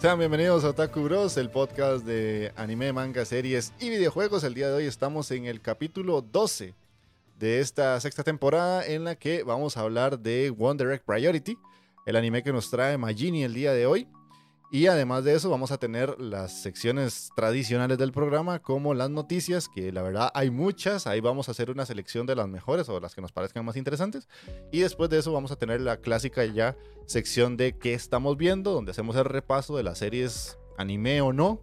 [0.00, 4.44] Sean bienvenidos a Otaku Bros, el podcast de anime, manga, series y videojuegos.
[4.44, 6.74] El día de hoy estamos en el capítulo 12
[7.38, 11.58] de esta sexta temporada en la que vamos a hablar de One Direct Priority,
[12.06, 14.08] el anime que nos trae Magini el día de hoy.
[14.70, 19.68] Y además de eso vamos a tener las secciones tradicionales del programa como las noticias,
[19.68, 22.98] que la verdad hay muchas, ahí vamos a hacer una selección de las mejores o
[22.98, 24.26] las que nos parezcan más interesantes.
[24.72, 26.76] Y después de eso vamos a tener la clásica ya
[27.06, 31.62] sección de qué estamos viendo, donde hacemos el repaso de las series anime o no,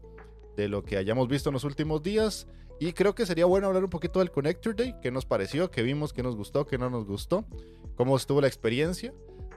[0.55, 2.47] de lo que hayamos visto en los últimos días.
[2.79, 5.81] Y creo que sería bueno hablar un poquito del Connector Day, qué nos pareció, qué
[5.81, 7.45] vimos, qué nos gustó, qué no nos gustó,
[7.95, 9.13] cómo estuvo la experiencia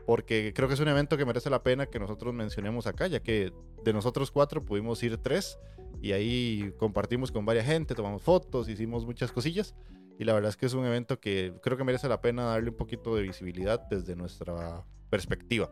[0.06, 3.20] porque creo que es un evento que merece la pena que nosotros mencionemos acá, ya
[3.20, 3.52] que
[3.84, 5.58] de nosotros cuatro pudimos ir tres
[6.02, 9.74] y ahí compartimos con varias gente, tomamos fotos, hicimos muchas cosillas
[10.18, 12.70] y la verdad es que es un evento que creo que merece la pena darle
[12.70, 15.70] un poquito de visibilidad desde nuestra perspectiva.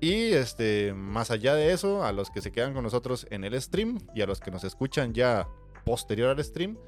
[0.00, 3.60] Y este, más allá de eso, a los que se quedan con nosotros en el
[3.60, 5.48] stream y a los que nos escuchan ya
[5.84, 6.78] posterior al stream,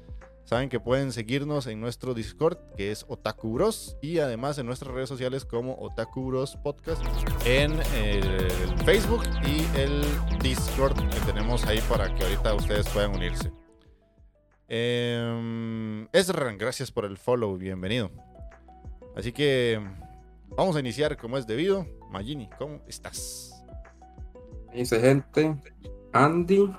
[0.43, 4.93] Saben que pueden seguirnos en nuestro Discord, que es Otaku Bros, y además en nuestras
[4.93, 7.01] redes sociales como Otaku Bros Podcast,
[7.45, 8.49] en el
[8.83, 10.03] Facebook y el
[10.41, 13.51] Discord que tenemos ahí para que ahorita ustedes puedan unirse.
[14.67, 18.11] Eh, Ezra, gracias por el follow, bienvenido.
[19.15, 19.79] Así que
[20.49, 21.85] vamos a iniciar como es debido.
[22.09, 23.63] Magini, ¿cómo estás?
[24.73, 25.55] Dice gente,
[26.13, 26.73] Andy,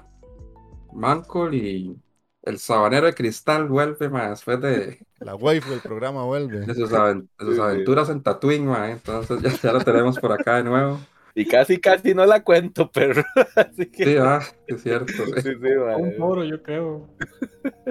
[0.93, 1.97] Mancol y
[2.43, 4.99] el sabanero de cristal vuelve, más después de...
[5.21, 6.61] La waifu del programa vuelve.
[6.61, 11.01] De sus, aventuras en Tatooine, ma, entonces ya, ya, lo tenemos por acá de nuevo.
[11.35, 13.23] Y casi, casi no la cuento, pero...
[13.57, 14.05] Así que...
[14.05, 15.13] Sí, ah, es cierto.
[15.37, 15.67] Sí, sí,
[15.97, 17.09] un foro, yo creo.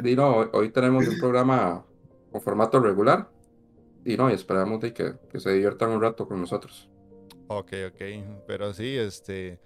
[0.04, 1.84] Y no, hoy, tenemos un programa
[2.32, 3.32] con formato regular.
[4.06, 6.88] Y no, y esperamos de que, que se diviertan un rato con nosotros.
[7.48, 8.46] Ok, ok.
[8.46, 9.60] Pero sí, este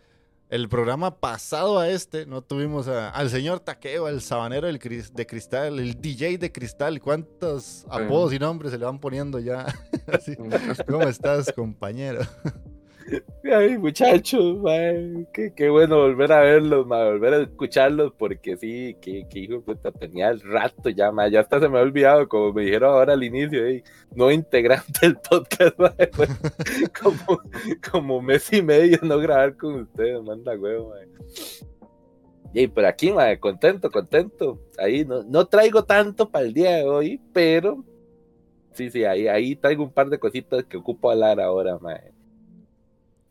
[0.49, 5.79] el programa pasado a este no tuvimos al señor Taqueo, el sabanero del, de cristal,
[5.79, 7.01] el DJ de cristal.
[7.01, 9.65] ¿Cuántos apodos y nombres se le van poniendo ya?
[10.87, 12.21] ¿Cómo estás, compañero?
[13.43, 14.57] Ay, muchachos,
[15.31, 20.29] qué, bueno volver a verlos, volver a escucharlos, porque sí, que, hijo de puta, tenía
[20.29, 23.61] el rato ya, ya hasta se me ha olvidado, como me dijeron ahora al inicio,
[24.15, 25.77] no integrante del podcast,
[27.01, 27.41] como,
[27.91, 30.93] como mes y medio no grabar con ustedes, manda huevo,
[32.53, 34.59] Y por aquí, contento, contento.
[34.79, 37.83] Ahí no, no traigo tanto para el día de hoy, pero
[38.71, 42.14] sí, sí, ahí, ahí traigo un par de cositas que ocupo hablar ahora, madre.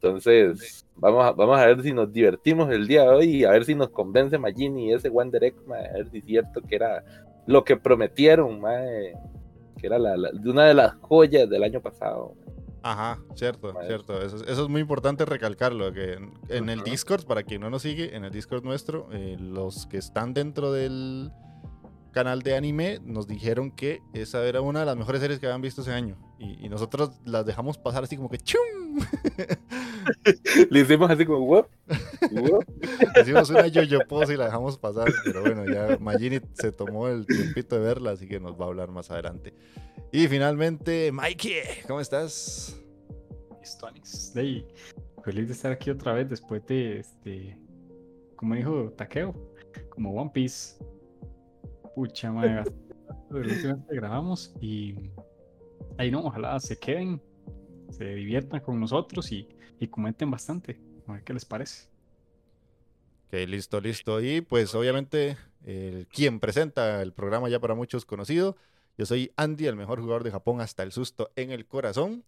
[0.05, 3.53] Entonces, vamos a, vamos a ver si nos divertimos el día de hoy y a
[3.53, 6.77] ver si nos convence Magini y ese One Direct, a ver si es cierto que
[6.77, 7.03] era
[7.47, 8.61] lo que prometieron,
[9.79, 10.15] que era la,
[10.45, 12.35] una de las joyas del año pasado.
[12.83, 14.21] Ajá, cierto, cierto.
[14.21, 16.19] Eso, es muy importante recalcarlo, que
[16.51, 19.97] en, el Discord, para quien no nos sigue, en el Discord nuestro, eh, los que
[19.97, 21.33] están dentro del
[22.13, 25.63] canal de anime nos dijeron que esa era una de las mejores series que habían
[25.63, 26.19] visto ese año.
[26.39, 28.84] Y, nosotros las dejamos pasar así como que ¡chum!
[30.71, 31.67] Le hicimos así como, ¿what?
[33.21, 37.27] Hicimos una yo-yo pose y la dejamos pasar, pero bueno, ya Magini se tomó el
[37.27, 39.55] tiempito de verla, así que nos va a hablar más adelante.
[40.13, 42.81] Y finalmente, Mikey, ¿cómo estás?
[44.35, 44.67] Hey,
[45.25, 47.59] feliz de estar aquí otra vez después de, este,
[48.37, 49.35] como dijo Takeo,
[49.91, 50.77] como One Piece.
[51.95, 52.65] Pucha madre,
[53.89, 55.11] que grabamos y
[55.97, 57.21] ahí no, ojalá se queden,
[57.97, 59.49] se diviertan con nosotros y,
[59.81, 61.89] y comenten bastante, a ver qué les parece.
[63.27, 64.21] Ok, listo, listo.
[64.21, 68.57] Y pues obviamente, el, quien presenta el programa ya para muchos conocido,
[68.97, 72.25] yo soy Andy, el mejor jugador de Japón hasta el susto en el corazón.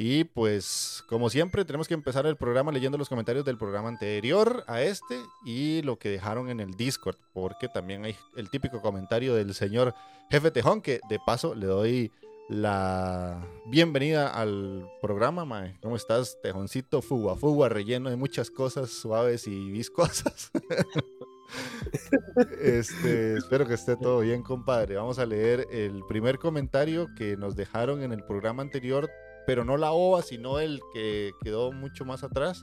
[0.00, 4.62] Y pues, como siempre, tenemos que empezar el programa leyendo los comentarios del programa anterior
[4.68, 9.34] a este y lo que dejaron en el Discord, porque también hay el típico comentario
[9.34, 9.94] del señor
[10.30, 12.12] Jefe Tejón, que de paso le doy
[12.48, 15.76] la bienvenida al programa, mae.
[15.82, 17.02] ¿Cómo estás, Tejoncito?
[17.02, 20.50] Fuga, fuga, relleno de muchas cosas suaves y viscosas.
[22.62, 24.96] este, espero que esté todo bien, compadre.
[24.96, 29.10] Vamos a leer el primer comentario que nos dejaron en el programa anterior,
[29.46, 32.62] pero no la OVA, sino el que quedó mucho más atrás.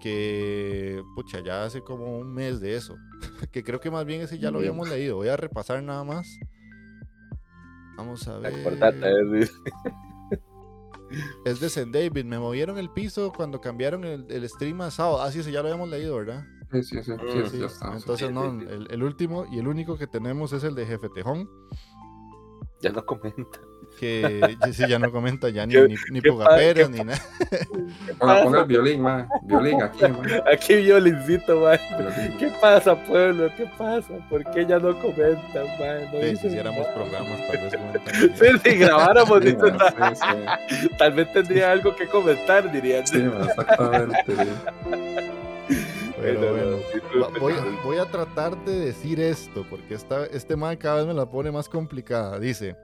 [0.00, 2.94] Que, pucha, ya hace como un mes de eso.
[3.50, 5.16] que creo que más bien ese ya lo habíamos leído.
[5.16, 6.38] Voy a repasar nada más.
[7.98, 8.54] Vamos a ver.
[8.54, 9.10] Acordate,
[11.44, 11.90] Es de St.
[11.90, 12.24] David.
[12.24, 15.20] Me movieron el piso cuando cambiaron el, el stream a sábado.
[15.20, 16.46] Ah, sí, sí, ya lo habíamos leído, ¿verdad?
[16.70, 17.96] Sí, sí, sí, sí, Sí, ya está.
[17.96, 21.50] Entonces, no, el, el último y el único que tenemos es el de Jefe Tejón,
[22.80, 23.58] Ya no comenta.
[23.98, 26.56] Que sí, ya no comenta ya ni, ¿Qué- ni, ni pa-
[26.88, 27.18] ni nada.
[28.18, 29.28] Ponga, ponga el violín, ma.
[29.42, 30.42] Violín aquí, ma.
[30.52, 31.78] Aquí violincito, man.
[31.98, 32.38] Violín.
[32.38, 33.50] ¿Qué pasa, pueblo?
[33.56, 34.08] ¿Qué pasa?
[34.30, 36.08] ¿Por qué ya no comentan, man?
[36.12, 36.94] No Sí, si hiciéramos nada.
[36.94, 38.32] programas, tal vez.
[38.62, 40.22] Sí, si grabáramos, Sí, dice, ma, sí,
[40.80, 40.88] sí.
[40.98, 43.06] tal vez tendría algo que comentar, dirían.
[43.06, 44.24] Sí, ma, exactamente.
[46.20, 46.78] Pero Bueno,
[47.12, 51.06] bueno, voy, a- voy a tratar de decir esto, porque esta, este man cada vez
[51.06, 52.38] me la pone más complicada.
[52.40, 52.76] Dice: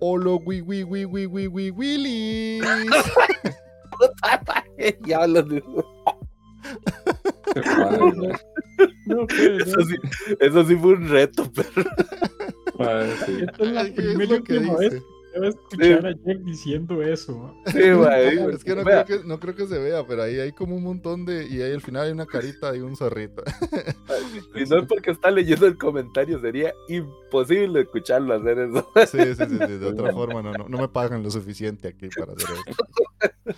[0.00, 2.60] Olo, wi, wi, wi, wi, wi, wi.
[9.06, 9.80] No puede eso.
[9.82, 9.96] Sí,
[10.40, 11.90] eso sí fue un reto, pero
[12.78, 13.38] Ma, sí.
[13.42, 15.02] Esta es la Ay, ¿qué es primera y lo que última vez
[15.34, 17.32] a escuchar a Jack diciendo eso.
[17.32, 17.72] ¿no?
[17.72, 18.12] sí, man.
[18.54, 20.82] Es que no, creo que no creo que se vea, pero ahí hay como un
[20.82, 21.46] montón de.
[21.46, 23.42] Y ahí al final hay una carita de un zorrito.
[24.54, 28.88] Si no es porque está leyendo el comentario, sería imposible escucharlo hacer eso.
[29.06, 32.08] Sí, sí, sí, sí, de otra forma no, no, no me pagan lo suficiente aquí
[32.08, 33.54] para hacer esto.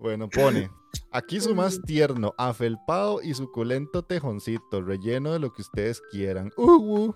[0.00, 0.70] Bueno, pone,
[1.12, 6.50] aquí su más tierno, afelpado y suculento tejoncito, relleno de lo que ustedes quieran.
[6.56, 7.14] Uh, uh.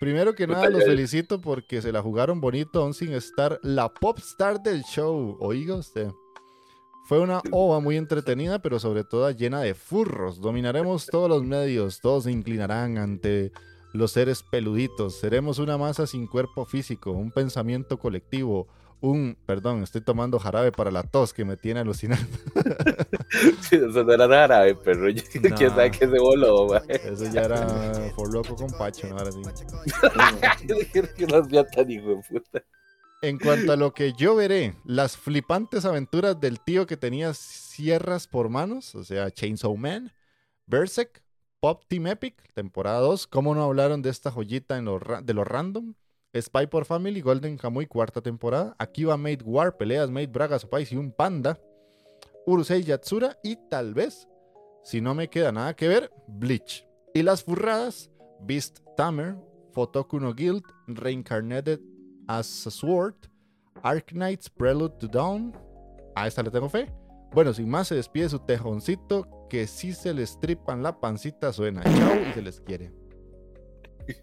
[0.00, 4.16] Primero que nada, los felicito porque se la jugaron bonito aún sin estar la pop
[4.18, 5.36] star del show.
[5.40, 6.08] Oiga usted.
[7.04, 10.40] Fue una ova muy entretenida, pero sobre todo llena de furros.
[10.40, 13.52] Dominaremos todos los medios, todos se inclinarán ante
[13.92, 15.18] los seres peluditos.
[15.18, 18.68] Seremos una masa sin cuerpo físico, un pensamiento colectivo,
[19.00, 22.26] un, perdón, estoy tomando jarabe para la tos que me tiene alucinando.
[23.60, 25.22] Sí, eso no era árabe, pero yo-
[25.56, 26.82] quién sabe qué se voló, man.
[26.88, 29.16] Eso ya era por loco con Pacho, ¿no?
[29.18, 29.40] Ahora sí.
[31.16, 32.64] que no sea tan hijo de puta.
[33.22, 38.26] En cuanto a lo que yo veré, las flipantes aventuras del tío que tenía sierras
[38.26, 40.12] por manos, o sea, Chainsaw Man,
[40.66, 41.22] Berserk,
[41.60, 45.44] Pop Team Epic, temporada 2, ¿cómo no hablaron de esta joyita en lo de lo
[45.44, 45.94] random?
[46.34, 50.96] Spy por Family, Golden Kamuy, cuarta temporada, Akiba Made War, peleas Made Braga, Supais y
[50.96, 51.58] un panda,
[52.46, 54.28] Urusei Yatsura y tal vez,
[54.84, 56.86] si no me queda nada que ver, Bleach.
[57.14, 58.10] Y las furradas,
[58.40, 59.36] Beast Tamer,
[59.72, 61.80] Fotoku Guild, Reincarnated
[62.28, 63.16] as a Sword,
[63.82, 65.52] Arknights Prelude to Dawn.
[66.14, 66.92] A esta le tengo fe.
[67.32, 69.26] Bueno, sin más, se despide su tejoncito.
[69.48, 71.82] Que si se les tripan la pancita, suena.
[71.82, 72.92] Chao y se les quiere.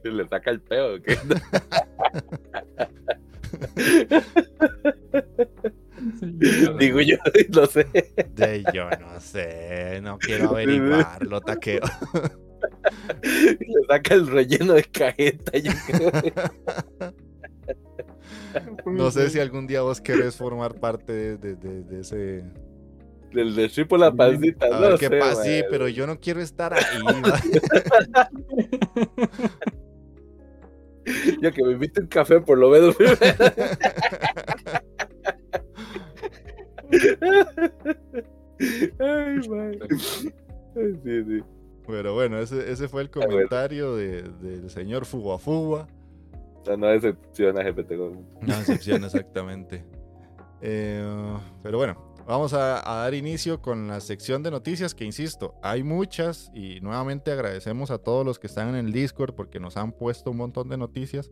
[0.03, 1.01] Le saca el peo.
[1.01, 1.17] ¿qué?
[6.79, 7.17] Digo yo,
[7.50, 7.86] no sé.
[8.36, 11.82] De yo no sé, no quiero averiguarlo, taqueo.
[13.24, 15.58] Le saca el relleno de cajeta.
[15.58, 16.12] Yo creo.
[18.86, 22.44] No sé si algún día vos querés formar parte de, de- de- de ese.
[23.34, 24.67] Del de por la pancita.
[24.69, 26.84] No sé, pero yo no quiero estar ahí.
[31.41, 32.96] Yo que me invite un café por lo menos.
[39.00, 39.77] Ay, man.
[41.03, 41.43] Sí, sí.
[41.88, 43.29] Pero bueno, ese, ese fue el bueno.
[43.31, 45.88] comentario de- del señor Fuga Fuga.
[46.62, 47.86] O sea, no decepciona, jefe.
[47.96, 49.86] No decepción, exactamente.
[50.62, 51.05] Eh,
[51.63, 56.51] pero bueno, vamos a, dar inicio con la sección de noticias que, insisto, hay muchas
[56.53, 60.31] y nuevamente agradecemos a todos los que están en el Discord porque nos han puesto
[60.31, 61.31] un montón de noticias.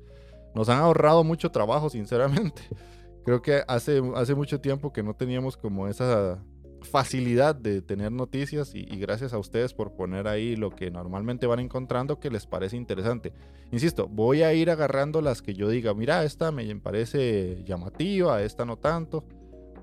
[0.55, 2.61] Nos han ahorrado mucho trabajo, sinceramente.
[3.25, 6.41] Creo que hace, hace mucho tiempo que no teníamos como esa
[6.81, 11.47] facilidad de tener noticias y, y gracias a ustedes por poner ahí lo que normalmente
[11.47, 13.33] van encontrando que les parece interesante.
[13.71, 18.63] Insisto, voy a ir agarrando las que yo diga, mira, esta me parece llamativa, esta
[18.65, 19.25] no tanto,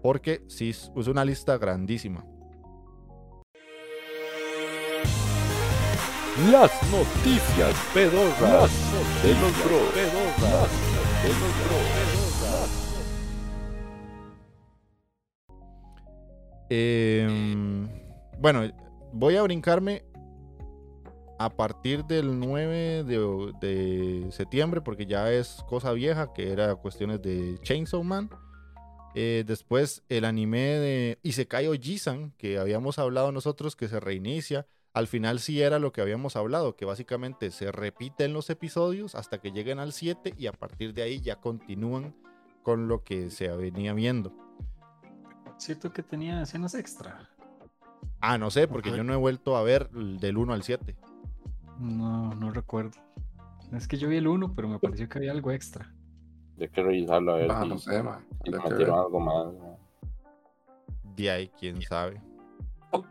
[0.03, 2.27] porque sí es una lista grandísima.
[6.51, 8.71] Las noticias pedorras
[9.23, 9.79] de los bro.
[9.95, 10.71] Pedorras
[11.23, 12.13] de los bro.
[16.75, 17.87] Em,
[18.39, 18.63] bueno,
[19.13, 20.05] voy a brincarme
[21.39, 27.21] a partir del 9 de, de septiembre, porque ya es cosa vieja, que era cuestiones
[27.21, 28.31] de Chainsaw Man.
[29.15, 34.67] Eh, después el anime de Isekai Ojisan, que habíamos hablado nosotros, que se reinicia.
[34.95, 39.39] Al final sí era lo que habíamos hablado, que básicamente se repiten los episodios hasta
[39.39, 42.15] que lleguen al 7 y a partir de ahí ya continúan
[42.63, 44.33] con lo que se venía viendo.
[45.57, 47.29] Cierto que tenía escenas extra.
[48.21, 48.99] Ah, no sé, porque Ajá.
[48.99, 50.97] yo no he vuelto a ver el del 1 al 7.
[51.79, 52.99] No, no recuerdo.
[53.73, 55.93] Es que yo vi el 1, pero me pareció que había algo extra.
[56.61, 58.25] Hay que revisarlo a ver Ah, si, no sé, man.
[58.45, 59.47] si metieron algo más.
[61.17, 62.21] De ahí, quién sabe.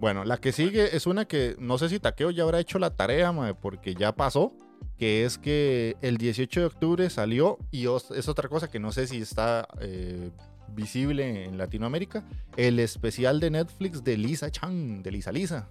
[0.00, 2.94] Bueno, la que sigue es una que no sé si Takeo ya habrá hecho la
[2.94, 4.52] tarea, porque ya pasó.
[4.96, 9.08] Que es que el 18 de octubre salió, y es otra cosa que no sé
[9.08, 10.30] si está eh,
[10.68, 12.22] visible en Latinoamérica,
[12.56, 15.68] el especial de Netflix de Lisa Chan, de Lisa Lisa.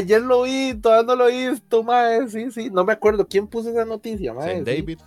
[0.00, 2.28] Ayer lo vi, todavía no lo he visto, mae.
[2.28, 4.58] Sí, sí, no me acuerdo quién puso esa noticia, mae.
[4.58, 4.64] Sí.
[4.64, 4.98] David.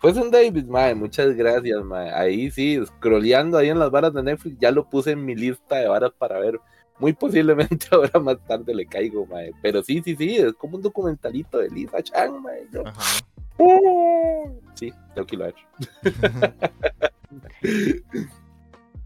[0.00, 0.94] Fue San David, mae.
[0.94, 2.10] Muchas gracias, mae.
[2.12, 5.76] Ahí sí, scrolleando ahí en las varas de Netflix, ya lo puse en mi lista
[5.76, 6.60] de varas para ver.
[6.98, 9.52] Muy posiblemente ahora más tarde le caigo, mae.
[9.62, 12.66] Pero sí, sí, sí, es como un documentalito de Lisa Chan, mae.
[12.72, 13.02] Yo- Ajá.
[14.74, 15.54] Sí, tengo que ir a ver.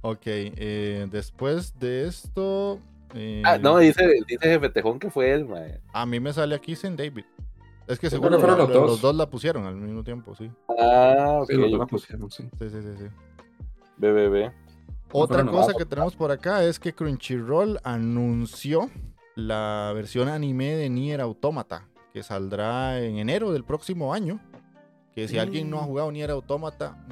[0.01, 2.79] Ok, eh, después de esto.
[3.15, 5.81] Eh, Ah, no, dice, dice Jefe Tejón que fue él, mae.
[5.93, 7.25] A mí me sale aquí Saint David.
[7.87, 8.87] Es que seguro fueron la- los dos.
[8.91, 10.51] los dos la pusieron al mismo tiempo, sí.
[10.79, 11.47] Ah, ok.
[11.51, 12.43] Sí, los dos la pusieron, sí.
[12.59, 13.05] Sí, sí, sí, sí.
[13.97, 14.53] BBB.
[15.13, 18.91] Otra cosa que tenemos por acá es que Crunchyroll anunció
[19.37, 24.39] la versión anime de Nier Automata, que saldrá en enero del próximo año.
[25.15, 25.87] Que si alguien no ha Mm.
[25.87, 27.05] jugado Nier Automata,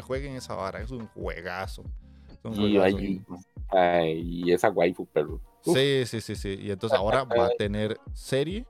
[0.00, 1.82] jueguen esa vara, es un juegazo.
[2.52, 2.96] Y, juegazo.
[2.98, 3.20] ahí-
[3.68, 5.40] ay, y esa waifu, pero.
[5.64, 5.76] Uf.
[5.76, 6.58] Sí, sí, sí, sí.
[6.60, 8.66] Y entonces ahora va a tener serie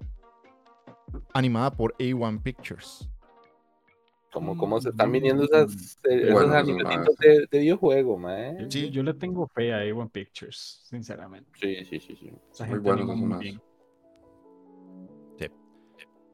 [1.35, 3.09] animada por A1 Pictures.
[4.33, 8.19] Como, como se están viniendo esas, eh, esos Bueno, eso, animecitos de, de videojuego.
[8.61, 8.91] Yo, Sí.
[8.91, 11.51] yo le tengo fe a A1 Pictures, sinceramente.
[11.59, 12.33] Sí, sí, sí, sí.
[12.53, 13.61] Esa Muy esos muy bien.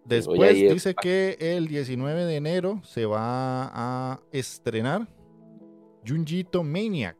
[0.04, 5.06] Después dice que el 19 de enero se va a estrenar
[6.04, 7.16] Junjito Maniac,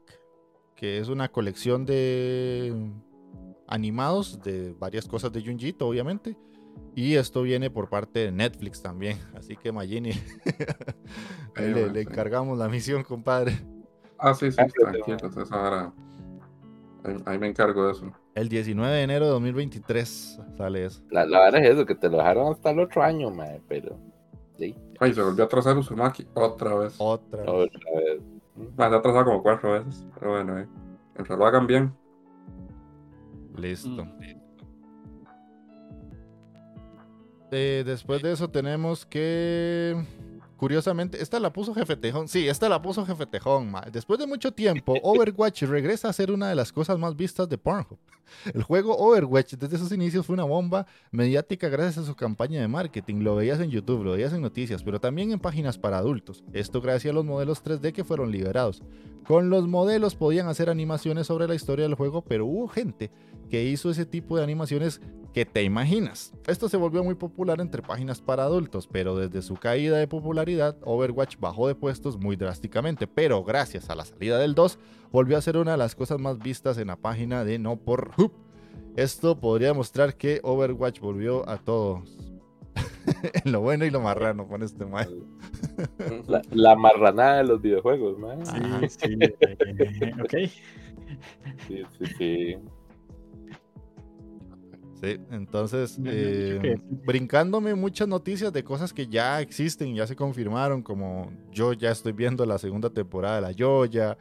[0.82, 2.74] que es una colección de
[3.68, 6.36] animados de varias cosas de Junjito, obviamente.
[6.96, 9.16] Y esto viene por parte de Netflix también.
[9.36, 10.10] Así que Magini,
[11.54, 13.60] ahí le, le encargamos la misión, compadre.
[14.18, 15.36] Ah, sí, sí, tranquilos.
[15.36, 15.92] Esa hora.
[17.04, 18.12] Ahí, ahí me encargo de eso.
[18.34, 21.00] El 19 de enero de 2023 sale eso.
[21.10, 24.00] La, la verdad es eso, que te lo dejaron hasta el otro año, mae, pero.
[24.58, 26.96] Sí, Ay, se volvió a atrasar Uzumaki otra vez.
[26.98, 27.42] Otra.
[27.42, 27.48] vez.
[27.48, 28.31] otra vez.
[28.76, 30.07] Más, se ha atrasado como cuatro veces.
[30.19, 30.69] Pero bueno, eh.
[31.14, 31.95] Mientras lo hagan bien.
[33.57, 34.04] Listo.
[34.04, 34.42] Mm.
[37.54, 40.02] Eh, después de eso tenemos que...
[40.62, 42.28] Curiosamente, esta la puso Jefe Tejón.
[42.28, 43.69] Sí, esta la puso Jefe Tejón.
[43.69, 43.81] ma.
[43.90, 47.59] Después de mucho tiempo, Overwatch regresa a ser una de las cosas más vistas de
[47.59, 47.99] Pornhub.
[48.54, 52.69] El juego Overwatch desde sus inicios fue una bomba mediática gracias a su campaña de
[52.69, 53.25] marketing.
[53.25, 56.45] Lo veías en YouTube, lo veías en noticias, pero también en páginas para adultos.
[56.52, 58.85] Esto gracias a los modelos 3D que fueron liberados.
[59.26, 63.11] Con los modelos podían hacer animaciones sobre la historia del juego, pero hubo gente
[63.52, 65.02] que hizo ese tipo de animaciones
[65.35, 66.32] que te imaginas.
[66.47, 70.78] Esto se volvió muy popular entre páginas para adultos, pero desde su caída de popularidad,
[70.80, 73.06] Overwatch bajó de puestos muy drásticamente.
[73.06, 74.78] Pero gracias a la salida del 2,
[75.11, 78.12] volvió a ser una de las cosas más vistas en la página de No por
[78.16, 78.32] Hoop.
[78.97, 82.09] Esto podría mostrar que Overwatch volvió a todos.
[83.44, 85.09] en lo bueno y lo marrano, con este mae.
[86.26, 88.16] La, la marranada de los videojuegos.
[88.49, 88.80] Ajá.
[88.88, 90.50] Sí, sí, eh, ok.
[91.68, 92.56] Sí, sí, sí.
[95.02, 101.32] Sí, entonces, eh, brincándome muchas noticias de cosas que ya existen, ya se confirmaron, como
[101.50, 104.16] yo ya estoy viendo la segunda temporada de La Joya.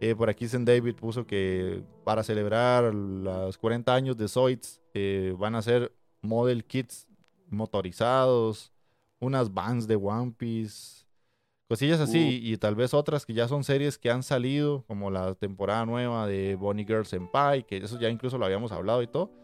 [0.00, 5.34] Eh, por aquí Zen David puso que para celebrar los 40 años de Zoids eh,
[5.38, 7.06] van a ser model kits
[7.50, 8.72] motorizados,
[9.20, 11.04] unas vans de One Piece,
[11.68, 15.34] cosillas así, y tal vez otras que ya son series que han salido, como la
[15.34, 19.41] temporada nueva de Bonnie Girl Senpai, que eso ya incluso lo habíamos hablado y todo.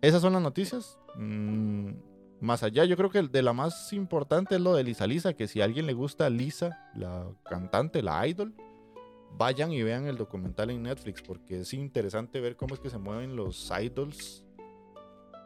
[0.00, 0.98] Esas son las noticias.
[1.16, 1.92] Mm,
[2.40, 5.48] más allá, yo creo que de la más importante es lo de Lisa Lisa, que
[5.48, 8.54] si a alguien le gusta Lisa, la cantante, la idol,
[9.36, 12.98] vayan y vean el documental en Netflix, porque es interesante ver cómo es que se
[12.98, 14.44] mueven los idols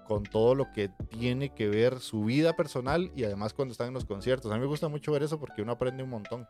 [0.06, 3.94] con todo lo que tiene que ver su vida personal y además cuando están en
[3.94, 4.50] los conciertos.
[4.50, 6.46] A mí me gusta mucho ver eso porque uno aprende un montón.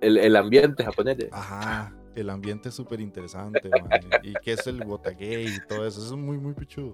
[0.00, 1.16] El, el ambiente japonés.
[1.32, 3.70] Ajá, el ambiente es súper interesante,
[4.22, 6.00] Y qué es el Wotagay y todo eso.
[6.00, 6.92] Eso es muy, muy pichudo.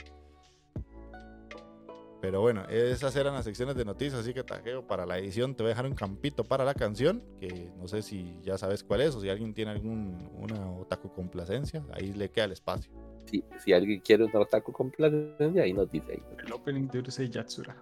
[2.20, 5.54] Pero bueno, esas eran las secciones de noticias, así que tajeo para la edición.
[5.54, 8.82] Te voy a dejar un campito para la canción, que no sé si ya sabes
[8.82, 12.90] cuál es o si alguien tiene algún una otaku complacencia, ahí le queda el espacio.
[13.26, 16.22] Si, si alguien quiere un otaku con placencia, ahí nos dice ahí.
[16.44, 17.76] El opening de Urusei Yatsura.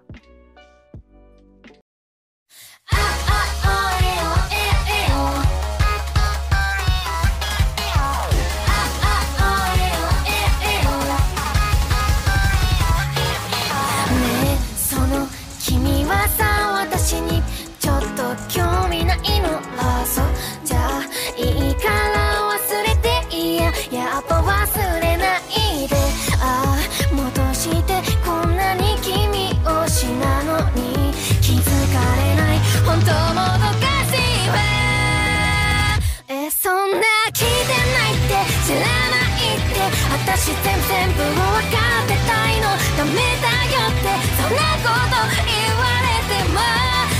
[40.37, 40.77] 私全
[41.17, 41.41] 部を分
[41.73, 42.69] かってたいの。
[42.99, 44.05] ダメだよって
[44.37, 45.17] そんなこと
[45.49, 46.61] 言われても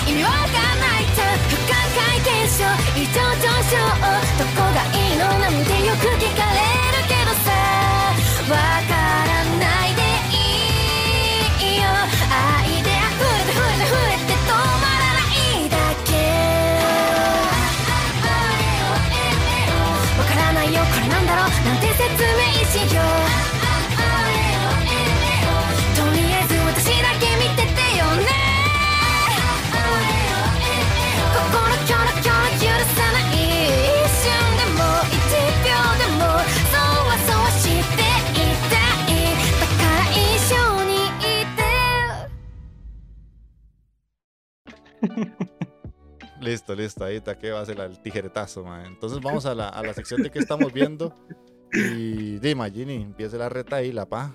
[0.07, 1.41] 意味わかんないじゃん。
[1.49, 2.61] 不可解現象
[2.95, 3.81] 異常上昇。
[4.37, 5.25] どこがいいの？
[5.39, 6.76] なんてよく聞かれる？
[46.41, 48.87] Listo, listo, ahí está que va a ser el tijeretazo, mae.
[48.87, 51.15] Entonces vamos a la, a la sección de que estamos viendo.
[51.73, 54.35] Y dime, Ginny, empiece la reta ahí, la pa.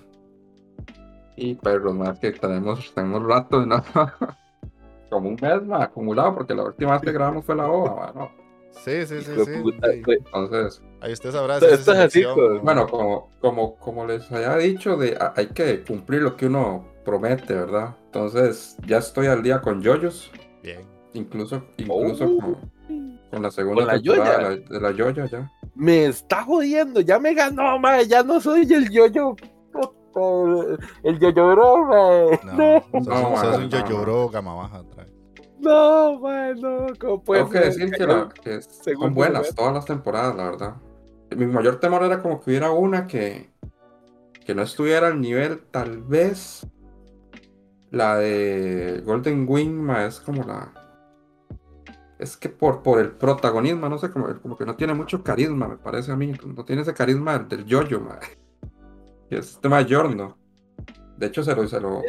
[1.36, 3.82] Y perros, más que tenemos, tenemos rato, ¿no?
[5.10, 8.30] Como un mes más acumulado, porque la última vez que grabamos fue la ova, ¿no?
[8.72, 9.52] Sí, sí, sí, sí.
[10.06, 11.58] Entonces, Ahí usted sabrá.
[11.58, 12.62] Si es pues.
[12.62, 17.54] bueno, como, como, como les había dicho, de, hay que cumplir lo que uno promete,
[17.54, 17.96] ¿verdad?
[18.06, 20.30] Entonces, ya estoy al día con yoyos,
[20.62, 20.80] Bien.
[21.14, 22.40] incluso, incluso Oh.
[22.40, 25.50] con, con la segunda Con la temporada de la, de la yoya ya.
[25.74, 29.34] Me está jodiendo, ya me ganó, mae, ya no soy el yo-yo.
[31.04, 32.40] El yo-yo bro, mae.
[32.44, 33.68] No, No, sos, no, sos un no.
[33.70, 35.12] yoyoro gama baja otra vez.
[35.58, 36.86] no, mae, no.
[37.00, 37.66] ¿Cómo puede Tengo que ser?
[37.72, 40.76] decir que, la- que son buenas todas las temporadas, la verdad.
[41.36, 43.50] Mi mayor temor era como que hubiera una que,
[44.44, 46.66] que no estuviera al nivel, tal vez.
[47.92, 50.72] La de Golden Wing, ma, es como la.
[52.18, 55.68] Es que por, por el protagonismo, no sé, como, como que no tiene mucho carisma,
[55.68, 56.32] me parece a mí.
[56.44, 58.18] No tiene ese carisma del yoyo, ma.
[59.28, 60.38] Que es este mayor, ¿no?
[61.16, 62.02] De hecho, se lo, se lo,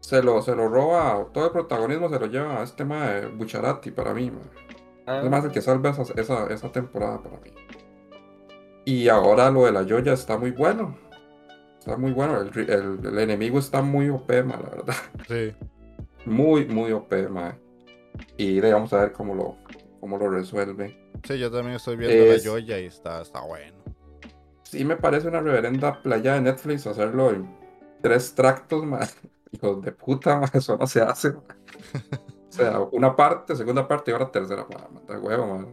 [0.00, 3.26] se lo, se lo roba, todo el protagonismo se lo lleva a este ma de
[3.26, 4.40] Bucharati para mí, ma.
[5.06, 7.50] Ah, Es más el que salva esa, esa, esa temporada para mí.
[8.84, 10.96] Y ahora lo de la Yoya está muy bueno.
[11.88, 12.38] Está muy bueno.
[12.42, 14.94] El, el- el enemigo está muy OP, ma, la verdad.
[15.26, 15.54] Sí.
[16.26, 17.56] Muy, muy OP, ma.
[18.36, 19.56] Y le vamos a ver cómo lo,
[19.98, 21.10] cómo lo resuelve.
[21.26, 23.78] Sí, yo también estoy viendo Es- la Joya y está, está bueno.
[24.64, 27.48] Sí me parece una reverenda playa de Netflix hacerlo en
[28.02, 29.00] tres tractos, ma.
[29.52, 30.46] Hijos de puta, ma.
[30.52, 31.40] Eso no se hace, ma.
[31.40, 34.88] O sea, una parte, segunda parte y ahora tercera, ma.
[34.92, 35.66] Manda huevo, ma.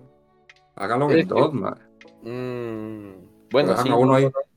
[0.76, 1.78] Háganlo en dos, ma.
[2.22, 4.24] Mm, bueno, sí, a uno no, ahí.
[4.24, 4.55] no, no.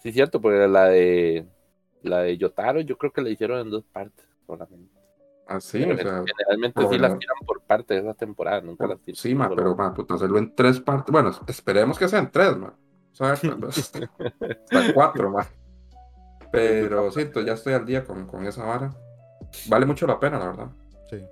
[0.00, 1.46] Sí, cierto, porque la de
[2.02, 4.98] la de Yotaro yo creo que la hicieron en dos partes solamente.
[5.46, 6.24] Así, o sea.
[6.24, 9.74] Generalmente sí las tiran por partes de esa temporada, nunca las tiran Sí, ma, pero
[9.74, 11.12] ma, puta, hacerlo en tres partes.
[11.12, 12.74] Bueno, esperemos que sean tres, ma.
[13.20, 15.46] hasta cuatro, ma.
[16.52, 18.94] Pero sí, ya estoy al día con, con esa vara.
[19.68, 20.70] Vale mucho la pena, la verdad.
[21.10, 21.22] Sí.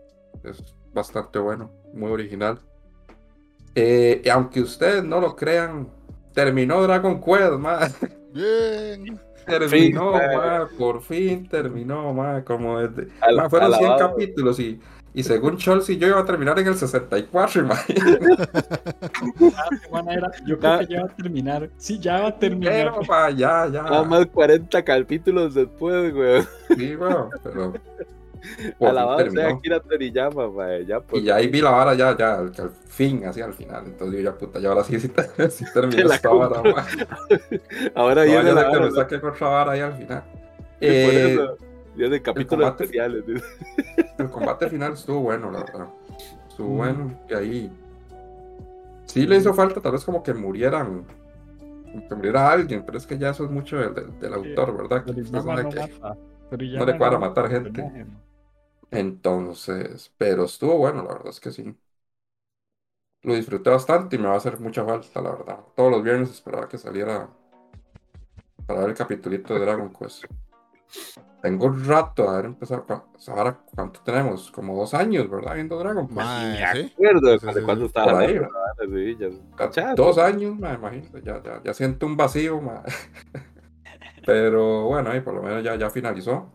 [0.43, 2.59] Es bastante bueno, muy original.
[3.75, 5.89] Eh, y aunque ustedes no lo crean,
[6.35, 7.79] terminó Dragon Quest, ma.
[8.33, 9.21] Bien.
[9.47, 10.19] Terminó, ma.
[10.37, 13.11] ma, por fin terminó, ma, como desde...
[13.21, 14.11] Al- ma, fueron 100 alabado.
[14.11, 14.79] capítulos y,
[15.15, 18.27] y según Chelsea yo iba a terminar en el 64, imagínate.
[19.55, 21.71] Ah, Yo creo que ya va a terminar.
[21.79, 22.73] Sí, ya va a terminar.
[22.75, 24.09] Pero, ma, ya, Nada ya.
[24.09, 26.43] más 40 capítulos después, güey.
[26.77, 27.73] Sí, weón, pero...
[28.79, 29.57] por fin Alabado sea terminó.
[29.59, 30.87] Akira Toriyama, mae.
[30.87, 33.55] Ya, pues, Y ya ahí vi la vara ya, ya, al, al fin, así al
[33.55, 33.85] final.
[33.87, 36.63] Entonces yo ya, puta, ya ahora sí, sí, te- sí terminó esta vara.
[37.95, 40.23] Ahora No, viene ya la sé que me vara, saqué otra vara ahí al final.
[40.81, 41.57] y por Eh, eso
[41.97, 43.27] viene capítulos combate- especiales.
[43.27, 43.45] dice.
[44.19, 45.87] el combate final estuvo bueno, la verdad.
[46.49, 46.77] Estuvo Mm.
[46.77, 47.21] bueno.
[47.29, 47.73] Y ahí
[49.07, 51.05] sí le hizo falta tal vez como que murieran.
[51.91, 54.77] como que muriera alguien, pero es que ya eso es mucho del, del- del autor,
[54.77, 55.05] ¿verdad?
[55.05, 56.17] Que sabe no que- mata.
[56.51, 57.83] Toriyama le cuadra mata matar gente.
[58.91, 61.75] Entonces, pero estuvo bueno, la verdad es que sí.
[63.23, 65.61] Lo disfruté bastante y me va a hacer mucha falta, la verdad.
[65.77, 67.31] Todos los viernes esperaba que saliera
[68.67, 70.25] para ver el capitulito de Dragon Quest.
[71.41, 72.85] Tengo un rato de haber empezado.
[73.29, 74.51] Ahora, ¿cuánto tenemos?
[74.51, 75.55] Como dos años, ¿verdad?
[75.55, 76.39] Viendo Dragon Quest.
[76.39, 76.93] Me sí.
[76.95, 77.87] acuerdo Sí, sí.
[77.87, 78.39] estaba Por ahí,
[79.71, 80.05] chato.
[80.05, 81.19] Dos años, me imagino.
[81.21, 82.83] Ya, ya, ya siento un vacío, ma.
[84.25, 86.53] Pero bueno, ahí por lo menos ya, ya finalizó.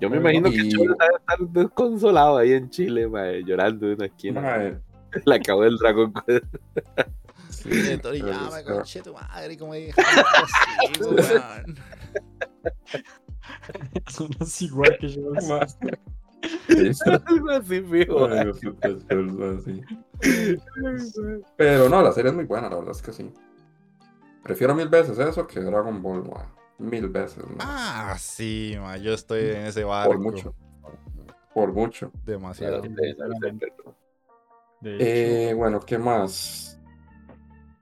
[0.00, 3.94] Yo me imagino Y- que Cholo debe estar desconsolado ahí en Chile, mae, llorando en
[3.94, 4.40] una esquina.
[4.40, 4.56] Ma,
[5.24, 6.44] Le acabó el Dragon Quest.
[7.50, 9.92] Sí, Toriyama, conche tu madre, como dije.
[14.08, 15.22] Son así igual que yo.
[17.26, 18.28] Algo así, fijo.
[18.28, 18.52] mae.
[21.56, 23.32] Pero no, la serie es muy buena, la verdad es que sí.
[24.42, 26.52] Prefiero mil veces eso que Dragon Ball, ma.
[26.78, 27.56] Mil veces, ma.
[27.60, 30.12] Ah, sí, ma, yo estoy en ese barco.
[30.12, 30.54] Por mucho.
[31.54, 32.12] Por mucho.
[32.24, 32.82] Demasiado.
[34.80, 36.78] De Eh, bueno, ¿qué más?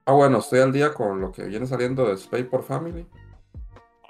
[0.05, 3.07] Ah, bueno, estoy al día con lo que viene saliendo de Spay por Family.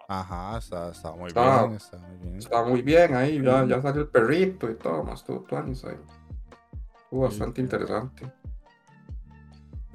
[0.08, 2.36] Ajá, está, está muy bien, está muy bien.
[2.36, 5.98] Está muy bien ahí, ya, ya salió el perrito y todo, más tuvo tuanis ahí.
[7.04, 8.32] Estuvo bastante interesante.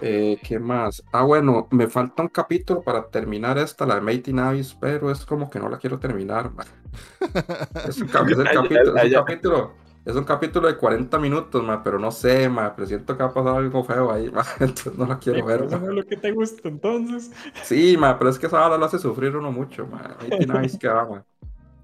[0.03, 1.03] Eh, ¿qué más?
[1.13, 5.27] Ah, bueno, me falta un capítulo para terminar esta, la de Mighty Navis, pero es
[5.27, 6.51] como que no la quiero terminar.
[7.87, 11.83] Es un, es el capítulo, es un capítulo, es un capítulo de 40 minutos, ma,
[11.83, 14.97] pero no sé, ma, pero siento que va a pasar algo feo ahí, ma, entonces
[14.97, 15.63] no la quiero ver.
[15.65, 17.31] eso es lo que te gusta entonces.
[17.63, 20.17] Sí, ma, pero es que esa hora lo hace sufrir uno mucho, ma.
[20.21, 21.25] Mighty Navis que va, ma.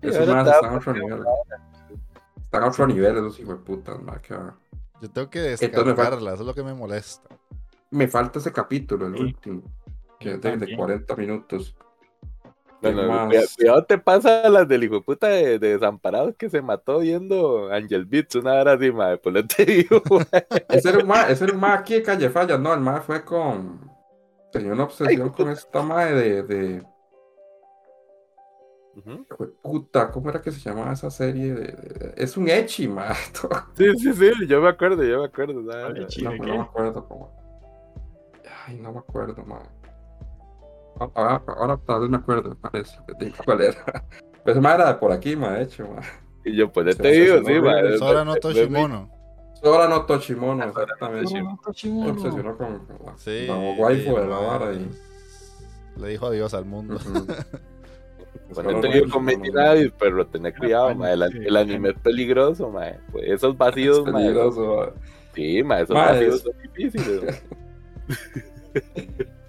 [0.02, 1.24] Sí, Esos ahora más está están a otro nivel.
[2.36, 4.56] Están a otro nivel esos hijos de putas, ma, que va.
[5.00, 7.28] Yo tengo que descargarla, eso es lo que me molesta.
[7.96, 9.22] Me falta ese capítulo, el Sí.
[9.22, 9.62] último,
[10.20, 10.78] que es de, de también.
[10.78, 11.74] 40 minutos.
[12.80, 17.72] Cuidado, te pasa las del hijo de puta de, de desamparados que se mató viendo
[17.72, 20.00] Angel Beats, una hora así, madre, pues no te digo.
[20.68, 23.00] Ese era un ma, ese era un ma aquí de Calle Falla, no, el ma
[23.00, 23.90] fue con...
[24.52, 26.82] Tenía una obsesión con esta madre de, de...
[28.96, 29.10] Ujú.
[29.30, 31.52] hijo de puta, ¿cómo era que se llamaba esa serie?
[31.54, 33.12] De- de- es un Echi, ma.
[33.76, 35.60] Sí, sí, sí, yo me acuerdo, yo me acuerdo.
[35.60, 36.28] No, ¿de no qué?
[36.28, 37.45] me acuerdo cómo.
[38.66, 39.60] Ay, no me acuerdo, ma.
[40.98, 42.96] Ah, Ahora, ahora tal vez me acuerdo, me parece.
[43.06, 44.04] que digo cuál era.
[44.44, 46.00] Pues ma era de por aquí, ma, de hecho, ma.
[46.44, 47.98] Y yo, pues no te digo, sí, madre.
[47.98, 49.10] Sora no Toshimono.
[49.60, 51.26] Sora no Toshimono, exactamente.
[51.26, 51.34] Sí.
[51.90, 53.46] Se obsesionó con, con la, Sí.
[53.48, 54.88] la waifu de la ma, vara y...
[55.96, 56.94] Le dijo adiós al mundo.
[56.94, 57.26] Ujú.
[58.54, 59.62] Sora no te no digo con Toshimono, Mighty ma.
[59.64, 61.46] Navis, pero tener cuidado, bueno, madre.
[61.48, 63.00] El, anime es peligroso, madre.
[63.10, 64.26] Pues esos vacíos, Es madre.
[64.26, 65.00] peligroso, ma.
[65.34, 67.44] Sí, madre, esos Ma, vacíos es- son difíciles.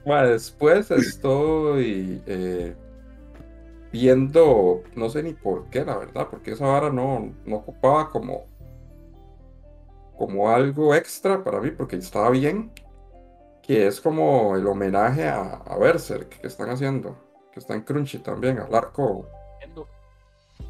[0.06, 2.76] Ma, después estoy eh,
[3.92, 8.46] viendo, no sé ni por qué, la verdad, porque esa vara no, no ocupaba como,
[10.18, 12.72] como algo extra para mí, porque estaba bien,
[13.62, 17.18] que es como el homenaje a, a Berserk que están haciendo,
[17.52, 19.28] que está en Crunchy también, al arco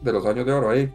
[0.02, 0.94] de los años de oro ahí.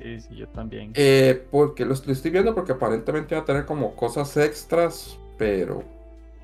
[0.00, 0.92] Sí, sí, yo también.
[0.94, 5.84] Eh, porque lo estoy, estoy viendo porque aparentemente va a tener como cosas extras, pero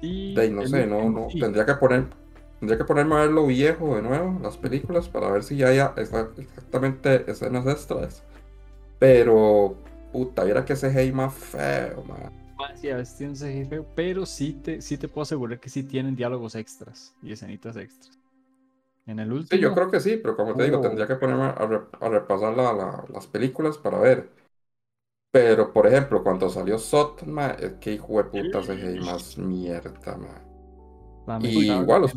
[0.00, 2.06] Y de ahí no sé, no, no, tendría que poner,
[2.61, 5.68] tendría que ponerme a ver lo viejo de nuevo, las películas, para ver si ya
[5.68, 8.22] hay exa- exactamente escenas extras.
[8.98, 9.76] Pero,
[10.12, 12.32] puta, viera que ese hey más feo, man.
[12.76, 15.68] Sí, a veces tiene un CGI feo, pero sí te, sí te puedo asegurar que
[15.70, 18.18] sí tienen diálogos extras y escenitas extras.
[19.06, 19.48] En el último.
[19.50, 20.82] Sí, yo creo que sí, pero como te digo, Oh.
[20.82, 24.28] tendría que ponerme a, re- a repasar la- la- las películas para ver.
[25.30, 30.18] Pero, por ejemplo, cuando salió Sot, man, es que hijo de puta hey más mierda.
[31.40, 32.14] Y igual, los,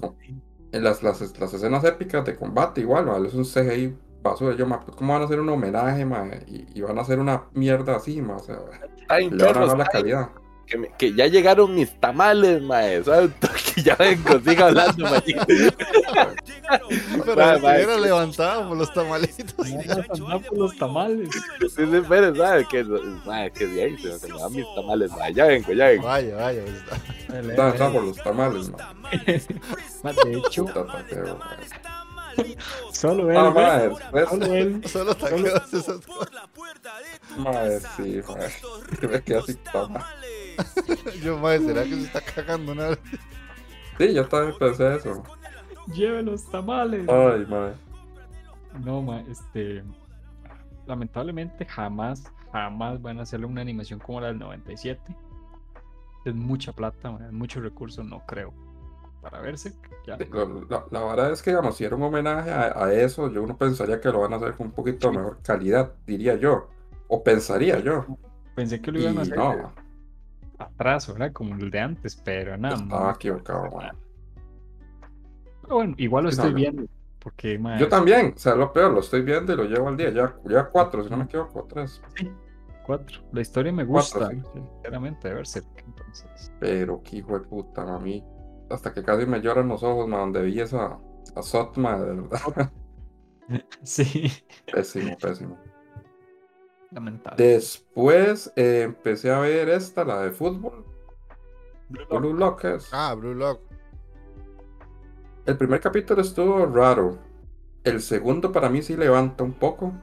[0.72, 3.28] en las, las, las escenas épicas de combate, igual, ¿vale?
[3.28, 4.56] es un CGI basura.
[4.56, 6.28] Yo, ma, ¿cómo van a hacer un homenaje, ma?
[6.48, 8.38] Y, y van a hacer una mierda así, ma?
[8.38, 8.60] O sea,
[9.08, 10.30] Ay, le van a perros, dar la calidad.
[10.66, 13.04] Que, me- que ya llegaron mis tamales, mae.
[13.04, 15.22] Santo, que ya vengo, siga hablando, mae.
[17.26, 18.02] Pero sí.
[18.02, 19.54] levantado por los tamalitos.
[20.48, 21.30] Por los tamales.
[21.60, 22.68] Sí, sí, pero, ¿sabes?
[22.68, 22.84] Que,
[23.26, 25.34] mae, que bien, se se me dan mis tamales, mae.
[25.34, 26.08] Ya vengo, ya vengo.
[26.08, 26.62] Vaya, vaya.
[26.64, 26.98] pues, está.
[27.34, 28.78] Dale, Está, está por los tamales, ma.
[30.04, 31.58] Ma, De hecho, taqueo, ma.
[32.92, 34.82] solo él, Ah, güey, ma, después, solo él.
[34.88, 36.32] Solo taqueos esas cosas.
[37.38, 37.54] ma,
[37.98, 38.98] sí, ma.
[39.00, 40.08] Que me quedé así, toma.
[41.24, 43.00] Yo, madre, ¿será que se está cagando una vez?
[43.98, 45.24] Sí, yo también pensé eso.
[45.86, 47.08] Lleve los tamales.
[47.08, 47.80] Ay, ma.
[48.74, 49.84] No, ma, este.
[50.86, 55.18] Lamentablemente jamás, jamás van a hacerle una animación como la del 97.
[56.26, 58.54] Es mucha plata, ma, es mucho recurso, no creo.
[59.22, 60.22] Para verse, ya.
[60.70, 63.58] La, la verdad es que, digamos, si era un homenaje a, a eso, yo uno
[63.58, 66.70] pensaría que lo van a hacer con un poquito mejor calidad, diría yo.
[67.08, 68.06] O pensaría yo.
[68.56, 69.74] Pensé que lo Y iban a hacer no,
[70.64, 71.32] atrás, ¿verdad?
[71.34, 72.76] Como el de antes, pero nada.
[72.76, 73.12] estaba ma.
[73.14, 73.70] equivocado.
[75.62, 76.56] Pero bueno, igual lo estoy no.
[76.56, 76.86] viendo.
[77.20, 80.10] Porque, Yo también, o sea, lo peor, lo estoy viendo y lo llevo al día.
[80.12, 82.02] Ya, ya cuatro, si no me equivoco, tres.
[82.16, 82.36] sí,
[82.82, 83.22] cuatro.
[83.32, 84.60] La historia me Cuatro, gusta, sí, sí.
[84.72, 85.62] sinceramente, de verse.
[85.86, 88.24] Entonces, Pero qué hijo de puta, mami.
[88.70, 91.00] Hasta que casi me lloran los ojos, ma, donde vi esa
[91.36, 92.74] a Sotma, de verdad.
[93.84, 94.32] sí,
[94.70, 95.60] Pésimo, pésimo.
[96.92, 97.44] Lamentable.
[97.44, 100.86] Después eh, empecé a ver esta, la de fútbol.
[101.90, 102.90] Blue Lockers.
[102.92, 103.62] Ah, Blue Lock.
[105.46, 107.18] El primer capítulo estuvo raro.
[107.84, 109.94] El segundo para mí sí levanta un poco.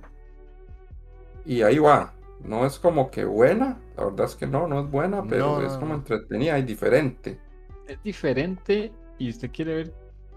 [1.45, 2.13] Y ahí va.
[2.43, 3.81] No es como que buena.
[3.97, 7.41] La verdad es que no, no es buena, pero No, es como entretenida y diferente.
[7.87, 9.95] Es diferente y usted quiere ver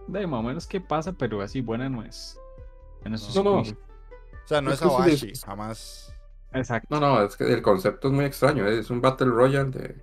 [0.07, 2.39] de más o menos qué pasa, pero así buena no es.
[3.03, 3.61] En esos No, no.
[3.61, 3.65] O
[4.45, 6.10] sea, no es Es Awashi, jamás.
[6.53, 6.87] Exacto.
[6.89, 8.67] No, no, es que el concepto es muy extraño.
[8.67, 9.95] Es un Battle Royale de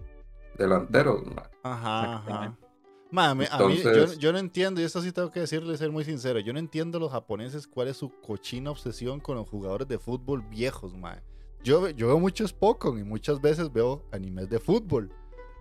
[0.57, 1.23] delanteros.
[1.63, 2.15] Ajá, ajá.
[2.21, 2.69] Exactamente.
[3.11, 5.77] Ma, me- a mí, yo, Entonces- yo no entiendo, y esto sí tengo que decirle,
[5.79, 9.49] ser muy sincero, yo no entiendo los japoneses cuál es su cochina obsesión con los
[9.49, 11.23] jugadores de fútbol viejos, ma.
[11.65, 15.11] Yo, yo veo muchos Pokémon y muchas veces veo animes de fútbol.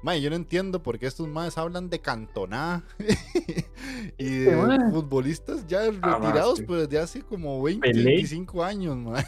[0.03, 2.83] Ma, y yo no entiendo por qué estos más hablan de Cantoná
[4.17, 4.91] y de ma.
[4.91, 6.63] futbolistas ya Ah, retirados sí.
[6.65, 8.03] pues, desde hace como 20, Pelé.
[8.03, 9.23] 25 años, ma.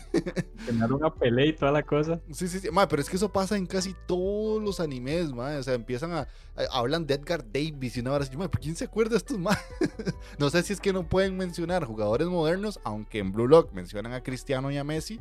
[0.65, 2.21] Tener una pelea y toda la cosa.
[2.31, 2.69] Sí, sí, sí.
[2.71, 5.55] Ma, pero es que eso pasa en casi todos los animes, ma.
[5.57, 6.27] O sea, empiezan a, a-
[6.71, 8.37] hablan de Edgar Davis y una hora así.
[8.37, 9.57] Ma, ¿Quién se acuerda de estos ma?
[10.39, 14.13] no sé si es que no pueden mencionar jugadores modernos, aunque en Blue Lock mencionan
[14.13, 15.19] a Cristiano y a Messi.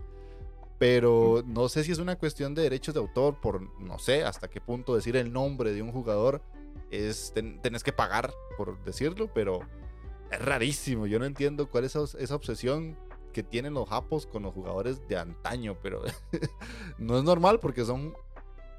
[0.78, 4.48] Pero no sé si es una cuestión de derechos de autor, por no sé hasta
[4.48, 6.40] qué punto decir el nombre de un jugador
[6.90, 9.60] es ten- tenés que pagar por decirlo, pero
[10.30, 11.06] es rarísimo.
[11.06, 12.96] Yo no entiendo cuál es esa, esa obsesión
[13.32, 16.02] que tienen los japos con los jugadores de antaño, pero
[16.98, 18.14] no es normal porque son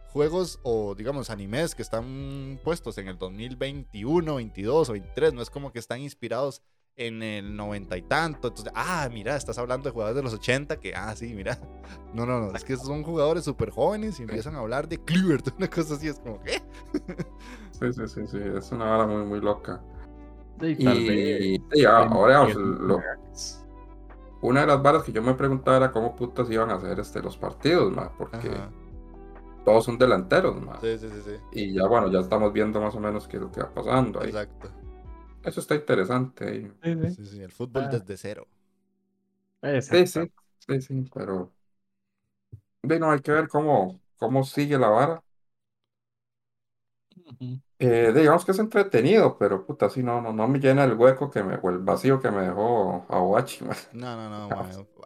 [0.08, 5.50] juegos o digamos animes que están puestos en el 2021, 22 o 23, no es
[5.50, 6.62] como que están inspirados
[7.00, 10.78] en el 90 y tanto, entonces, ah, mira, estás hablando de jugadores de los 80
[10.82, 11.58] que, ah, sí, mira,
[12.14, 15.42] no, no, no, es que son jugadores súper jóvenes y empiezan a hablar de Cleaver,
[15.58, 16.62] una cosa así, es como, ¿qué?
[17.72, 18.38] Sí, sí, sí, sí.
[18.58, 19.82] Es una hora muy, muy loca.
[20.62, 23.02] Y tal Y, y ahora, lo-
[24.42, 27.22] una de las varas que yo me preguntaba era cómo putas iban a hacer este,
[27.22, 28.70] los partidos, ma, porque Ajá.
[29.64, 30.78] todos son delanteros, ma.
[30.82, 33.44] Sí, sí, sí, sí, Y ya, bueno, ya estamos viendo más o menos qué es
[33.44, 34.28] lo que va pasando ahí.
[34.28, 34.70] exacto.
[35.50, 36.72] Eso está interesante ahí.
[36.84, 37.16] Sí, sí.
[37.16, 37.90] Sí, sí, el fútbol Ah.
[37.92, 38.48] desde cero.
[39.82, 41.54] Sí, sí, sí, sí, pero.
[42.82, 45.24] Bueno, hay que ver cómo, cómo sigue la vara.
[47.82, 51.30] Eh, digamos que es entretenido, pero puta, sí, no, no, no me llena el hueco
[51.32, 53.76] que me, o el vacío que me dejó Awachi, ma.
[53.94, 54.56] No, no, no,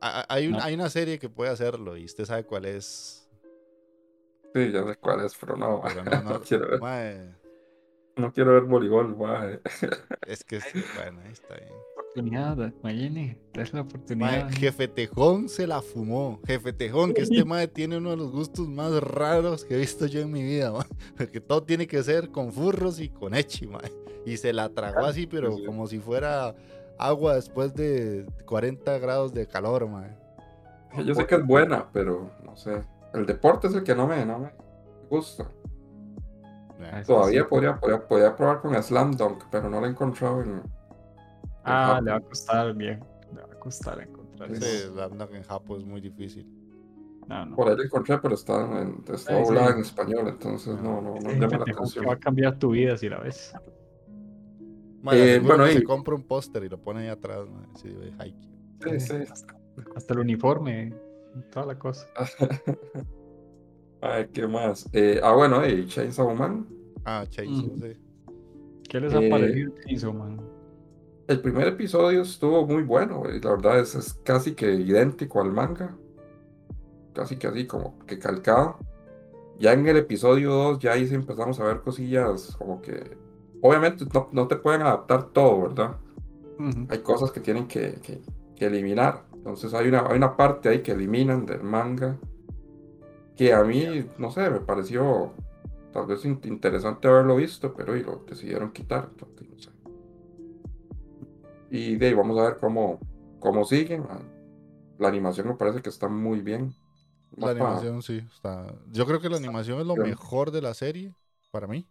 [0.01, 0.59] Ah, Hay, un- no.
[0.59, 3.27] hay una serie que puede hacerlo y usted sabe cuál es.
[4.55, 5.81] Sí, ya sé cuál es, pero no.
[5.81, 7.35] Pero no, no, No quiero ver, mae,
[8.15, 9.47] no quiero ver voleibol, ma.
[10.27, 11.69] es que, sí, bueno, ahí está bien.
[11.97, 14.51] Oportunidad, Mayeni, es la Mae, oportunidad.
[14.51, 16.39] Jefe Tejón se la fumó.
[16.45, 20.05] Jefe Tejón, que este mae tiene uno de los gustos más raros que he visto
[20.05, 20.85] yo en mi vida, mae.
[21.17, 23.91] Porque todo tiene que ser con furros y con echi, mae.
[24.25, 25.65] Y se la tragó así, pero sí.
[25.65, 26.55] como si fuera
[26.99, 30.15] agua después de 40 grados de calor, mae.
[31.03, 32.83] Yo sé que es buena, pero no sé.
[33.13, 34.51] El deporte es el que no me, no me
[35.09, 35.47] gusta.
[36.99, 37.47] Ah, Todavía sí.
[37.49, 40.61] podría, podría, podría probar con Slam Dunk, pero no lo he encontrado en.
[41.63, 43.03] Ah, le va a costar bien.
[43.33, 44.49] Le va a costar encontrar
[44.95, 46.47] la anda en Japón es muy difícil.
[47.27, 47.55] No, no.
[47.55, 49.73] Por ahí lo encontré, pero está, en, está Sí, doblada sí.
[49.75, 52.05] en español, entonces no, no, no Sí, llama la atención.
[52.07, 53.53] va a cambiar tu vida si la ves.
[55.11, 57.45] Eh, bueno, que se compra un póster y lo pone ahí atrás.
[57.75, 57.95] Sí,
[58.99, 59.15] sí.
[59.95, 60.93] Hasta el uniforme,
[61.51, 62.07] toda la cosa.
[64.01, 64.89] Ay, ¿qué más?
[64.91, 66.67] Eh, ah, bueno, y Chainsaw Man.
[67.05, 67.77] Ah, Chainsaw, Ujú.
[67.79, 67.97] sí.
[68.89, 70.39] ¿Qué les ha Eh, parecido Chainsaw Man?
[71.27, 75.51] El primer episodio estuvo muy bueno, y la verdad es, es casi que idéntico al
[75.51, 75.95] manga.
[77.13, 78.77] Casi que así, como que calcado.
[79.59, 83.17] Ya en el episodio 2, ya ahí sí empezamos a ver cosillas como que.
[83.61, 85.95] Obviamente no, no te pueden adaptar todo, ¿verdad?
[86.89, 88.21] Hay cosas que tienen que, que-
[88.55, 89.23] que eliminar.
[89.33, 92.17] Entonces hay una, hay una parte ahí que eliminan del manga
[93.35, 95.31] que a mí, no sé, me pareció
[95.93, 99.09] tal vez in- interesante haberlo visto, pero y lo decidieron quitar.
[99.11, 99.69] entonces, no sé.
[101.69, 102.99] Y de ahí vamos a ver cómo,
[103.39, 104.05] cómo siguen.
[104.09, 104.19] ah,
[104.99, 106.73] La animación me parece que está muy bien.
[107.37, 108.21] La animación, sí.
[108.31, 108.73] Está...
[108.91, 110.09] Yo creo que la animación es lo bien.
[110.09, 111.13] mejor de la serie
[111.51, 111.87] para mí.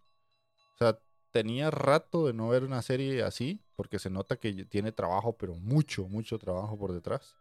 [0.75, 0.99] O sea,
[1.33, 5.55] tenía rato de no ver una serie así, porque se nota que tiene trabajo, pero
[5.57, 7.35] mucho, mucho trabajo por detrás.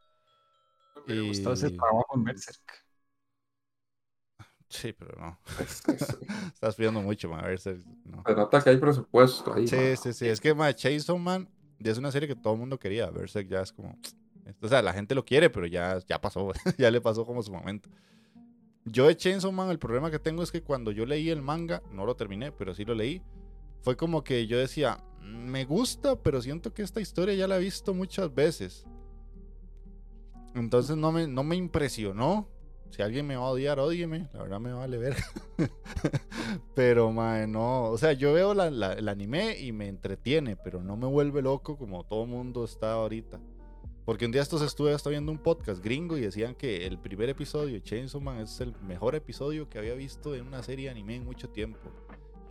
[1.05, 2.61] Me gustó ese Y- trabajo en Berserk.
[4.71, 5.37] Sí, pero no.
[5.59, 6.17] es- es-
[6.53, 7.43] Estás pidiendo mucho, man.
[7.43, 8.23] A ver, se- no.
[8.25, 9.67] se nota que hay presupuesto ahí.
[9.67, 10.27] Sí, sí, sí.
[10.27, 13.09] Es que ma, Chainsaw Man es una serie que todo el mundo quería.
[13.09, 13.97] Berserk ya es como.
[14.61, 16.51] O sea, la gente lo quiere, pero ya, ya pasó.
[16.77, 17.89] ya le pasó como su momento.
[18.85, 21.83] Yo de Chainsaw Man, el problema que tengo es que cuando yo leí el manga,
[21.91, 23.21] no lo terminé, pero sí lo leí.
[23.81, 27.57] Fue como que yo decía, "Mm, me gusta, pero siento que esta historia ya la
[27.57, 28.85] he visto muchas veces.
[30.55, 32.47] Entonces no me, no me impresionó.
[32.91, 34.27] Si alguien me va a odiar, ódieme.
[34.33, 35.15] La verdad me vale ver.
[36.75, 37.85] pero, mae, no.
[37.85, 41.41] O sea, yo veo la- la- el anime y me entretiene, pero no me vuelve
[41.41, 43.39] loco como todo mundo está ahorita.
[44.05, 47.29] Porque un día estos estuve hasta viendo un podcast gringo y decían que el primer
[47.29, 50.91] episodio de Chainsaw Man es el mejor episodio que había visto en una serie de
[50.91, 51.79] anime en mucho tiempo.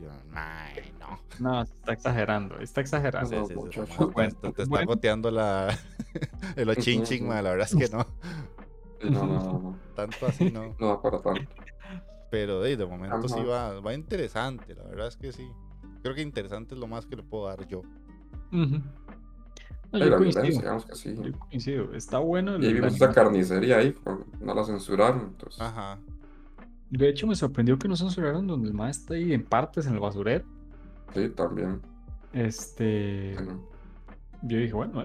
[0.01, 1.21] Yo, "Mae, no.
[1.41, 3.47] No, está exagerando, está exagerando.
[3.47, 3.81] Sí, no, sí, sí.
[3.99, 4.87] Román, Bueno, te, te está bueno.
[4.87, 5.77] goteando la,
[6.57, 8.07] el ochinching, mae, la verdad es que no.
[9.09, 9.79] No, no, no, no.
[9.95, 10.75] Tanto así no.
[10.81, 11.43] No da para tanto.
[12.31, 15.49] Pero de, de momento sí va, va interesante, la verdad es que sí.
[16.03, 17.81] Creo que interesante es lo más que le puedo dar yo.
[18.53, 18.81] Ujú.
[19.93, 20.87] No, Sí, yo coincido.
[20.87, 21.17] que sí.
[21.21, 21.95] Yo coincido.
[21.95, 22.53] Está bueno.
[22.59, 23.13] Y ahí el- vimos la esa animación.
[23.25, 23.97] carnicería ahí,
[24.41, 25.21] no la censuraron.
[25.23, 25.99] Entonces, Ajá.
[26.91, 29.95] De hecho, me sorprendió que no censuraron donde el maestro está ahí en partes en
[29.95, 30.45] el basurero.
[31.13, 31.81] sí, también.
[32.33, 33.35] Este.
[33.35, 33.61] Bueno,
[34.43, 35.05] Yo dije, bueno,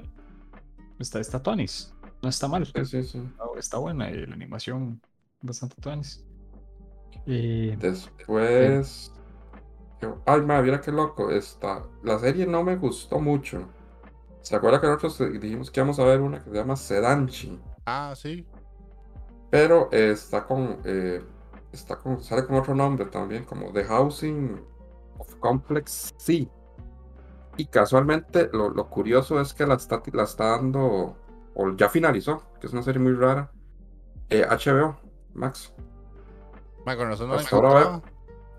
[0.99, 1.91] está, está Tonis.
[2.25, 2.65] No está mal.
[2.65, 3.21] sí, sí, sí.
[3.55, 4.99] Está, buena y la animación
[5.41, 6.25] bastante Tonis.
[7.27, 9.13] Eh, Después.
[10.25, 11.29] Ay, madre, mira qué loco.
[11.29, 11.83] Esta...
[12.01, 13.67] La serie no me gustó mucho.
[14.41, 17.61] ¿Se acuerda que nosotros dijimos que íbamos a ver una que se llama Sedanchi?
[17.85, 18.43] Ah, sí.
[19.51, 20.79] Pero eh, está con.
[20.83, 21.23] eh,
[21.71, 22.23] está con.
[22.23, 24.59] Sale con otro nombre también, como The Housing
[25.19, 26.49] of Complex C.
[27.55, 31.17] Y casualmente lo, lo curioso es que la está, la está dando.
[31.55, 33.51] O ya finalizó, que es una serie muy rara.
[34.29, 34.97] eh, HBO,
[35.33, 35.73] Max.
[36.85, 38.01] Mae, con razón no la Hasta ahora encontraba.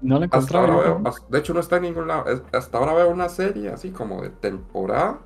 [0.00, 2.26] no la Hasta ahora veo, hasta- de hecho no está en ningún lado.
[2.30, 5.18] es- hasta ahora veo una serie así como de temporada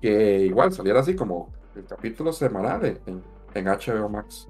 [0.00, 3.22] que igual saliera así como el capítulo semanal en,
[3.68, 4.48] HBO Max.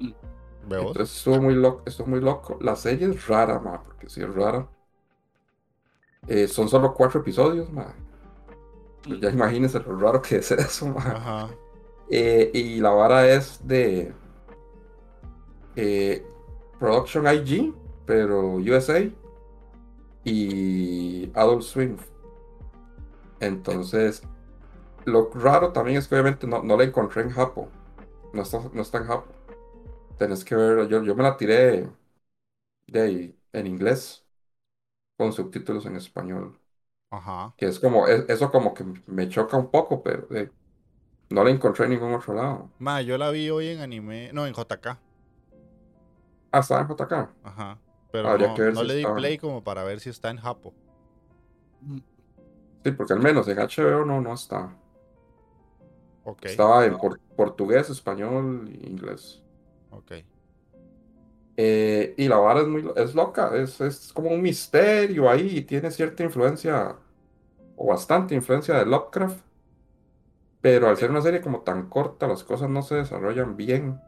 [0.00, 0.88] ¿Ve vos?
[0.88, 2.58] Entonces estuvo muy loco, estuvo muy loco.
[2.60, 4.66] La serie es rara, ma, porque sí es rara.
[6.26, 7.94] Eh, son solo cuatro episodios, ma.
[9.02, 10.94] Pues ya imagínense lo raro que es eso.
[10.98, 11.50] Ajá.
[12.10, 14.12] Eh, y la vara es de
[15.76, 16.24] eh,
[16.78, 17.74] Production IG,
[18.06, 19.00] pero USA
[20.24, 21.96] y Adult Swim.
[23.40, 24.22] Entonces,
[25.06, 27.68] lo raro también es que obviamente no, no la encontré en Japo.
[28.32, 29.32] No está, no está en Japo.
[30.18, 31.88] Tenés que ver, yo, yo me la tiré
[32.88, 34.26] de ahí, en inglés
[35.18, 36.59] con subtítulos en español.
[37.10, 37.52] Ajá.
[37.56, 40.50] Que es como, es- eso como que me choca un poco, pero eh,
[41.30, 42.70] no la encontré en ningún otro lado.
[42.78, 44.30] Ma, yo la vi hoy en anime.
[44.32, 44.98] No, en JK.
[46.52, 47.12] Ah, está en JK.
[47.44, 47.78] Ajá.
[48.12, 49.16] Pero Habría no, que ver no si le di estaba.
[49.16, 50.74] play como para ver si está en Japo.
[52.84, 54.76] Sí, porque al menos en HBO no, no está.
[56.24, 56.44] Ok.
[56.46, 59.42] Estaba en por- portugués, español e inglés.
[59.90, 60.12] Ok.
[61.56, 65.62] Eh, y la vara es muy es loca, es, es como un misterio ahí y
[65.62, 66.96] tiene cierta influencia,
[67.76, 69.40] o bastante influencia de Lovecraft.
[70.60, 73.98] Pero al ser una serie como tan corta, las cosas no se desarrollan bien.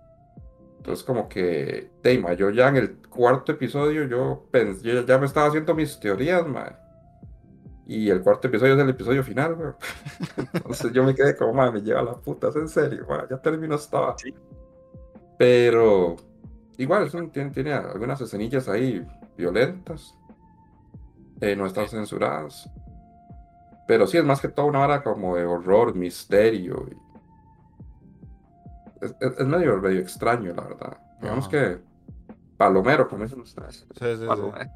[0.78, 5.26] Entonces como que, Teima, yo ya en el cuarto episodio, yo, pens- yo ya me
[5.26, 6.72] estaba haciendo mis teorías, mae.
[7.86, 9.76] Y el cuarto episodio es el episodio final.
[10.52, 13.74] Entonces yo me quedé como, madre, me lleva la puta, es en serio, ya terminó
[13.76, 14.16] esta.
[14.18, 14.34] Sí.
[15.38, 16.16] Pero
[16.82, 19.06] igual, tiene, tiene algunas escenillas ahí
[19.36, 20.14] violentas.
[21.40, 22.70] eh, no están censuradas.
[23.88, 26.86] Pero sí, es más que todo una hora como de horror, misterio.
[26.90, 26.96] y-
[29.04, 30.96] Es, es- es medio, medio extraño, la verdad.
[31.20, 31.50] Digamos Ajá.
[31.50, 31.80] que
[32.56, 33.78] Palomero, como dicen ustedes.
[33.78, 34.26] Sí, sí, sí.
[34.26, 34.70] Palomero.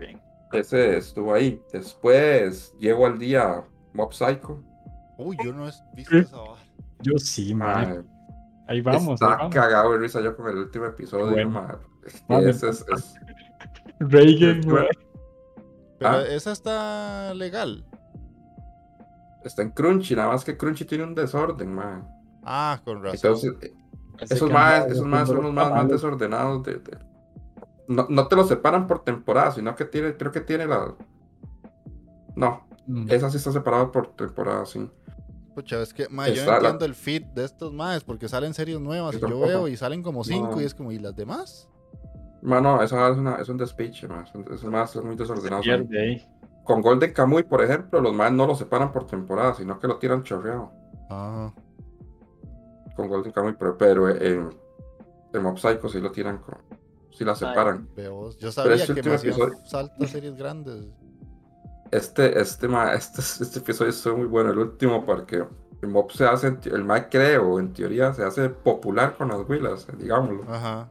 [0.00, 0.18] Bien.
[0.52, 1.60] Ese estuvo ahí.
[1.72, 3.62] Después llego al día
[3.92, 4.62] Mob Psycho.
[5.18, 6.62] Uy, yo no he visto esa vara.
[7.00, 8.02] Yo sí, mae.
[8.66, 9.54] Ahí vamos, ahí está vamos.
[9.54, 11.30] cagado de risa yo con el último episodio.
[11.30, 11.50] Bueno.
[12.28, 12.48] mae.
[12.48, 13.14] Es es- es-
[14.00, 14.88] Reagan, Es- mae.
[15.98, 16.22] Pero Ah.
[16.28, 17.84] esa está legal.
[19.44, 22.02] está en Crunchy, nada más que Crunchy tiene un desorden, mae.
[22.44, 23.14] Ah, con razón.
[23.16, 23.72] Entonces,
[24.18, 26.98] Pensé esos más, andaba esos más son los más, desordenados de, de-
[27.88, 30.94] No, no te los separan por temporada, sino que tiene, creo que tiene la.
[32.36, 33.10] No, Mm.
[33.10, 34.90] esa sí está separada por temporada, sí.
[35.54, 38.28] Pucha, es que, ma, yo Está no la- entiendo el feed de estos maes porque
[38.28, 40.60] salen series nuevas y yo veo y salen como cinco No.
[40.60, 41.68] y es como, ¿y las demás?
[42.42, 44.30] Mano, esa es, una, es un despiche, más.
[44.50, 46.28] Esos más son muy Se pierde ahí.
[46.64, 49.98] Con Golden Kamuy, por ejemplo, los más no los separan por temporada, sino que lo
[49.98, 50.72] tiran chorreado.
[51.08, 51.52] Ah,
[52.96, 54.50] Con Golden Kamuy, pero, pero en,
[55.32, 56.56] en Mob Psycho sí lo tiran con.
[57.10, 57.88] Sí la separan.
[57.94, 58.30] veo.
[58.38, 59.18] Yo sabía este que me
[59.66, 60.84] saltas series grandes.
[61.94, 65.44] Este, este, ma- este, este episodio estuvo muy bueno, el último, porque
[65.82, 69.86] el mob se hace, el Mike creo, en teoría, se hace popular con las huilas,
[69.98, 70.42] digámoslo.
[70.52, 70.88] Ajá.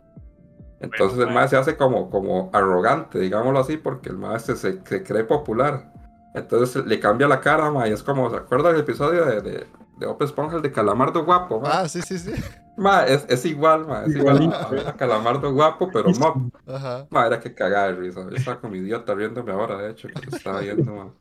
[0.79, 1.41] Entonces Bueno, el ma.
[1.41, 5.23] Mae se hace como, como arrogante, digámoslo así, porque el Mae se, se, se cree
[5.23, 5.91] popular.
[6.33, 9.67] Entonces le cambia la cara, ma, y es como, ¿se acuerdan del episodio de, de,
[9.97, 11.59] de Bob Esponja, el de Calamardo Guapo?
[11.61, 11.81] Ma?
[11.81, 12.31] Ah, sí, sí, sí.
[12.77, 16.51] Ma, es, es igual, ma, es igual a, a Calamardo Guapo, pero mob.
[16.65, 17.07] Ajá.
[17.11, 18.21] Ma, era que cagada de risa.
[18.27, 21.13] Yo estaba como idiota riéndome ahora, de hecho, que lo estaba viendo, ma.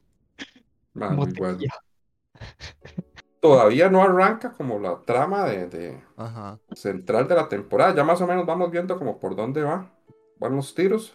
[0.94, 1.58] Ma, ¿Cómo muy bueno.
[3.40, 6.58] Todavía no arranca como la trama de, de Ajá.
[6.74, 7.94] central de la temporada.
[7.94, 9.90] Ya más o menos vamos viendo como por dónde va.
[10.38, 11.14] Van los tiros.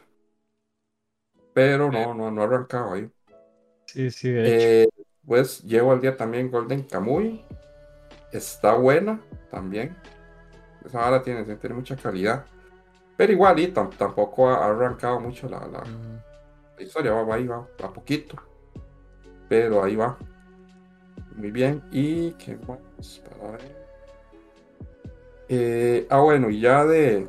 [1.54, 3.10] Pero no, no, no ha arrancado ahí.
[3.86, 4.68] Sí, sí, de hecho.
[4.68, 4.88] Eh,
[5.28, 7.44] pues llevo al día también Golden Kamuy.
[8.32, 9.22] Está buena
[9.52, 9.96] también.
[10.86, 12.46] Esa vara tiene, tiene mucha calidad.
[13.18, 15.84] Pero igual, y tam- tampoco ha, arrancado mucho la, la-
[16.80, 17.12] historia.
[17.12, 18.36] Va, va ahí, va, a poquito.
[19.50, 20.18] Pero ahí va.
[21.36, 21.84] Muy bien.
[21.92, 23.22] ¿Y qué más?
[25.50, 27.28] Eh, ah, bueno, y ya de.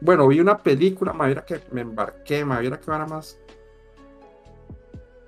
[0.00, 3.38] Bueno, vi una película, me que me embarqué, me viera que era más.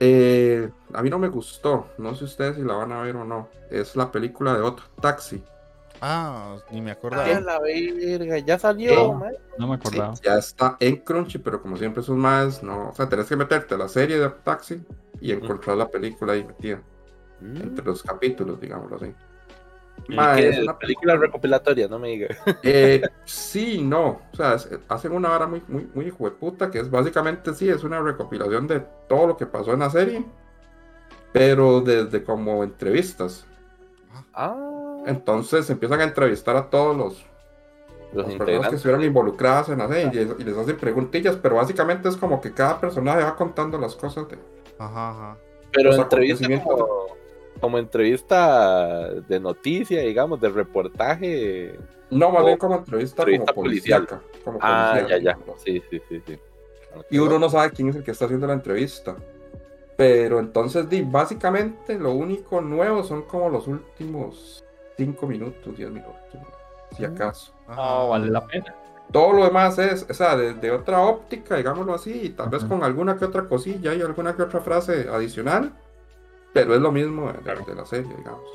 [0.07, 3.25] Eh, a mí no me gustó, no sé ustedes si la van a ver o
[3.25, 3.49] no.
[3.71, 5.43] Es la película de otro Taxi.
[6.03, 7.25] Ah, ni me acordaba.
[7.27, 9.19] Ah, la verga, ya salió.
[9.57, 10.15] No me Sí, acordaba.
[10.23, 12.91] ya está en Crunchy, pero como siempre son más, no.
[12.91, 14.83] O sea, tenés que meterte a la serie de Taxi
[15.21, 16.83] y encontrar la película ahí metida.
[17.41, 17.57] Mm.
[17.63, 19.15] Entre los capítulos, digámoslo así.
[20.09, 20.49] ¿Y Ma, qué?
[20.51, 22.37] es una película recopilatoria, no me digas.
[22.63, 24.21] Eh, sí, no.
[24.33, 27.85] O sea, es- hacen una vara muy, muy, muy hijueputa, que es básicamente sí, es
[27.85, 30.25] una recopilación de todo lo que pasó en la serie,
[31.33, 33.47] pero desde como entrevistas.
[34.35, 37.25] Ah, Entonces empiezan a entrevistar a todos los,
[38.13, 41.57] los personas que estuvieron involucradas en la serie y, les- y les hacen preguntillas, pero
[41.57, 44.39] básicamente es como que cada personaje va contando las cosas de.
[44.79, 45.37] Ajá, ajá.
[45.73, 46.89] Pero los entrevista acontecimientos.
[46.89, 47.17] como,
[47.65, 51.81] como entrevista de noticia, digamos, de reportaje.
[52.11, 54.07] No, más O bien como entrevista, entrevista como policial.
[54.07, 54.23] policíaca.
[54.45, 55.39] Como Ah, ya, policíaca, ya.
[55.57, 56.41] Sí, sí, sí, sí.
[57.11, 59.17] y uno no sabe quién es el que está haciendo la entrevista.
[59.97, 64.65] Pero entonces, básicamente, lo único nuevo son como los últimos
[64.97, 66.17] 5 minutos, 10 minutos,
[66.97, 67.53] si acaso.
[67.67, 67.77] Ajá.
[67.77, 68.75] No, vale la pena.
[69.13, 72.83] Todo lo demás es, o sea, desde otra óptica, digámoslo así, y tal vez con
[72.83, 75.73] alguna que otra cosilla y alguna que otra frase adicional,
[76.55, 77.65] pero es lo mismo de, de- Claro.
[77.67, 78.49] de la serie, digamos.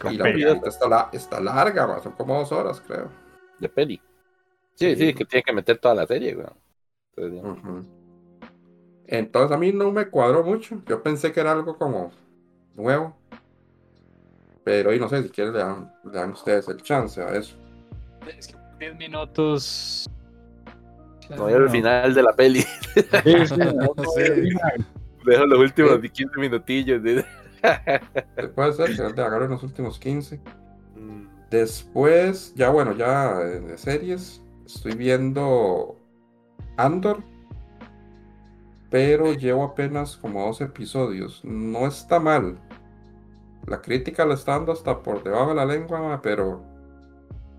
[0.00, 3.10] Con Y la película está, la- está larga, ma, son como dos horas, creo.
[3.58, 4.00] De peli.
[4.74, 6.46] Sí, sí, que tiene que meter toda la serie, güey.
[9.06, 10.80] Entonces, a mí no me cuadró mucho.
[10.86, 12.10] Yo pensé que era algo como
[12.74, 13.16] nuevo.
[14.64, 17.56] Pero y no sé si quieren le dan, le dan ustedes el chance a eso.
[18.38, 20.08] Es que 10 minutos.
[21.36, 22.60] No era el final de la peli.
[22.60, 24.48] Sí, sí, no, no, Sí.
[25.24, 26.08] Dejo los últimos Sí.
[26.10, 27.02] 15 minutillos.
[27.02, 27.24] de-
[28.54, 30.40] Puede ser que le agarren los últimos 15.
[30.96, 31.26] Mm.
[31.50, 34.42] Después, ya bueno, ya de, de series.
[34.66, 35.96] Estoy viendo
[36.76, 37.22] Andor.
[38.90, 41.40] Pero llevo apenas como dos episodios.
[41.44, 42.58] No está mal.
[43.66, 46.62] La crítica le está dando hasta por debajo de la lengua, pero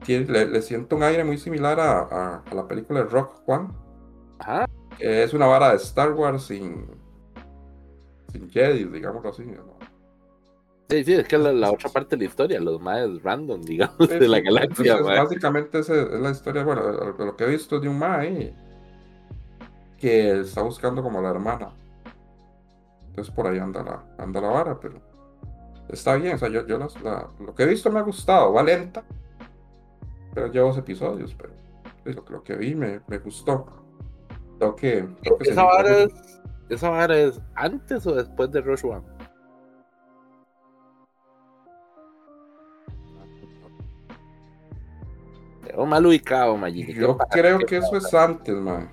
[0.03, 3.41] tiene- le, le siento un aire muy similar a, a- a la película de Rock
[3.47, 3.70] One.
[4.39, 4.68] Ajá.
[4.97, 6.86] que es una vara de Star Wars sin,
[8.34, 9.44] sin Jedi, digámoslo así.
[9.46, 9.78] ¿no?
[10.90, 14.10] Sí, sí, es que la, la otra parte de la historia, los más random, digamos,
[14.10, 17.46] Sí, de la sí, galaxia, entonces, básicamente esa es la historia, bueno, lo, lo que
[17.46, 18.54] he visto de un Mae
[19.98, 21.70] que está buscando como a la hermana.
[23.08, 25.00] Entonces por ahí anda la, anda la vara, pero
[25.90, 26.36] está bien.
[26.36, 29.04] O sea, yo, yo las- la- lo que he visto me ha gustado, va lenta,
[30.34, 31.54] pero llevo dos episodios, pero
[32.06, 33.66] es lo, lo que vi me, me gustó.
[34.60, 38.86] Tengo que, tengo que ¿Esa vara, es, ¿Esa vara es antes o después de Rush
[38.86, 39.03] One?
[45.66, 46.93] Tengo mal ubicado, Magini.
[46.93, 48.89] Yo creo que eso es antes, man.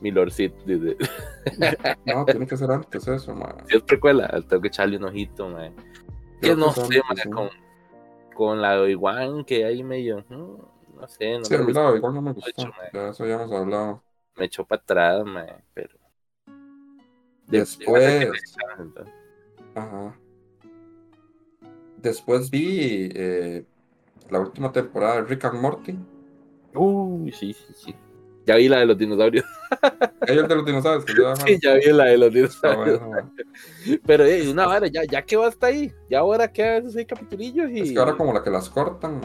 [0.00, 0.96] Mi Lordcito dice.
[2.04, 3.54] No, tiene que ser antes eso, man.
[3.68, 5.74] Si es precuela, tengo que echarle un ojito, man.
[6.40, 7.30] Que no sé, antes, man, sí.
[7.30, 7.48] con,
[8.34, 10.24] con la de Obi-Wan, que ahí medio.
[10.28, 10.56] mm,
[11.00, 12.62] No sé, no Sí, me a mí la no me gustó.
[12.64, 12.88] mucho, man.
[12.92, 14.02] De eso ya hemos hablado.
[14.36, 15.97] Me echó para atrás, man, pero.
[17.48, 18.30] Después,
[19.74, 20.18] ajá.
[21.96, 23.64] Después vi eh,
[24.30, 25.98] la última temporada de Rick and Morty.
[26.74, 27.94] Uy, sí, sí, sí.
[28.46, 29.44] Ya vi la de los dinosaurios.
[30.26, 31.04] Ellos de los dinosaurios.
[31.04, 33.00] Que ya, Sí, ya vi la de los está dinosaurios.
[33.04, 33.32] bueno.
[34.06, 35.92] Pero eh, una vara, ya, ya quedó hasta ahí.
[36.08, 37.80] Ya ahora quedan esos seis capitulillos y.
[37.80, 39.20] Es que ahora como la que las cortan.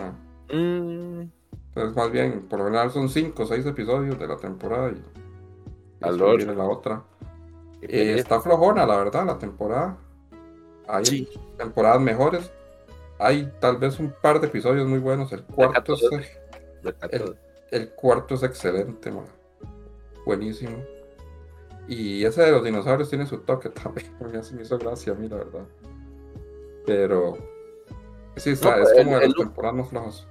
[0.51, 1.21] Mm,
[1.69, 4.95] Entonces más bien, por lo general son 5 o 6 episodios de la temporada y,
[4.95, 5.01] y
[6.01, 7.03] Al viene la otra.
[7.84, 8.19] Eh, pereza.
[8.19, 9.97] está flojona, la verdad, la temporada.
[10.88, 11.29] Hay Sí.
[11.57, 12.51] temporadas mejores.
[13.19, 15.31] Hay tal vez un par de episodios muy buenos.
[15.31, 16.39] El cuarto es, 14.
[16.84, 17.15] De 14.
[17.71, 19.25] el, el cuarto es excelente, man.
[20.25, 20.77] Buenísimo.
[21.88, 24.07] Y ese de los dinosaurios tiene su toque también.
[24.55, 25.65] Me hizo gracia a mí, la verdad.
[26.86, 27.38] Pero
[28.36, 30.27] sí, está, No, es el- como de las temporadas más flojas.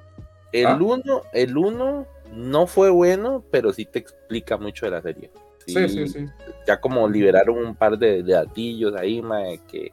[0.53, 0.79] El ¿Ah?
[0.81, 5.31] 1 el uno no fue bueno, pero sí te explica mucho de la serie.
[5.67, 6.27] Sí, sí, sí.
[6.67, 9.93] Ya como liberaron un par de, de datillos ahí, mae, que,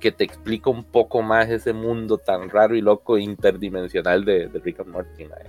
[0.00, 4.58] que te explica un poco más ese mundo tan raro y loco interdimensional de, de
[4.60, 5.44] Rick and Morty, mae.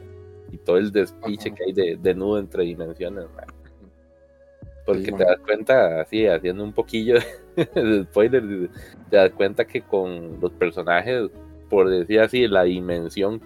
[0.51, 1.55] Y todo el despiche Ajá.
[1.55, 3.45] que hay de, de nudo entre dimensiones, mae.
[4.85, 7.15] Porque Sí, te das cuenta, así, haciendo un poquillo
[7.55, 8.69] de spoiler,
[9.09, 11.29] te das cuenta que con los personajes,
[11.69, 13.41] por decir así, la dimensión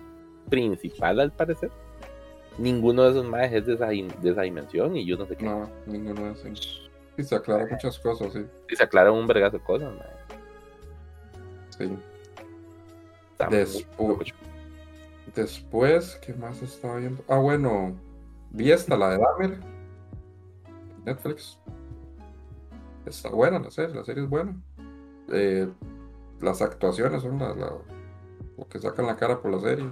[0.49, 1.71] principal al parecer,
[2.57, 5.45] ninguno de esos maes es de esa, de esa dimensión y yo no sé qué.
[5.45, 6.89] No, ninguno de esos.
[7.17, 8.45] Sí, se aclaran muchas cosas, sí.
[8.69, 10.07] Y se aclaran un vergazo de cosas, mae.
[11.77, 11.97] sí.
[13.49, 14.33] Después-.
[15.35, 17.23] Después, ¿qué más estaba viendo?
[17.27, 17.95] Ah, bueno,
[18.51, 19.59] vi esta, la de Dahmer.
[21.05, 21.57] Netflix.
[23.05, 24.55] Está buena la serie, la serie es buena.
[25.31, 25.67] Eh,
[26.41, 27.73] las actuaciones son la, la-
[28.57, 29.89] lo que sacan la cara por la serie.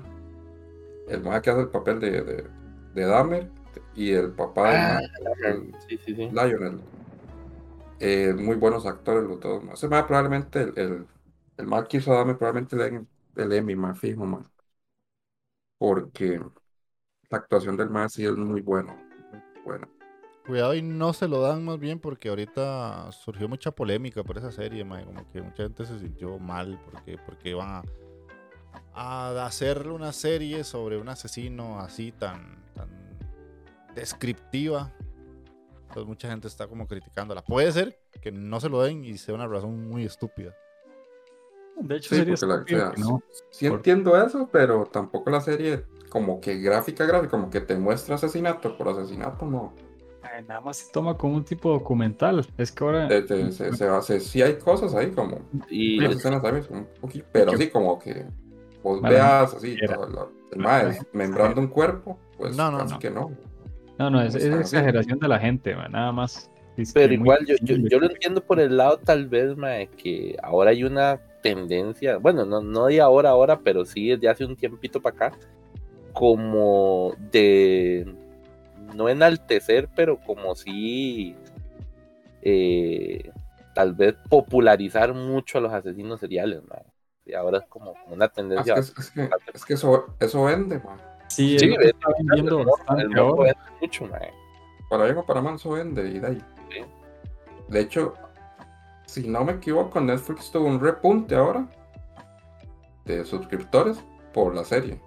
[1.10, 2.50] El mae que hace el papel de, de,
[2.94, 3.52] de Dahmer
[3.96, 5.10] y el papá del Ah, mae,
[5.44, 6.30] el- Sí, sí, sí.
[6.32, 6.82] Lionel.
[8.00, 9.64] Eh, muy buenos actores los dos.
[9.74, 11.08] Ese mae probablemente el, el,
[11.58, 14.44] el mae que hizo a Dahmer probablemente le den el Emmy, más fijo, mae.
[15.78, 16.40] Porque
[17.30, 18.96] la actuación del mae sí es muy bueno.
[19.32, 19.90] muy buena.
[20.46, 24.52] Cuidado y no se lo dan más bien porque ahorita surgió mucha polémica por esa
[24.52, 27.84] serie, mae, como que mucha gente se sintió mal porque, porque iban a,
[28.94, 32.90] a hacer una serie sobre un asesino así tan, tan
[33.96, 34.92] descriptiva.
[35.88, 37.42] Entonces mucha gente está como criticándola.
[37.44, 40.56] Puede ser que no se lo den y sea una razón muy estúpida.
[41.78, 43.24] De hecho, Sí, sería porque la, o estúpido sea, que no.
[43.52, 47.76] sí Por- entiendo eso, pero tampoco la serie como que gráfica, gráfica, como que te
[47.78, 49.74] muestra asesinato por asesinato, no.
[50.48, 52.46] Nada más se toma como un tipo documental.
[52.58, 53.08] Es que ahora.
[53.28, 55.40] Se, se hace, sí hay cosas ahí como
[55.70, 58.26] Y Las escenas también son un poquito, pero sí como que
[58.84, 63.00] vos veas así, todo el membrando un cuerpo, pues No, no, casi no.
[63.00, 63.32] que no.
[63.98, 64.62] No, no, es, es Está bien.
[64.62, 66.50] exageración de la gente, man, nada más.
[66.78, 70.72] Es Pero igual, yo, yo, lo entiendo por el lado tal vez, mae, que ahora
[70.72, 75.02] hay una tendencia, bueno, no, no de ahora, ahora, pero sí desde hace un tiempito
[75.02, 75.38] para acá,
[76.14, 78.14] como de,
[78.96, 81.36] no enaltecer, pero como sí,
[82.42, 83.30] eh,
[83.76, 86.84] tal vez popularizar mucho a los asesinos seriales, mae.
[87.30, 88.74] Y ahora es como, como una Es tendencia.
[88.74, 90.98] que, es que, es que eso, eso vende, mae.
[91.28, 93.44] Sí, es Sí, está vendiendo el morbo- bastante el morbo ahora.
[93.54, 94.34] vende mucho, mae.
[94.90, 96.42] Para bien o para mal, eso vende y de ahí.
[96.72, 96.80] Sí.
[97.68, 98.14] De hecho,
[99.06, 101.68] si no me equivoco, Netflix tuvo un repunte ahora
[103.06, 104.04] de suscriptores
[104.34, 105.00] por la serie.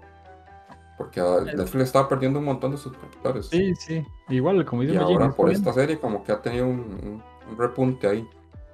[0.97, 3.47] Porque ah, Netflix estaba perdiendo un montón de suscriptores.
[3.47, 4.05] Sí, sí.
[4.29, 5.57] Igual, como dice y ahora por bien.
[5.59, 7.21] esta serie como que ha tenido un
[7.57, 8.29] repunte ahí.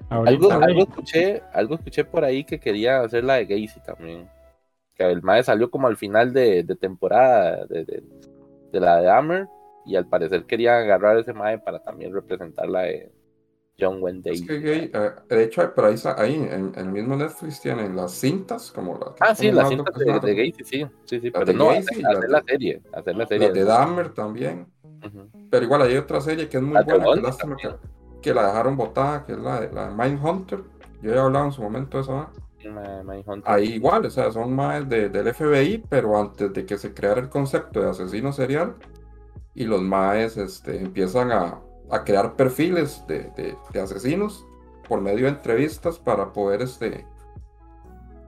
[0.09, 4.27] Algo, algo escuché, algo escuché por ahí que quería hacer la de Gacy también.
[4.95, 8.03] Que el mae salió como al final de, de temporada de, de-
[8.71, 9.47] de la de Hammer.
[9.85, 13.11] Y al parecer quería agarrar ese mae para también representar la de
[13.79, 14.47] John Wayne Es Gacy.
[14.47, 18.11] que gay, eh, de hecho, pero ahí, ahí en, en el mismo Netflix tienen las
[18.11, 20.85] cintas, como que Ah, sí, las cintas de, de Gacy, sí.
[21.05, 22.81] Sí, sí, Las pero no, Gacy hacer, y las hacer la de- serie.
[22.91, 23.47] Hacer la serie.
[23.47, 24.67] las de Dahmer también.
[25.05, 25.29] Ujú.
[25.49, 27.69] Pero igual hay otra serie que es muy de buena, que lástima que.
[28.21, 30.61] Que la dejaron botada, que es la de, la de Mindhunter.
[31.01, 32.29] Yo he hablado en su momento de esa.
[33.45, 37.21] Ahí igual, o sea, son más de- del FBI, pero antes de que se creara
[37.21, 38.75] el concepto de asesino serial,
[39.55, 41.59] y los maes este, empiezan a,
[41.89, 44.45] a crear perfiles de, de- de asesinos
[44.87, 47.05] por medio de entrevistas para poder este,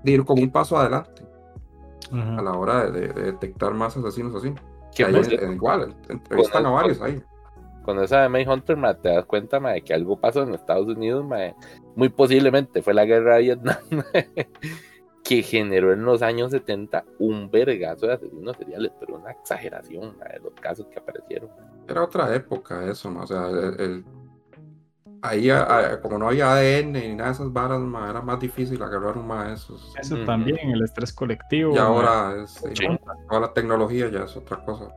[0.06, 1.24] ir como un paso adelante
[2.40, 4.54] a la hora de, de- de detectar más asesinos así.
[4.96, 5.14] Que Ahí
[5.54, 7.22] igual, entrevistan a varios ahí.
[7.84, 10.88] Con esa de Mindhunter, ma, te das cuenta ma, de que algo pasó en Estados
[10.88, 11.38] Unidos, ma,
[11.96, 14.04] muy posiblemente fue la guerra de Vietnam, ma,
[15.24, 20.26] que generó en los años 70 un vergazo de asesinos seriales, pero una exageración ma,
[20.26, 21.50] de los casos que aparecieron.
[21.88, 24.06] Era otra época eso, ma, o sea, el, el-
[25.22, 28.40] ahí a- a- como no había ADN ni nada de esas varas, ma, era más
[28.40, 29.94] difícil agarrar un ma de esos.
[30.00, 31.76] Eso también, el estrés colectivo.
[31.76, 32.86] Y ahora es, Sí.
[33.30, 34.90] toda la tecnología ya es otra cosa.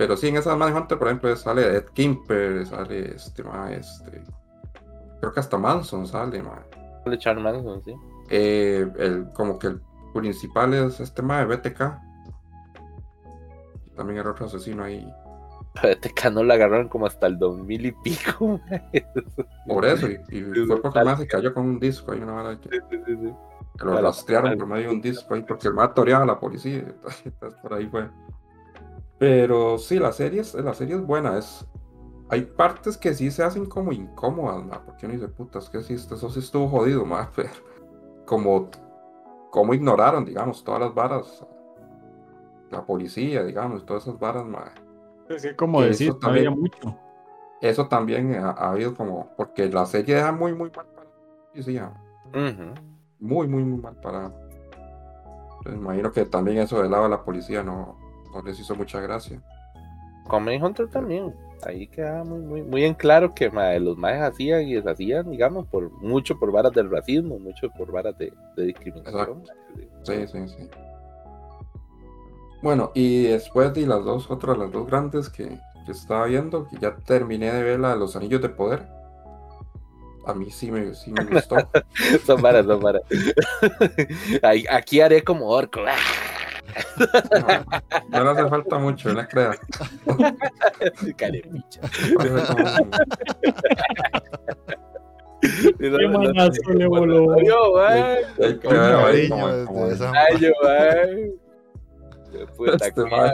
[0.00, 4.24] Pero sí, en esas Manhunter, por ejemplo, sale Ed Kimper, sale este, ma, este,
[5.20, 6.64] creo que hasta Manson sale, ma.
[7.04, 7.94] De Charles Manson, sí.
[8.30, 9.82] Eh, el, como que el
[10.14, 11.98] principal es este ma de BTK.
[13.94, 15.06] También era otro asesino ahí.
[15.82, 18.58] BTK no la agarraron como hasta el 2000 y pico.
[18.70, 18.82] ma.
[19.66, 22.58] Por eso, y, y fue porque más se cayó con un disco ahí, una vara
[22.58, 23.34] que, Sí, sí, sí.
[23.78, 26.40] que lo rastrearon por medio de un disco ahí, porque el más toreaba a la
[26.40, 26.86] policía.
[27.26, 28.08] Entonces, por ahí fue.
[29.20, 31.36] Pero sí, la serie es, la serie es buena.
[31.36, 31.66] Es,
[32.30, 35.92] hay partes que sí se hacen como incómodas, ma, porque uno dice, putas, que sí,
[35.92, 37.50] eso sí estuvo jodido, ma, pero
[38.24, 38.70] como,
[39.50, 41.46] como ignoraron, digamos, todas las varas,
[42.70, 44.72] la policía, digamos, todas esas varas, ma.
[45.28, 46.98] Es que como decir, eso no había también- mucho.
[47.60, 51.50] Eso también ha, ha habido como, porque la serie deja muy, muy mal para la
[51.52, 51.92] policía,
[53.18, 54.32] muy, muy, muy mal para.
[55.58, 57.98] Entonces, imagino que también eso del lado de la policía no,
[58.32, 59.40] no les hizo mucha gracia.
[60.28, 61.34] Con Mindhunter también.
[61.66, 63.50] Ahí queda muy, muy, muy en claro que
[63.80, 68.16] los maes hacían y deshacían, digamos, por mucho por varas del racismo, mucho por varas
[68.16, 69.42] de, de discriminación.
[70.02, 70.68] Sí, sí, sí.
[72.62, 76.78] Bueno, y después de las dos, otras, las dos grandes que, que estaba viendo, que
[76.78, 78.86] ya terminé de ver la de los anillos de poder.
[80.26, 81.56] A mí sí me, sí me gustó.
[82.26, 83.02] son varas, son varas.
[84.70, 85.80] Aquí haré como orco.
[88.08, 89.58] No, no le hace falta mucho, no creas.
[91.16, 91.80] Carepicha.
[95.78, 97.34] Qué manazo le voló.
[98.60, 99.36] Cariño
[100.12, 101.32] Ay.
[102.56, 103.32] Puta, Este cuidado,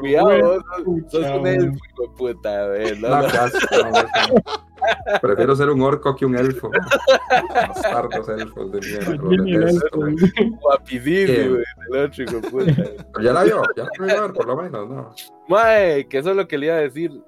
[0.00, 0.64] cuidado,
[1.10, 2.66] sos- un elfo, puta,
[2.98, 4.71] no, No, no.
[5.20, 6.70] Prefiero ser un orco que un elfo.
[7.54, 9.28] Bastardos elfos de mierda.
[9.28, 9.80] Viene el.
[13.12, 15.14] Pero ya la vio, ya la vio ver, por lo menos, ¿no?
[15.48, 17.22] Mae, que eso es lo que le iba a decir.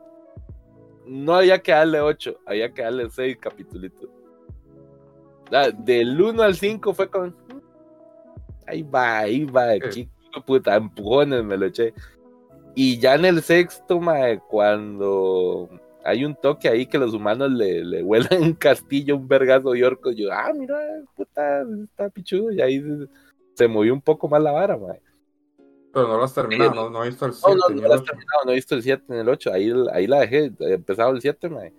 [1.07, 3.93] No había que darle 8, había que darle 6 capítulos.
[5.79, 7.37] Del 1 al 5 fue con.
[8.67, 9.91] Ahí va, ahí va, ¿Qué?
[9.91, 10.15] chico
[10.47, 11.93] puta, empujones me lo eché.
[12.75, 15.69] Y ya en el sexto, mae, cuando
[16.05, 19.85] hay un toque ahí que los humanos le, le vuelan un castillo, un vergazo de
[19.85, 20.79] orcos, yo, ah, mira,
[21.17, 22.53] puta, está pichudo.
[22.53, 23.09] Y ahí se,
[23.55, 25.01] se movió un poco más la vara, mae.
[25.93, 27.95] Pero no lo has terminado, no, no he visto el No, 7 no, no la
[27.95, 28.05] he 8.
[28.05, 31.13] terminado, no he visto el 7 ni el 8, ahí, ahí la dejé, he empezado
[31.13, 31.73] el 7, mae.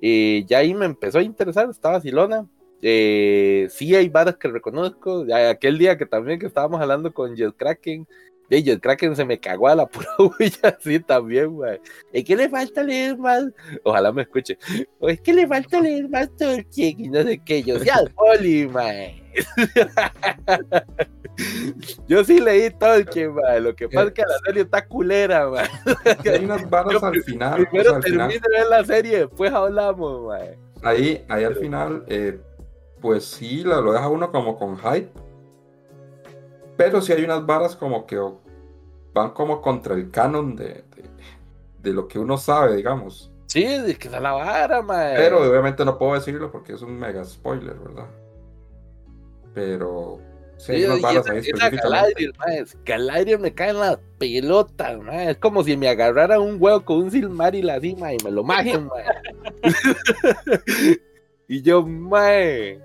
[0.00, 2.46] Y ya ahí me empezó a interesar, estaba Silona.
[2.82, 7.54] Eh, sí hay varas que reconozco, aquel día que también que estábamos hablando con Jet
[7.56, 8.06] Kraken,
[8.48, 11.80] de Jet Kraken se me cagó a la pura huella, sí también, mae.
[12.12, 13.44] Es que le falta leer más,
[13.82, 14.58] ojalá me escuche,
[14.98, 18.68] o es que le falta leer más Tolkien y no sé qué, yo sea poli,
[18.68, 19.22] mae.
[22.06, 23.60] Yo sí leí Tolkien, mae.
[23.60, 25.66] Lo que pasa es que la serie está culera, mae.
[26.32, 27.66] Hay unas Yo al final.
[27.68, 30.56] Primero al termine de ver la serie, después hablamos, mae.
[30.82, 32.38] ahí, ahí al final, eh,
[33.00, 35.10] pues sí, lo, lo deja uno como con hype.
[36.76, 38.18] Pero sí hay unas varas como que
[39.12, 41.04] van como contra el canon de, de,
[41.82, 43.30] de lo que uno sabe, digamos.
[43.54, 45.14] Sí, es que está la vara, mae.
[45.14, 48.08] Pero obviamente no puedo decirlo porque es un mega spoiler, ¿verdad?
[49.54, 50.18] Pero
[50.56, 51.42] sí hay unas y varas ahí.
[51.52, 55.30] Galadriel, mae, Galadriel me cae en la pelota, mae.
[55.30, 58.42] Es como si me agarrara un huevo con un Silmaril así, mae, y me lo
[58.42, 59.04] majen, mae.
[61.46, 62.80] y yo, mae.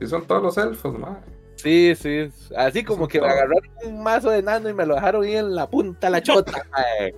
[0.00, 1.35] Sí son todos los elfos, madre.
[1.66, 5.24] Sí, sí, así como que me agarraron un mazo de nano y me lo dejaron
[5.24, 7.12] ahí en la punta la chota, mae.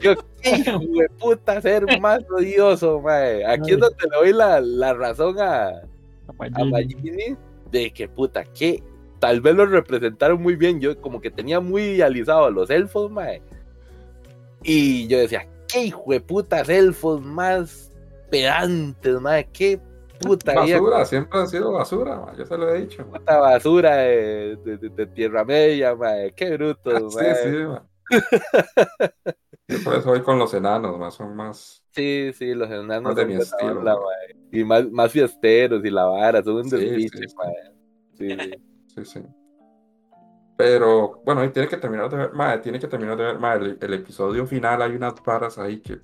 [0.00, 3.46] Yo, qué hijo de puta ser más odioso, mae.
[3.46, 7.36] Aquí es donde le doy la, la razón a, a Magini
[7.70, 8.82] de que puta, que
[9.20, 10.80] tal vez lo representaron muy bien.
[10.80, 13.40] Yo como que tenía muy idealizado a los elfos, mae.
[14.64, 17.92] Y yo decía, qué hijo de putas elfos más
[18.28, 19.48] pedantes, mae.
[19.52, 19.78] Qué
[20.18, 23.04] puta Basura, siempre han sido basura, yo se lo he dicho.
[23.04, 26.32] puta basura de, de- de- de Tierra Media, mae.
[26.34, 27.34] Qué brutos, Sí, mae.
[27.34, 27.86] sí, ma.
[29.68, 31.84] Yo por eso voy con los enanos, ma, son más.
[31.94, 33.96] Sí, sí, los enanos Más de son mi estilo, onda.
[34.50, 37.34] Y más, más fiesteros y la vara, son un Sí, despiche, sí, sí.
[38.18, 38.62] Sí, sí.
[38.94, 39.26] Sí, sí.
[40.56, 43.66] Pero, bueno, y tiene que terminar de ver, madre, tiene que terminar de ver, madre,
[43.66, 46.00] el, el episodio final hay unas varas ahí que,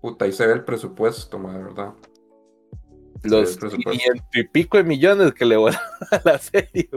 [0.00, 1.92] puta, ahí se ve el presupuesto, madre, ¿verdad?
[3.24, 3.56] Los.
[3.56, 6.88] 500 y pico de millones que le volaron a la serie,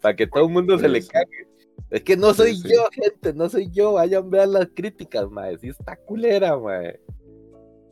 [0.00, 1.48] para que todo el mundo se le cague.
[1.90, 3.92] Es que no soy Sí, yo, gente, no soy yo.
[3.94, 5.58] Vayan, vean las críticas, mae.
[5.58, 7.00] Sí está culera, mae.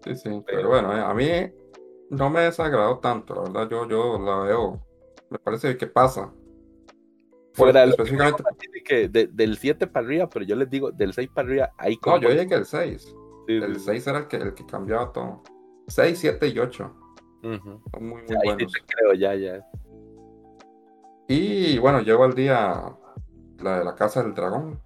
[0.04, 1.28] Sí, sí, pero bueno, eh, a mí
[2.08, 4.86] no me desagradó tanto, la verdad, yo, yo la veo,
[5.28, 6.32] me parece que pasa.
[7.52, 8.42] Fuera lo específicamente,
[8.84, 11.94] que de- del 7 para arriba, pero yo les digo, del 6 para arriba, ahí
[11.96, 12.18] no, como...
[12.20, 13.14] yo dije que el 6,
[13.46, 15.42] Sí, el sí, 6 era el que, el que cambiaba todo.
[15.88, 16.94] 6, 7 y 8,
[17.42, 18.72] son muy, muy sí buenos.
[18.72, 19.66] te creo, ya, ya.
[21.28, 22.92] Y bueno, llego al día
[23.62, 24.80] la de la casa del dragón.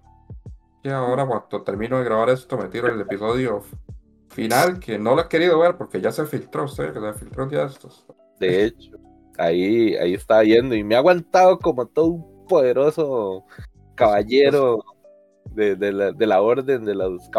[0.83, 3.63] Y ahora cuando termino de grabar esto me tiro el episodio
[4.29, 7.43] final que no lo he querido ver porque ya se filtró usted, que se filtró
[7.45, 8.05] un día de estos.
[8.39, 8.91] De hecho,
[9.37, 13.45] ahí, ahí está yendo y me ha aguantado como todo un poderoso
[13.95, 14.83] caballero
[15.51, 17.29] de, de la, de la orden de los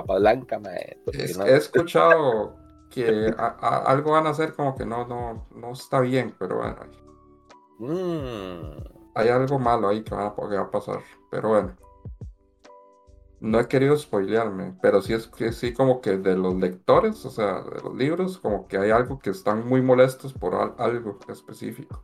[0.60, 0.98] mae.
[1.12, 2.56] Es- no- He escuchado
[3.04, 6.56] que a- a- algo van a hacer como que no, no, no está bien, pero
[6.56, 6.76] bueno,
[7.78, 8.78] Mm,
[9.14, 11.00] hay algo malo ahí que va, a, que va a pasar.
[11.30, 11.76] Pero bueno.
[13.38, 17.30] No he querido spoilearme, pero sí es que sí como que de los lectores, o
[17.30, 21.18] sea, de los libros, como que hay algo que están muy molestos por al- algo
[21.28, 22.02] específico.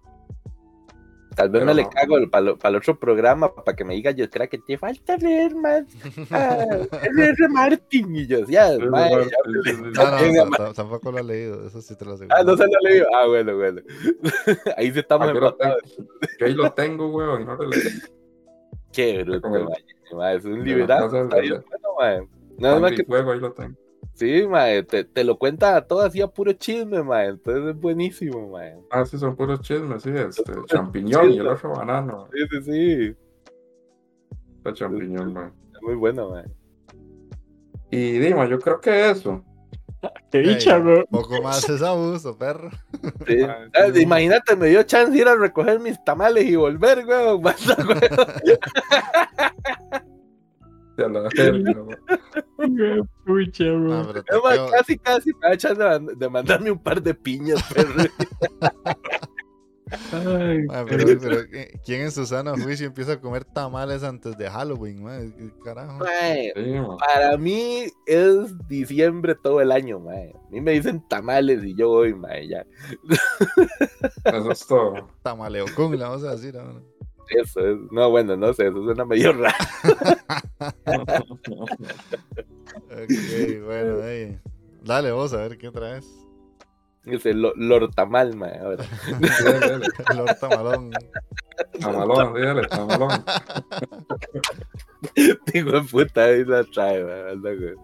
[1.35, 4.29] Tal vez Pero me le cago para el otro programa para que me diga yo
[4.31, 5.85] creo que te falta leer más.
[6.31, 6.65] Ah.
[7.51, 12.13] Martin y yo, ya, le- No, no, tampoco lo he leído, eso sí te lo
[12.15, 12.37] aseguro.
[12.39, 13.03] Ah, no se lo leí.
[13.15, 13.81] Ah, bueno, bueno.
[14.77, 15.83] Ahí sí estamos Ah, empatados.
[16.39, 17.83] yo ahí lo tengo, weón, no lo leí.
[18.93, 19.67] Qué bruto, el-
[20.13, 20.65] Es un
[21.99, 22.27] mae.
[22.59, 23.77] Nada más que y fuego, ahí lo tengo.
[24.15, 27.29] Sí, mae, te, te lo cuenta todo así a puro chisme, mae.
[27.29, 28.77] Entonces es buenísimo, mae.
[28.91, 32.29] Ah, sí, son puros chismes, sí, este, champiñón y el otro banano.
[32.33, 33.17] Sí, sí, sí.
[34.65, 35.53] El champiñón, man.
[35.75, 36.45] Es muy bueno, mae.
[37.91, 39.43] Y Dima, yo creo que eso.
[40.33, 41.05] Qué dicha, bro.
[41.07, 42.71] Poco más es abuso, perro.
[43.27, 43.43] Sí.
[43.43, 44.03] Ah, Ah, sí.
[44.03, 47.43] imagínate, me dio chance de ir a recoger mis tamales y volver, weón.
[50.99, 51.29] Ya man.
[53.25, 53.65] Pucha,
[54.13, 57.03] pero te más, quedo- casi, casi me da chance de, mand- de mandarme un par
[57.03, 57.95] de piñas, perro.
[60.11, 61.37] Ay, Ah, pero, pero,
[61.85, 65.35] ¿quién en su sano juicio empieza a comer tamales antes de Halloween, man?
[65.37, 65.99] ¿Qué Carajo.
[65.99, 66.75] Mae, Sí.
[66.99, 70.33] Para mí es diciembre todo el año, mae.
[70.35, 72.65] A mí me dicen tamales y yo voy, mae, ya.
[74.25, 75.11] Eso es todo.
[75.23, 76.81] Tamaleo con la vamos a decir ahora.
[77.31, 77.79] Eso es.
[77.91, 79.55] No, bueno, no sé, eso suena medio raro.
[82.91, 84.39] Ok, bueno, ey.
[84.85, 86.07] Dale vos a ver qué traes.
[87.05, 88.59] Dice lo- Lord Tamal, mae.
[88.59, 88.85] Ahora.
[90.15, 90.91] Lord Tamalón.
[91.81, 93.25] Tamalón, dígale, tamalón.
[95.53, 97.75] Digo, puta, ahí la trae, güey.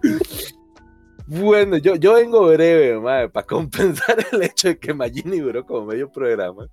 [1.26, 5.86] Bueno, yo, yo vengo breve, mae, para compensar el hecho de que Magini duró como
[5.86, 6.66] medio programa.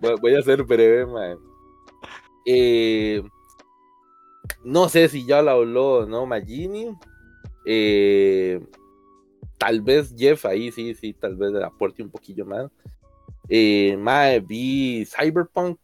[0.00, 1.36] Voy, voy a ser breve, mae.
[2.44, 3.22] Eh,
[4.64, 6.96] no sé si ya lo habló no Magini.
[7.64, 8.60] Eh,
[9.58, 12.70] tal vez Jeff ahí sí, sí, tal vez aporte un poquillo más.
[13.48, 13.96] Eh,
[14.46, 15.78] vi Cyberpunk.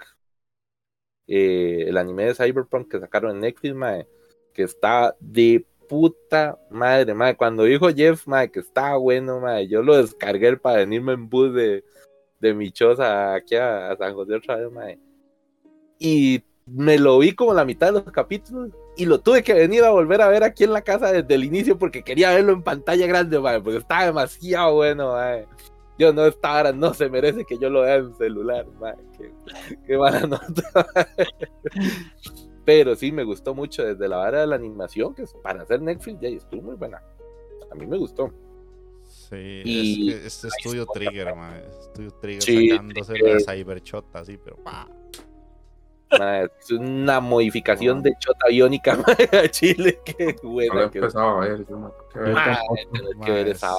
[1.26, 4.06] eh, el anime de Cyberpunk que sacaron en Netflix, mae,
[4.54, 7.36] que está de puta madre, mae.
[7.36, 11.54] Cuando dijo Jeff, mae, que estaba bueno, mae, yo lo descargué para venirme en bus
[11.54, 11.84] de,
[12.40, 14.98] de mi choza aquí a, a San José otra vez, mae.
[15.98, 19.84] Y me lo vi como la mitad de los capítulos y lo tuve que venir
[19.84, 22.62] a volver a ver aquí en la casa desde el inicio porque quería verlo en
[22.62, 25.46] pantalla grande, mae, porque estaba demasiado bueno, mae.
[25.98, 28.94] Yo no, esta hora no se merece que yo lo vea en celular, mae.
[29.16, 29.32] Qué,
[29.86, 30.86] qué mala nota.
[32.64, 35.80] Pero sí, me gustó mucho desde la vara de la animación, que es para hacer
[35.80, 37.02] Netflix, ya estuvo muy buena.
[37.70, 38.30] A mí me gustó.
[39.04, 41.62] Sí, Y- es que este estudio Trigger, man.
[41.80, 44.86] Estudio Trigger Sí, sacándose la Cybershot así, pero pa.
[46.10, 48.98] Es una modificación de chota biónica
[49.44, 50.00] a Chile.
[50.04, 50.72] Qué buena.
[50.90, 51.00] que-
[51.38, 51.64] a ver.
[53.24, 53.72] que ver esa.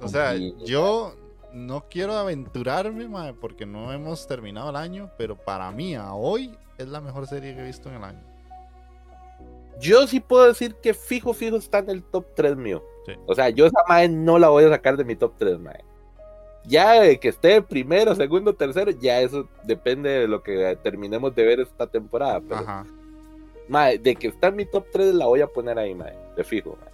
[0.00, 1.14] O sea, yo
[1.52, 6.56] no quiero aventurarme, mae, porque no hemos terminado el año, pero para mí, a hoy,
[6.78, 8.22] es la mejor serie que he visto en el año.
[9.80, 12.84] Yo sí puedo decir que fijo, fijo está en el top 3 mío.
[13.06, 13.14] Sí.
[13.26, 15.84] O sea, yo esa mae no la voy a sacar de mi top 3, mae.
[16.64, 21.44] Ya de que esté primero, segundo, tercero, ya eso depende de lo que terminemos de
[21.44, 22.40] ver esta temporada.
[22.40, 22.86] Pero, Ajá.
[24.00, 26.78] de que está en mi top 3 la voy a poner ahí, mae, de fijo.
[26.80, 26.92] mae.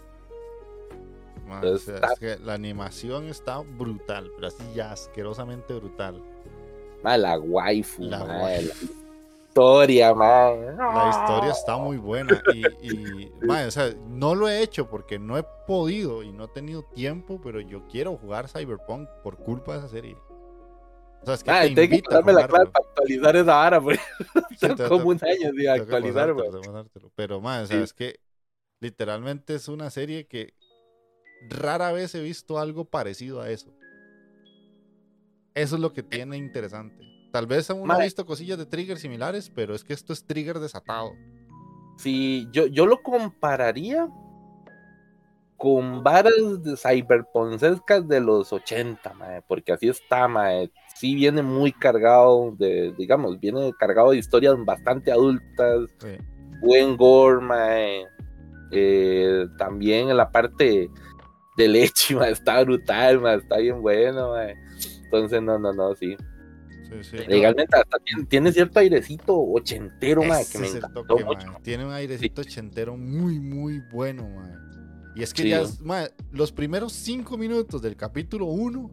[1.47, 5.75] Ma, Entonces, o sea, está- es que la animación está brutal, pero así ya asquerosamente
[5.75, 6.23] brutal.
[7.03, 8.87] Mae, la waifu, La waifu.
[8.87, 9.07] la
[9.59, 10.14] historia.
[10.14, 12.40] La historia está muy buena
[12.82, 16.82] y, o sea, no lo he hecho porque no he podido y no he tenido
[16.94, 20.16] tiempo, pero yo quiero jugar Cyberpunk por culpa de esa serie.
[21.22, 24.00] O sea, es que te tengo que darme la clave para actualizar esa vara, porque
[24.56, 27.12] Sí, como un año de actualizar, pasártelo, pasártelo.
[27.16, 27.82] Pero, ma, o sea, Sí.
[27.82, 28.20] es que
[28.80, 30.54] literalmente es una serie que
[31.50, 33.74] rara vez he visto algo parecido a eso.
[35.54, 37.07] Eso es lo que tiene interesante.
[37.31, 38.05] Tal vez uno ha Mae.
[38.05, 41.12] visto cosillas de Trigger similares, pero es que esto es Trigger desatado.
[41.99, 44.09] Si yo, yo lo compararía
[45.57, 50.70] con varas de cyberponcescas de los 80, mae, porque así está, mae.
[50.95, 56.16] Sí viene muy cargado de, digamos, viene cargado de historias bastante adultas, Sí.
[56.61, 58.05] buen gore, mae.
[58.70, 60.89] Eh, también en la parte
[61.57, 64.55] de leche, mae, está brutal, mae, está bien bueno, mae.
[65.05, 66.16] Entonces, no, no, no, sí.
[66.89, 67.16] Sí, sí.
[67.28, 71.47] Legalmente hasta tiene, tiene cierto airecito ochentero, Ese que me encantó toque, mucho.
[71.49, 71.61] mae.
[71.62, 74.53] Tiene un airecito ochentero muy, muy bueno, mae.
[75.14, 75.49] Y es que Sí.
[75.51, 78.91] ya, es- mae, los primeros cinco minutos del capítulo 1,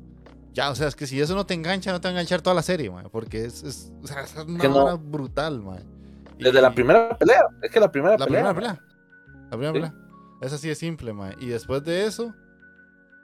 [0.53, 2.41] ya, o sea, es que si eso no te engancha, no te va a enganchar
[2.41, 4.83] toda la serie, mae, porque es, es, o sea, es una Que no.
[4.83, 5.63] vara brutal.
[6.37, 8.53] Desde Y- la primera pelea, es que la primera La pelea.
[8.53, 8.81] primera pelea.
[9.43, 9.73] La primera Sí.
[9.73, 9.93] pelea.
[10.41, 11.33] Es así de simple, mae.
[11.39, 12.33] Y después de eso,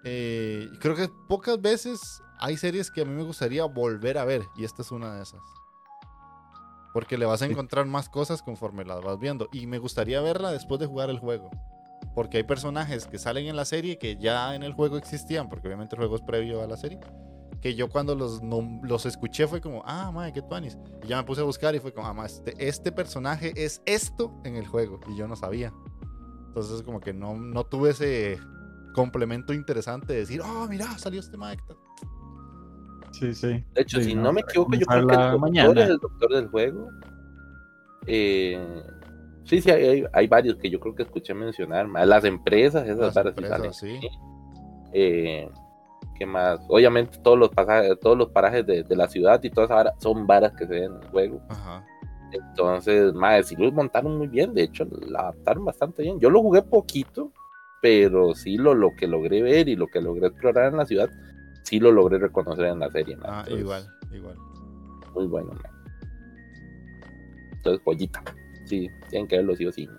[0.04, 4.42] eh, creo que pocas veces hay series que a mí me gustaría volver a ver.
[4.56, 5.42] Y esta es una de esas.
[6.92, 9.48] Porque le vas a encontrar más cosas conforme las vas viendo.
[9.54, 11.52] Y me gustaría verla después de jugar el juego.
[12.16, 15.50] Porque hay personajes que salen en la serie que ya en el juego existían.
[15.50, 17.00] Porque obviamente el juego es previo a la serie.
[17.62, 18.42] Que yo cuando los,
[18.82, 20.80] los escuché fue como, ah, madre, qué tuanis.
[21.04, 23.84] Y ya me puse a buscar y fue como, ah, ma, este, este personaje es
[23.86, 25.00] esto en el juego.
[25.08, 25.72] Y yo no sabía.
[26.48, 28.40] Entonces, como que no, no tuve ese
[28.96, 31.64] complemento interesante de decir, oh, mira, salió este Mike.
[33.12, 33.64] Sí, sí.
[33.74, 35.84] De hecho, Sí, si no, no, me equivoco, yo creo que el la doctor mañana.
[35.84, 36.90] es el doctor del juego.
[38.08, 38.84] Eh,
[39.44, 41.88] sí, sí, hay, hay- varios que yo creo que escuché mencionar.
[41.88, 43.74] más Las empresas, esas Las empresas, salen.
[43.74, 44.00] sí.
[44.94, 45.50] Eh,
[46.18, 46.60] ¿Qué más?
[46.70, 49.94] Obviamente todos los pasajes, todos los parajes de, de la ciudad y todas esas varas
[50.00, 51.42] son varas que se ven en el juego.
[51.50, 51.84] Ajá.
[52.32, 56.20] Entonces, más sí lo montaron muy bien, de hecho, lo adaptaron bastante bien.
[56.20, 57.32] Yo lo jugué poquito,
[57.82, 61.10] pero sí lo, lo que logré ver y lo que logré explorar en la ciudad,
[61.64, 63.18] sí lo logré reconocer en la serie.
[63.24, 64.36] Ah, Entonces, igual, igual.
[65.14, 65.82] Muy bueno, mae.
[67.54, 68.24] Entonces, pollita.
[68.66, 69.90] Sí, tienen que verlo sí o sí.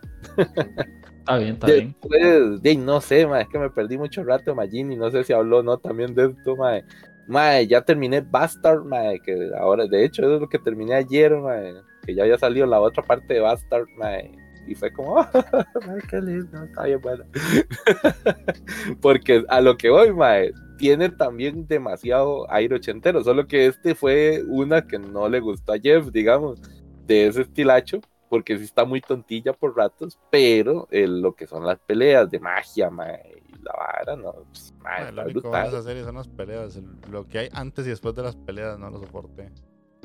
[1.23, 1.97] Está bien, está bien.
[2.01, 5.33] Después, de, no sé, mae, es que me perdí mucho rato, Magini, no sé si
[5.33, 6.85] habló o no también de esto, mae.
[7.29, 11.37] Mae, ya terminé Bastard, mae, que ahora, de hecho, eso es lo que terminé ayer,
[11.37, 14.33] mae, que ya había salido la otra parte de Bastard, mae,
[14.67, 17.25] y fue como, mae, qué lindo, está bien bueno.
[19.01, 24.43] Porque a lo que voy, mae, tiene también demasiado aire ochentero, solo que este fue
[24.47, 26.61] una que no le gustó a Jeff, digamos,
[27.07, 31.67] de ese estilacho, porque sí está muy tontilla por ratos, pero eh, lo que son
[31.67, 35.63] las peleas de magia, mae, y la vara, no, pues, mae, lo único bueno de
[35.63, 35.67] brutal.
[35.69, 36.77] esa serie son las peleas.
[36.77, 39.51] el- Lo que hay antes y después de las peleas no lo soporté.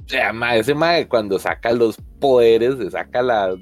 [0.05, 3.55] O sea, mae, ese mae cuando saca los poderes, se saca la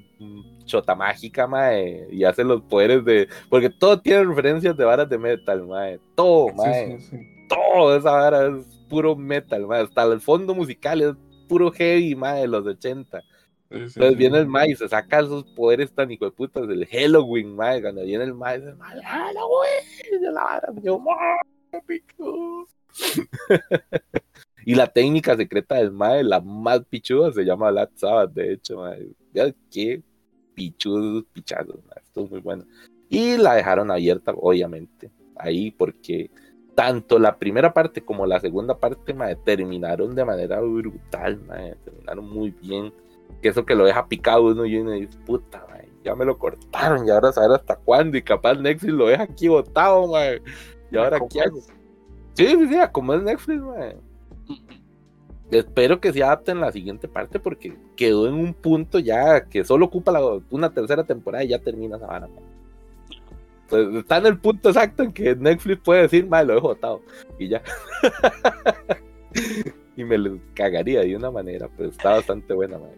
[0.65, 3.27] chota mágica, mae, y hace los poderes de...
[3.49, 7.47] Porque todo tiene referencias de varas de metal, mae, todo, mae, Sí, sí, sí.
[7.47, 11.13] todo esa vara es puro metal, mae, hasta el fondo musical es
[11.47, 13.21] puro heavy, mae, de los 80.
[13.21, 16.67] Sí, sí, Entonces viene el Mae y se saca esos poderes tan hijo de putas
[16.67, 17.81] del Halloween, Mae.
[17.81, 22.67] Cuando viene el Mae, dice, Mae, Halloween, de la vara, yo, "Mae, pichu".
[24.67, 28.77] Y la técnica secreta del Mae, la más pichuda, se llama Black Sabbath, de hecho,
[28.77, 29.07] Mae.
[29.71, 30.01] Qué
[30.55, 32.01] pichudos, pichazos, Mae.
[32.01, 32.65] Esto es muy bueno.
[33.09, 36.31] Y la dejaron abierta, obviamente, ahí, porque
[36.73, 41.75] tanto la primera parte como la segunda parte, Mae, terminaron de manera brutal, Mae.
[41.83, 42.93] Terminaron muy bien
[43.41, 45.65] que eso que lo deja picado uno y uno dice, puta,
[46.05, 49.47] ya me lo cortaron y ahora saber hasta cuándo y capaz Netflix lo deja aquí
[49.47, 50.07] botado.
[50.91, 51.59] ¿Y ahora ¿Cómo qué hago?
[52.33, 53.97] Sí, sí, sí, como es Netflix, mae.
[55.51, 59.85] Espero que se adapten la siguiente parte porque quedó en un punto ya que solo
[59.85, 60.11] ocupa
[60.49, 62.27] una tercera temporada y ya termina esa vara.
[63.63, 67.01] Entonces, está en el punto exacto en que Netflix puede decir, mae, lo dejo botado
[67.39, 67.61] y ya.
[69.95, 72.95] y me lo cagaría de una manera, pero está bastante buena, mae.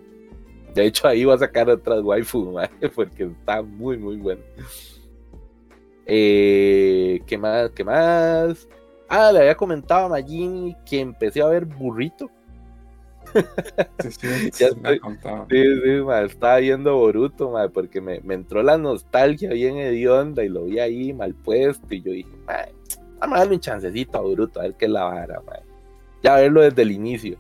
[0.74, 4.42] De hecho, ahí va a sacar otras waifu, mae, porque está muy, muy bueno.
[6.06, 7.72] Eh, ¿Qué más?
[7.72, 8.68] ¿Qué más?
[9.10, 12.30] Ah, le había comentado a Magini que empecé a ver Burrito.
[14.00, 15.00] Sí, sí, Ya sí, estoy-.
[15.50, 20.44] Sí, sí, ma, estaba viendo Boruto, ma, porque me, me entró la nostalgia bien hedionda
[20.44, 22.66] y lo vi ahí mal puesto y yo dije, ma,
[23.20, 25.54] vamos a darle un chancecito a Boruto, a ver qué es la vara, ma.
[26.24, 27.38] Ya verlo desde el inicio.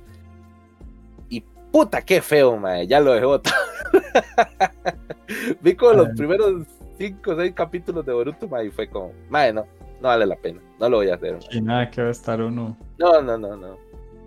[1.29, 1.41] Y
[1.71, 3.55] puta, qué feo, ma, ya lo dejé botado.
[5.61, 6.67] vi como los primeros
[6.97, 9.65] 5 o 6 capítulos de Boruto, ma, y fue como, ma, no,
[10.01, 11.39] no vale la pena, no lo voy a hacer.
[11.51, 12.77] Y nada que va a estar uno.
[12.97, 13.77] No, no, no, no,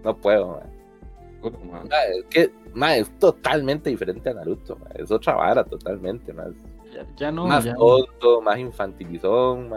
[0.02, 0.79] no puedo, ma.
[1.42, 6.44] Es que, ma, es totalmente diferente a Naruto, ma, es otra vara totalmente, ma.
[6.94, 7.78] Ya, ya no, más ya no.
[7.78, 9.70] tonto, más infantilizón.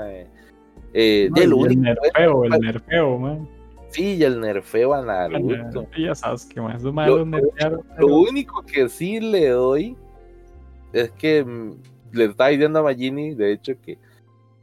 [0.94, 3.48] Eh, No, de el nerfeo, el nerfeo, man.
[3.90, 5.88] sí, y el nerfeo a Naruto.
[5.98, 9.96] Ya sabes que más, Lo- único que sí le doy
[10.92, 11.72] es que mm,
[12.12, 13.98] le estaba diciendo a Magini, de hecho, que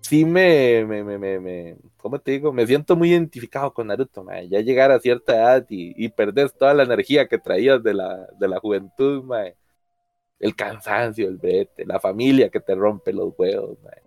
[0.02, 2.52] sí me, me, me, me, me- ¿cómo te digo?
[2.52, 4.48] Me siento muy identificado con Naruto, mae.
[4.48, 8.26] Ya llegar a cierta edad y, y perdés toda la energía que traías de la,
[8.38, 9.56] de la juventud, mae.
[10.38, 14.02] El cansancio, el brete, la familia que te rompe los huevos, mae.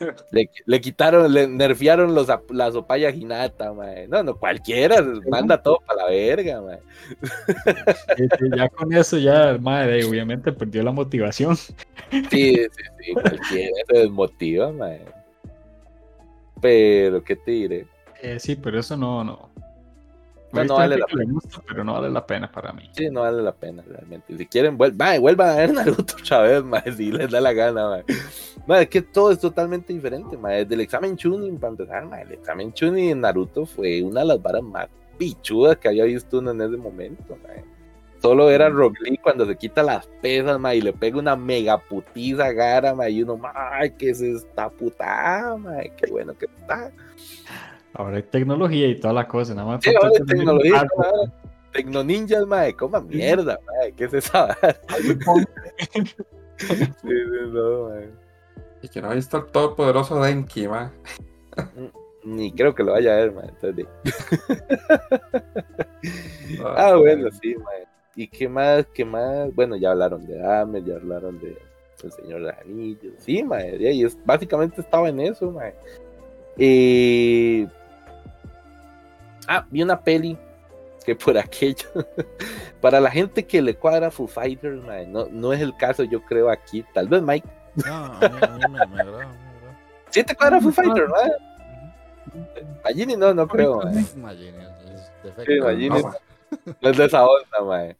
[0.30, 4.08] Le, le quitaron, le nerfearon los, la sopaya Hinata, mae.
[4.08, 6.80] No, no, cualquiera, manda todo para la verga,
[8.16, 11.56] sí, ya con eso, ya, madre, obviamente perdió la motivación.
[11.56, 11.74] Sí,
[12.30, 12.66] sí,
[12.98, 15.19] sí, cualquiera se desmotiva, mae.
[16.60, 17.86] Pero, ¿qué te diré?
[18.22, 19.50] Eh, sí, pero eso no, no.
[20.52, 22.90] No, vale la que gusta, pero no vale la pena para mí.
[22.92, 24.36] Sí, no vale la pena realmente.
[24.36, 28.04] Si quieren, vuel mae, vuelvan a ver Naruto otra vez, si les da la gana.
[28.66, 30.62] Mae, es que todo es totalmente diferente, mae.
[30.62, 34.42] Desde el examen Chunin, para empezar, el examen Chunin en Naruto fue una de las
[34.42, 34.88] varas más
[35.18, 37.38] pichudas que había visto uno en ese momento.
[38.20, 41.78] Solo era Rock Lee cuando se quita las pesas, mae, y le pega una mega
[41.78, 45.90] putiza a Gara, mae, y uno, mae, ¿qué es esta putada, mae?
[45.96, 46.92] Qué bueno que está.
[47.94, 49.82] Ahora hay tecnología y toda la cosa, nada más.
[49.82, 50.86] Sí, ahora hay tecnología.
[51.72, 54.76] Tecno Ninjas, mae, coma mierda, mae, ¿qué es esa vara?
[56.58, 57.08] Sí, sí,
[57.52, 58.10] no, mae.
[58.82, 60.92] Y que no ha visto el todopoderoso Denki, ma.
[62.22, 63.48] Ni creo que lo vaya a ver, mae.
[63.48, 63.88] entonces, de-
[66.76, 67.86] Ah, bueno, sí, mae.
[68.16, 68.86] ¿Y qué más?
[68.92, 69.54] ¿Qué más?
[69.54, 71.56] Bueno, ya hablaron de Dame, ya hablaron de
[72.02, 73.12] El Señor de los Anillos.
[73.18, 73.76] Sí, mae.
[73.86, 75.74] ahí es, básicamente estaba en eso, mae.
[76.58, 77.66] Eh,
[79.52, 80.38] Ah, vi una peli
[81.04, 81.88] que por aquello.
[82.80, 86.22] Para la gente que le cuadra Foo Fighters, mae, no, no es el caso, yo
[86.24, 86.84] creo, aquí.
[86.94, 87.48] Tal vez, Mike.
[87.84, 89.36] No, a mí, a mí me, me agrada, me agrada.
[90.10, 91.32] ¿Sí te cuadra Foo Fighters, mae?
[92.84, 93.82] A Ginny no, no creo.
[94.14, 95.42] Imagínate, es defecto.
[95.46, 96.02] Sí, imagínate.
[96.02, 96.14] No,
[96.80, 97.96] No es de esa onda, mae.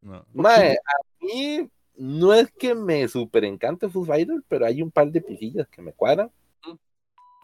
[0.00, 0.24] No.
[0.34, 5.10] Mae, a mí no es que me super encante Foo Fighters, pero hay un par
[5.10, 6.30] de pisillas que me cuadran.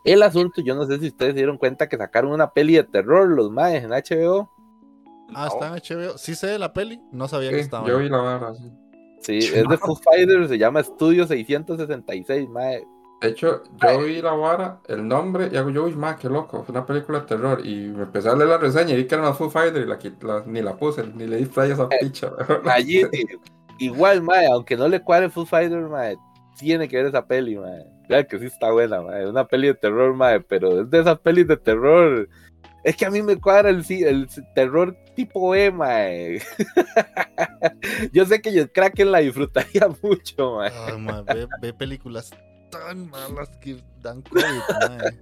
[0.04, 2.84] El asunto, yo no sé si ustedes se dieron cuenta que sacaron una peli de
[2.84, 4.50] terror, los maes en HBO.
[5.34, 6.18] Ah, está en HBO.
[6.18, 7.86] Sí sé de la peli, no sabía que estaba.
[7.86, 8.70] yo vi la vara, sí.
[9.20, 12.86] Sí, es de Foo Fighters, se llama Estudio 666, mae.
[13.20, 16.64] De hecho, yo vi la vara, el nombre, y hago yo, uy, ma, qué loco,
[16.64, 17.60] fue una película de terror.
[17.66, 19.86] Y me empecé a leer la reseña y vi que era una Foo Fighter y
[20.26, 22.30] la, ni la puse, ni le di play a esa picha.
[22.64, 23.02] Allí,
[23.78, 26.16] igual, mae, aunque no le cuadre Foo Fighters, mae,
[26.58, 27.84] tiene que ver esa peli, mae.
[28.08, 29.24] Vean que sí está buena, mae.
[29.24, 32.26] Es una peli de terror, mae, pero es de esas pelis de terror.
[32.84, 36.40] Es que a mí me cuadra el, sí- el terror tipo E, mae.
[38.12, 40.70] Yo sé que yo Kraken la disfrutaría mucho, mae.
[40.86, 42.30] Ay, ma, ve, ve películas
[42.70, 44.42] tan malas que dan COVID,
[44.88, 45.18] mae.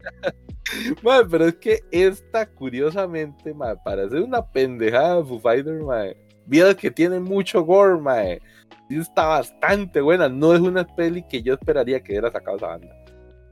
[1.03, 6.17] Mae, pero es que esta, curiosamente, mae, para hacer una pendejada de Foo Fighters, mae,
[6.47, 8.41] vieras que tiene mucho gore, mae.
[8.89, 10.29] Sí está bastante buena.
[10.29, 12.89] No es una peli que yo esperaría que hubiera sacado esa banda.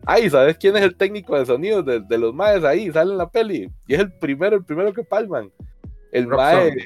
[0.07, 2.91] Ay, ¿sabes quién es el técnico de sonido de, de los maes ahí?
[2.93, 3.71] Sale en la peli.
[3.87, 5.51] Y es el primero, el primero que palman.
[6.13, 6.69] El Rob mae.
[6.69, 6.85] Zombie.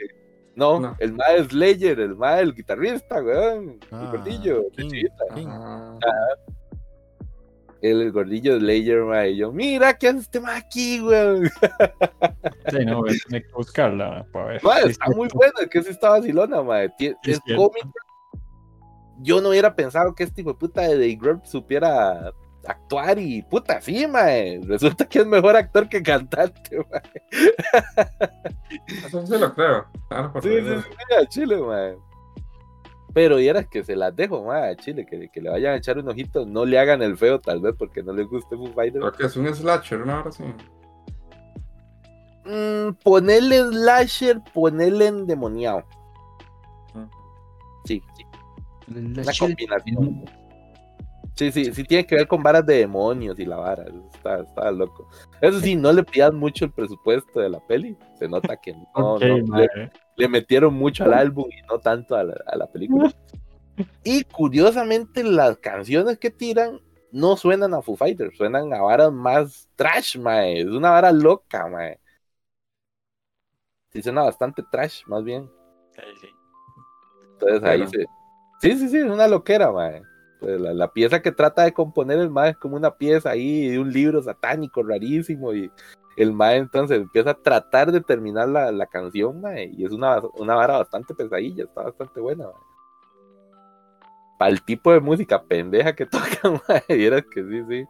[0.56, 0.96] No, No.
[0.98, 3.68] el mae Slayer, el mae, el guitarrista, weón.
[3.70, 4.64] el Ah, gordillo.
[4.76, 5.24] King, Pechita.
[5.34, 5.46] King.
[5.48, 5.98] Ah,
[7.82, 9.30] El, gordillo Slayer, mae.
[9.30, 11.48] Y yo, mira, ¿qué hace este aquí, weón?
[12.70, 14.64] Sí, no, a tener que buscarla para ver.
[14.64, 15.36] Mae, está muy sí.
[15.36, 16.92] buena, que sí está vacilona, mae.
[16.98, 17.88] Es es cómica.
[19.18, 22.32] Yo no hubiera pensado que este hijo de puta de Dave Grohl supiera
[22.66, 24.60] actuar y puta, sí, mae.
[24.64, 27.98] Resulta que es mejor actor que cantante, mae.
[29.04, 29.86] eso sí lo creo.
[30.08, 32.09] Claro, Sí, sí, sí, a Chile, mae.
[33.12, 35.98] Pero vieras que se las dejo, mae, a Chile, que, que le vayan a echar
[35.98, 39.04] un ojito, no le hagan el feo, tal vez, porque no les guste Foo Fighters.
[39.04, 40.44] Creo que es un slasher, una hora sí.
[42.44, 45.84] Mm, ponerle slasher, ponerle endemoniado.
[47.84, 48.24] Sí, sí,
[48.88, 50.24] una combinación.
[51.34, 53.86] Sí, sí, sí tiene que ver con varas de demonios y la vara.
[54.14, 55.08] Está, está loco.
[55.40, 57.96] Eso sí, no le pidas mucho el presupuesto de la peli.
[58.18, 59.66] Se nota que no, no.
[60.20, 63.12] Le metieron mucho al álbum y no tanto a la, a la película.
[64.04, 66.80] Y curiosamente, las canciones que tiran
[67.12, 70.60] no suenan a Foo Fighters, suenan a varas más trash, mae.
[70.60, 71.98] Es una vara loca, mae.
[73.92, 75.50] Sí, suena bastante trash, más bien.
[75.94, 76.28] Sí, sí.
[77.32, 77.90] Entonces ahí Bueno.
[77.90, 78.06] se.
[78.60, 80.02] Sí, sí, sí, es una loquera, mae.
[80.38, 83.68] Pues la, la pieza que trata de componer el mae es como una pieza ahí
[83.68, 85.70] de un libro satánico rarísimo y
[86.16, 90.20] el mae entonces empieza a tratar de terminar la, la canción, mae, y es una,
[90.34, 92.46] una vara bastante pesadilla, está bastante buena.
[94.38, 96.06] Para el tipo de música pendeja que
[96.42, 97.84] tocan, mae, vieras que sí, sí.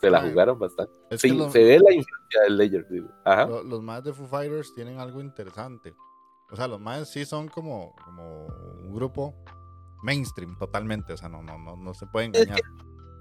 [0.00, 0.92] Se la Mae, jugaron bastante.
[1.16, 3.02] Sí, lo- se ve la influencia del Ledger, sí.
[3.24, 3.46] Ajá.
[3.46, 5.94] lo- los más de Foo Fighters tienen algo interesante.
[6.50, 9.34] O sea, los más sí son como, como un grupo
[10.02, 11.12] mainstream totalmente.
[11.14, 12.60] O sea, no, no, no, no se puede Es engañar.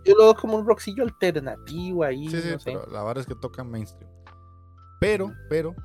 [0.04, 2.72] Yo lo veo como un rockcillo alternativo ahí, Sí, sí, no sé.
[2.74, 4.12] pero la verdad es que tocan mainstream.
[5.00, 5.76] Pero, pero,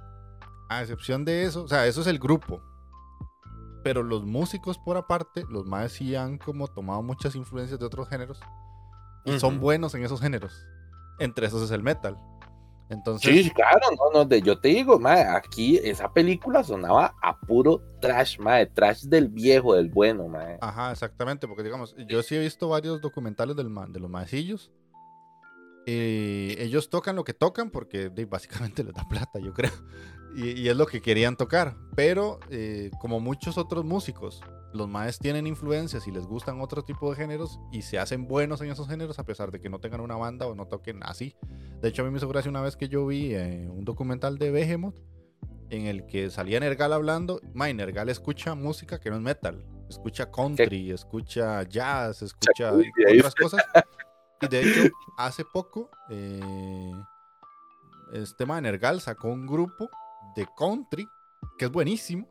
[0.68, 2.62] a excepción de eso, o sea, eso es el grupo.
[3.82, 8.08] Pero los músicos por aparte, los más sí han como tomado muchas influencias de otros
[8.08, 8.40] géneros
[9.24, 10.66] y son buenos en esos géneros.
[11.18, 12.18] Entre esos es el metal.
[12.90, 17.38] Entonces, Sí, claro, no, no, de, yo te digo, mae, aquí esa película sonaba a
[17.38, 20.58] puro trash, mae, trash del viejo, del bueno, mae.
[20.60, 24.72] Ajá, exactamente, porque digamos, yo sí he visto varios documentales del de los maecillos.
[25.90, 29.72] Y ellos tocan lo que tocan porque básicamente les da plata, yo creo.
[30.36, 31.76] Y, y es lo que querían tocar.
[31.96, 34.40] Pero eh, como muchos otros músicos,
[34.72, 38.60] los maes tienen influencias y les gustan otro tipo de géneros y se hacen buenos
[38.60, 41.34] en esos géneros a pesar de que no tengan una banda o no toquen así.
[41.80, 44.38] De hecho, a mí me hizo gracia una vez que yo vi eh, un documental
[44.38, 44.96] de Behemoth
[45.70, 47.40] en el que salía Nergal hablando.
[47.52, 49.64] Mae, Nergal escucha música que no es metal.
[49.88, 53.64] Escucha country, escucha jazz, escucha otras cosas.
[54.40, 56.92] Y de hecho, hace poco, eh,
[58.12, 59.90] este mae Nergal sacó un grupo
[60.34, 61.08] de country
[61.58, 62.28] que es buenísimo.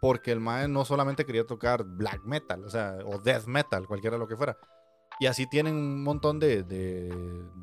[0.00, 4.16] Porque el mae no solamente quería tocar black metal, o sea, o death metal, cualquiera
[4.16, 4.56] lo que fuera.
[5.18, 6.64] Y así tienen un montón de,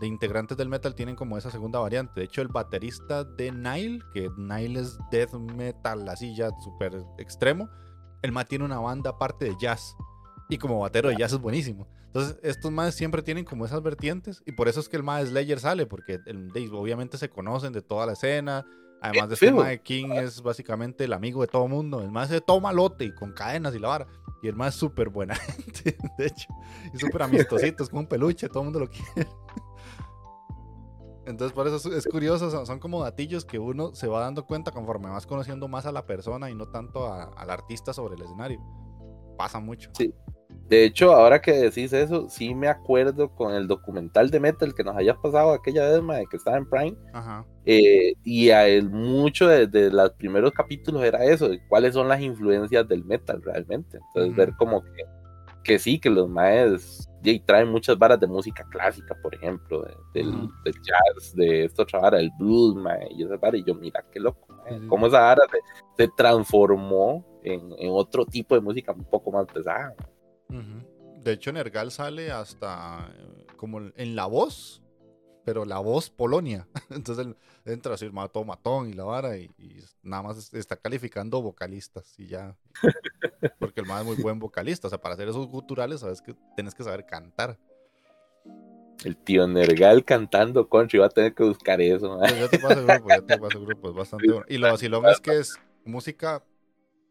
[0.03, 2.19] integrantes del metal, tienen como esa segunda variante.
[2.19, 7.67] De hecho, el baterista de Nile, que Nile es death metal así ya súper extremo,
[8.21, 9.95] el mae tiene una banda aparte de jazz.
[10.49, 11.87] Y como batero de jazz es buenísimo.
[12.07, 14.41] Entonces, estos maes siempre tienen como esas vertientes.
[14.45, 17.81] Y por eso es que el mae Slayer sale, porque el, obviamente se conocen de
[17.81, 18.65] toda la escena.
[19.01, 22.01] Además de este mae King es básicamente el amigo de todo mundo.
[22.01, 24.07] El mae se toma lote y con cadenas y la vara.
[24.41, 26.47] Y el mae es súper buena gente, de hecho.
[26.93, 29.29] Y súper amistosito, es como un peluche, todo el mundo lo quiere.
[31.27, 34.71] Entonces, por eso es, curioso, son, son como datillos que uno se va dando cuenta
[34.71, 38.61] conforme vas conociendo más a la persona y no tanto al artista sobre el escenario.
[39.37, 39.89] Pasa mucho.
[39.93, 40.13] Sí.
[40.69, 44.83] De hecho, ahora que decís eso, sí me acuerdo con el documental de Metal que
[44.83, 46.97] nos hayas pasado aquella vez, mae, que estaba en Prime.
[47.13, 47.45] Ajá.
[47.65, 52.07] eh, y a él, mucho de, de los primeros capítulos era eso, de cuáles son
[52.07, 53.97] las influencias del metal realmente.
[54.07, 55.03] Entonces, ver como que,
[55.63, 60.21] que sí, que los maes y traen muchas varas de música clásica, por ejemplo, de-
[60.21, 60.49] del,
[60.81, 64.19] jazz, de esta otra vara, del blues, mae, y esa vara, y yo, mira qué
[64.19, 64.87] loco, sí.
[64.87, 69.45] cómo esa vara se, se transformó en, en otro tipo de música un poco más
[69.47, 69.93] pesada.
[70.49, 74.81] De hecho, Nergal sale hasta eh, como en la voz,
[75.43, 76.67] pero la voz Polonia.
[76.89, 80.77] Entonces él entra así, mató, matón y la vara, y, y nada más es- está
[80.77, 82.55] calificando vocalistas y ya.
[83.59, 84.87] Porque el más es muy buen vocalista.
[84.87, 87.57] O sea, para hacer esos guturales, sabes que tienes que saber cantar.
[89.03, 92.17] El tío Nergal cantando country, va a tener que buscar eso.
[92.19, 94.45] Pues ya te paso el grupo, ya te paso el grupo, es bastante bueno.
[94.49, 96.43] Y lo vacilón es que es música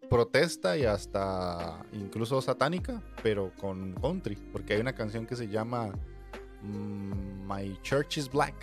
[0.09, 5.91] protesta y hasta incluso satánica, pero con country, porque hay una canción que se llama
[6.63, 8.55] mm, My Church is Black.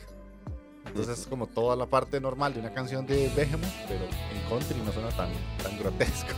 [0.85, 4.77] Entonces es como toda la parte normal de una canción de Behemoth, pero en country
[4.85, 5.29] no suena tan,
[5.61, 6.35] tan grotesco.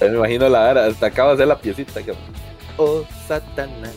[0.00, 2.14] Me imagino la vara, hasta acaba de hacer la piecita que
[2.76, 3.94] Oh Satanás,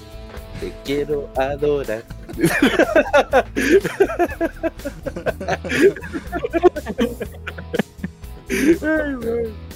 [0.59, 2.03] te quiero adorar.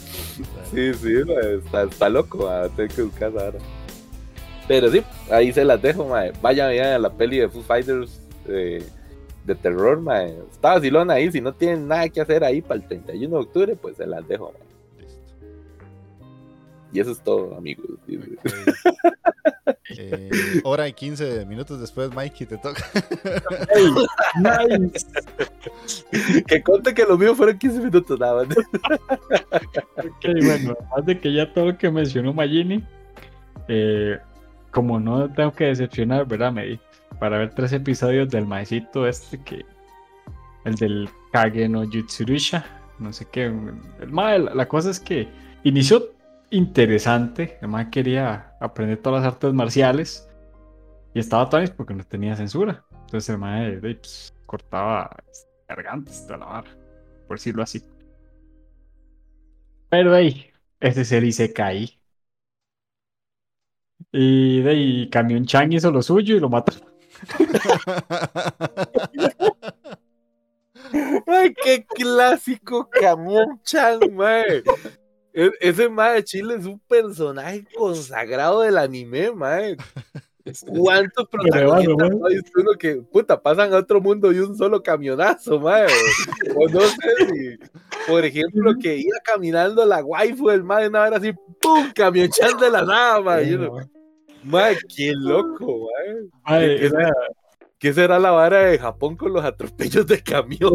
[0.76, 1.14] Sí, sí,
[1.66, 3.60] está, está loco, tengo que buscar vara.
[4.68, 6.34] Pero sí, ahí se las dejo, mae.
[6.42, 8.84] Vayan a la peli de Foo Fighters eh,
[9.46, 10.36] de terror, mae.
[10.52, 13.76] Está vacilón ahí, si no tienen nada que hacer ahí para el 31 de octubre,
[13.76, 14.75] pues se las dejo, mae.
[16.96, 17.88] Y eso es todo, amigos.
[18.08, 18.38] Sí, sí.
[19.68, 19.76] Ok.
[19.98, 20.30] Eh,
[20.64, 22.84] hora y 15 minutos después, Mikey, te toca.
[24.38, 25.06] Nice.
[26.48, 28.58] que conte que lo mío fueron 15 minutos nada más.
[29.98, 32.82] Ok, bueno, además de que ya todo lo que mencionó Magini,
[33.68, 34.18] eh,
[34.72, 36.54] como no tengo que decepcionar, ¿verdad?
[36.54, 36.80] Me di
[37.20, 39.66] para ver tres episodios del maecito este que.
[40.64, 42.66] El del Kage no Jutsurusha.
[43.00, 43.46] No sé qué.
[44.00, 45.28] El mae, la, la cosa es que
[45.64, 46.15] inició
[46.50, 47.58] interesante.
[47.62, 50.30] Mae quería aprender todas las artes marciales.
[51.14, 52.84] Y estaba Tonis porque no tenía censura.
[52.92, 55.16] Entonces el mae pues, cortaba
[55.68, 56.78] gargantes de la vara.
[57.28, 57.84] Por decirlo así.
[59.90, 62.00] Pero de ahí, ese es el Isekai.
[64.12, 66.74] Y de ahí, Camión Chan hizo lo suyo y lo mató.
[71.28, 74.64] Ay, qué clásico camión chan, mae.
[75.36, 79.76] E- Ese mae de Chile es un personaje consagrado del anime, mae.
[80.66, 84.82] ¿Cuántos protagonistas bueno, no hay uno que puta pasan a otro mundo y un solo
[84.82, 85.88] camionazo, mae?
[86.56, 87.57] O no sé si,
[88.07, 91.91] por ejemplo, que iba caminando la waifu del mae, una vez así, ¡pum!
[91.94, 93.57] Camión chan de la nada, mae.
[94.44, 96.16] Mae, qué loco, mae.
[96.44, 96.90] Ay,
[97.78, 100.74] ¿Qué, será la vara de Japón con los atropellos de camión,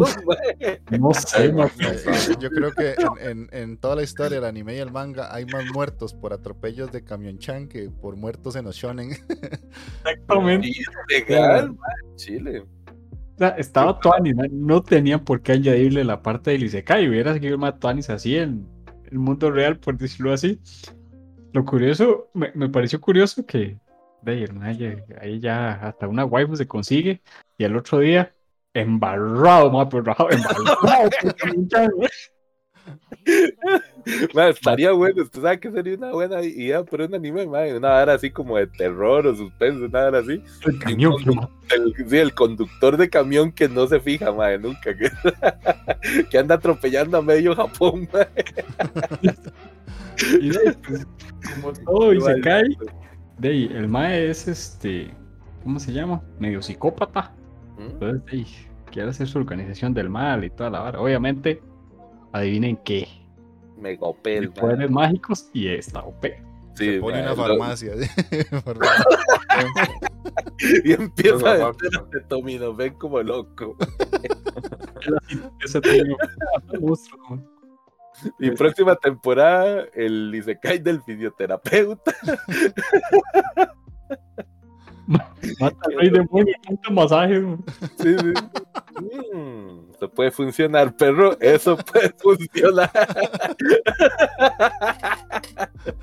[0.99, 1.51] no sé,
[2.39, 5.45] Yo creo que en, en- en toda la historia del anime y el manga hay
[5.45, 9.09] más muertos por atropellos de camión chan que por muertos en los shonen.
[10.05, 10.71] exactamente.
[11.09, 11.75] Legal,
[12.15, 12.61] Chile.
[12.61, 14.43] O sea, estaba Tuanis, ¿no?
[14.51, 17.09] no tenían por qué añadirle la parte del Isekai.
[17.09, 18.67] Hubiera seguido más Tuanis así en
[19.11, 20.59] el mundo real, por decirlo así.
[21.51, 23.79] Lo curioso, me, me pareció curioso que
[24.21, 27.21] de ahí, ahí ya hasta una waifu se consigue
[27.57, 28.33] y el otro día
[28.73, 30.29] embarrado, más pero embarrado.
[34.33, 37.89] Mae, estaría bueno, usted sabe que sería una buena idea por un anime, mae, una
[37.89, 40.41] vara así como de terror o suspense, una vara así.
[40.65, 41.13] El camión,
[41.69, 45.11] El, sí, el conductor de camión que no se fija, mae, nunca, que,
[46.31, 48.09] que anda atropellando a medio Japón,
[50.39, 51.07] y pues,
[51.55, 52.77] como todo Isekai,
[53.41, 55.11] de ahí, el mae es este,
[55.63, 56.21] ¿cómo se llama?
[56.39, 57.33] Medio psicópata.
[57.77, 57.81] ¿Mm?
[57.81, 58.47] Entonces, ey,
[58.91, 61.01] quiere hacer su organización del mal y toda la vara.
[61.01, 61.61] Obviamente,
[62.31, 63.07] adivinen qué.
[63.77, 64.61] Megopel, mae.
[64.61, 66.25] Poderes mágicos y esta OP.
[66.75, 67.93] Sí, Pone mae, una farmacia.
[70.83, 73.75] Y empieza a es vender acetaminofén como loco.
[75.65, 75.81] Ese
[76.79, 77.41] monstruo,
[78.23, 78.31] ¿no?
[78.39, 82.13] Y próxima temporada, el Isekai del fisioterapeuta.
[85.07, 86.55] Mata al rey demonio
[86.91, 87.41] masajes.
[87.41, 87.63] ¿no?
[87.97, 88.33] Sí, sí.
[89.33, 91.37] Mm, eso puede funcionar, perro.
[91.39, 92.91] Eso puede funcionar.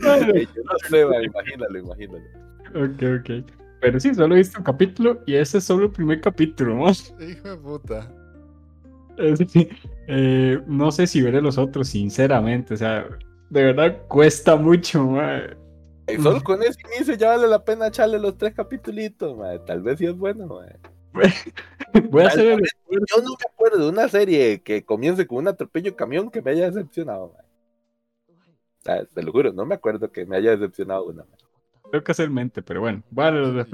[0.00, 2.24] Yo no sé, man, imagínalo, imagínalo.
[2.74, 3.30] Ok, ok.
[3.80, 6.90] Pero sí, solo he visto un capítulo y ese es solo el primer capítulo, ¿no?
[6.90, 8.12] Hijo de puta.
[9.24, 9.40] Es
[10.06, 12.74] eh, no sé si veré los otros, sinceramente.
[12.74, 13.06] O sea,
[13.50, 15.16] de verdad cuesta mucho.
[16.06, 19.12] Y solo con ese inicio ya vale la pena echarle los tres capítulos.
[19.66, 20.78] Tal vez sí es bueno, man.
[22.10, 25.48] Voy a hacer el Yo no me acuerdo de una serie que comience con un
[25.48, 27.34] atropello camión que me haya decepcionado,
[28.84, 31.24] sea, te lo juro, no me acuerdo que me haya decepcionado una.
[31.24, 31.36] man.
[31.90, 33.02] Tengo que hacer mente, pero bueno.
[33.10, 33.66] Vale,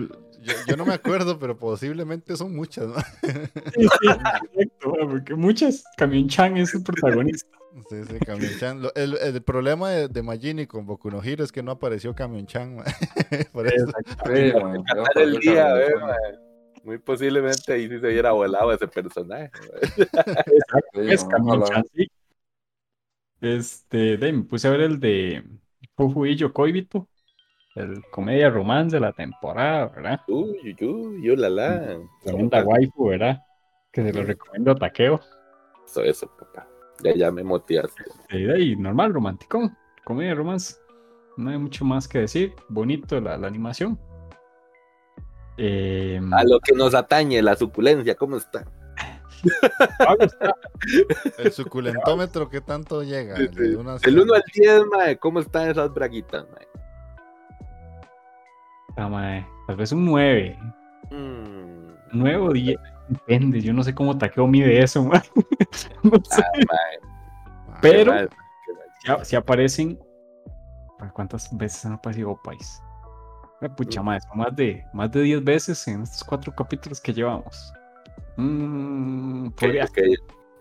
[0.44, 2.94] Yo, yo no me acuerdo, pero posiblemente son muchas, ¿no?
[3.22, 7.48] Sí, sí, exacto, porque muchas Camión Chan es el protagonista.
[7.88, 8.82] Sí, sí, Camión Chan.
[8.94, 12.46] El, el problema de, de Majini con Boku no Hero es que no apareció Camión
[12.46, 12.76] Chan.
[12.76, 12.84] ma.
[13.52, 13.86] Por eso.
[14.26, 14.84] Sí, man,
[15.16, 15.68] el día,
[15.98, 16.08] man.
[16.08, 16.40] man.
[16.84, 19.50] Muy posiblemente ahí sí se hubiera volado ese personaje.
[19.58, 19.92] man.
[20.46, 21.74] Exacto, Sí, es man, Camión ojalá.
[21.76, 22.06] Chan, sí.
[23.40, 25.42] Este, de, me puse a ver el de
[25.96, 27.08] Fufu y Koibito,
[27.74, 30.20] el comedia romance de la temporada, ¿verdad?
[30.28, 31.98] Uy, uy, uy, yo la la.
[32.22, 33.42] Tremenda waifu, ¿verdad?
[33.92, 35.20] Que se lo recomiendo a Taqueo.
[35.86, 36.68] Eso, eso, papá.
[37.02, 38.04] Ya, ya me motivaste.
[38.30, 39.70] Y normal, romántico.
[40.04, 40.76] Comedia romance.
[41.36, 42.54] No hay mucho más que decir.
[42.68, 43.98] Bonito la, la animación.
[45.56, 48.64] Eh, A lo que nos atañe, la suculencia, ¿cómo está?
[51.38, 53.34] El suculentómetro, ¿qué tanto llega?
[53.34, 56.66] Del 1 al 10, mae, ¿cómo están esas braguitas, mae?
[58.96, 60.58] Ah, mae, Tal vez un 9.
[61.10, 62.76] Mm, 9 o 10.
[63.08, 63.60] Depende.
[63.60, 65.22] Yo no sé cómo Taqueo mide eso, mae.
[66.02, 66.42] No sé.
[66.42, 67.12] ah, mae,
[67.72, 69.18] Ah, Pero qué mal, qué mal.
[69.24, 69.98] si, si aparecen.
[70.98, 72.80] ¿para ¿Cuántas veces han aparecido Opais?
[73.60, 77.12] Eh, Pucha madre, son más de, más de 10 veces en estos cuatro capítulos que
[77.12, 77.72] llevamos.
[78.36, 79.98] Mm, podría Ok, ok.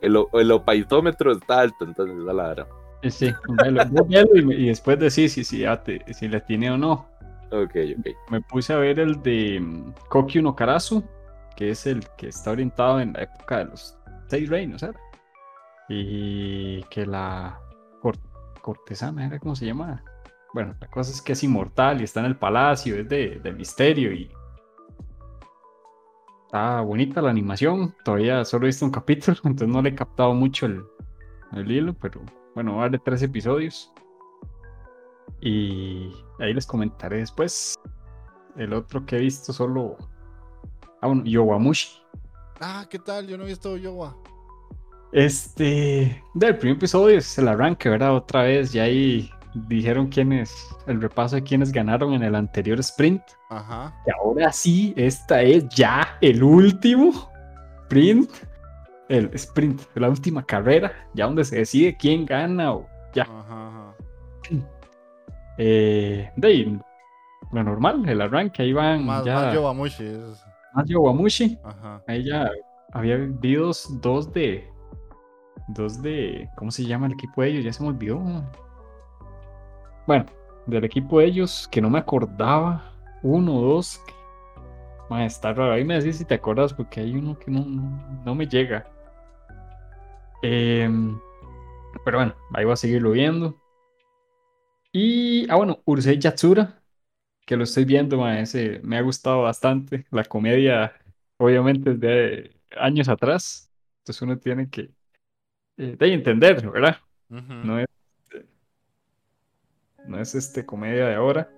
[0.02, 2.68] El, o- el opaitómetro está alto, entonces da la hora.
[3.10, 3.34] Sí,
[3.64, 5.64] velo, velo y, y después decís si, si,
[6.14, 7.08] si le tiene o no.
[7.54, 8.08] Ok, ok.
[8.32, 11.04] Me puse a ver el de mm, Kokyu no Karasu,
[11.56, 13.98] que es el que está orientado en la época de los
[14.28, 14.98] seis reinos, ¿sabes?
[15.90, 17.60] Y que la
[18.02, 18.18] cor-
[18.62, 20.04] cortesana, ¿era cómo se llama?
[20.54, 23.52] bueno, la cosa es que es inmortal y está en el palacio, es de, de
[23.54, 24.32] misterio y
[26.46, 27.96] está bonita la animación.
[28.06, 30.84] Todavía solo he visto un capítulo, entonces no le he captado mucho el,
[31.54, 32.22] el hilo, pero
[32.56, 33.92] bueno, va de tres episodios.
[35.42, 37.76] Y ahí les comentaré después.
[38.56, 39.98] El otro que he visto solo.
[41.02, 42.02] Ah, bueno, Yowamushi.
[42.62, 43.28] Ah, ¿qué tal?
[43.28, 44.16] Yo no he visto Yowa.
[45.12, 46.24] Este.
[46.34, 48.16] Del primer episodio es el arranque, ¿verdad?
[48.16, 49.32] Otra vez, y ahí
[49.68, 50.54] dijeron quiénes.
[50.88, 53.22] El repaso de quiénes ganaron en el anterior sprint.
[53.50, 53.94] Ajá.
[54.08, 57.30] Y ahora sí, esta es ya el último
[57.84, 58.32] sprint.
[59.10, 63.24] El sprint, la última carrera, ya donde se decide quién gana o ya.
[63.24, 63.96] Ajá, ajá.
[65.58, 66.80] Eh, de ahí,
[67.52, 69.36] lo normal, el arranque, ahí van Más, ya.
[69.36, 70.06] más Yowamushi.
[70.06, 71.60] es- más Yowamushi.
[71.64, 72.02] Ajá.
[72.08, 72.50] Ahí ya
[72.92, 74.68] había videos, dos de.
[75.68, 76.50] Dos de.
[76.58, 77.64] ¿Cómo se llama el equipo de ellos?
[77.66, 78.20] Ya se me olvidó.
[80.08, 80.26] Bueno,
[80.66, 82.92] del equipo de ellos, que no me acordaba.
[83.22, 84.00] Uno, dos.
[84.06, 84.14] que-
[85.10, 85.74] Ma, está raro.
[85.74, 88.86] Ahí me decís si te acuerdas, porque hay uno que no, no, no me llega.
[90.42, 91.18] Em,
[92.04, 93.56] pero bueno, ahí voy a seguirlo viendo.
[94.94, 95.48] Y.
[95.52, 96.80] Ah, bueno, Urusei Yatsura.
[97.46, 100.06] Que lo estoy viendo, ma, ese me ha gustado bastante.
[100.12, 100.94] La comedia
[101.38, 103.72] obviamente es de años atrás.
[104.00, 104.92] Entonces uno tiene que
[105.78, 106.98] eh, de entender, ¿verdad?
[107.64, 107.88] No es,
[110.08, 111.50] no es este comedia de ahora.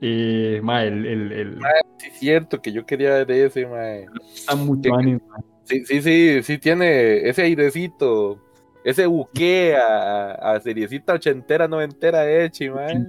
[0.00, 1.58] Y ma, el, el, el-
[1.98, 4.06] Sí, es cierto que yo quería ver ese, mae.
[4.34, 5.20] está mucho ánimo.
[5.28, 5.38] ma.
[5.64, 8.40] Sí, sí, sí, sí tiene ese airecito,
[8.84, 13.06] ese buque a, a seriecita ochentera, noventera de Echi, mae.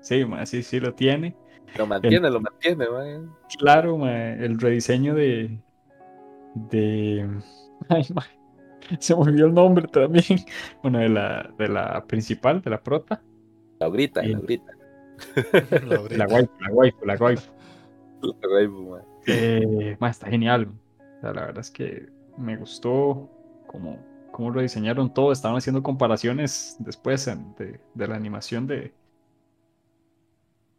[0.00, 1.34] Sí, ma, sí, sí lo tiene.
[1.76, 3.20] Lo mantiene, lo mantiene, mae.
[3.58, 5.58] Claro, ma, el rediseño de
[6.54, 7.28] de
[7.88, 8.24] ay, ma,
[8.98, 10.24] se me olvidó el nombre también.
[10.82, 13.22] Bueno, de la de la principal, de la prota,
[14.22, 14.28] Sí.
[14.30, 14.72] Laurita.
[15.86, 16.26] La la brita.
[16.28, 17.52] waifu, la waifu, la waifu.
[18.22, 19.02] La waifu, mae.
[19.26, 20.68] Eh, ma, está genial.
[21.18, 23.28] O sea, la verdad es que me gustó
[23.66, 23.98] cómo,
[24.38, 25.32] cómo lo diseñaron todo.
[25.32, 28.92] Estaban haciendo comparaciones después en- de, de la animación de.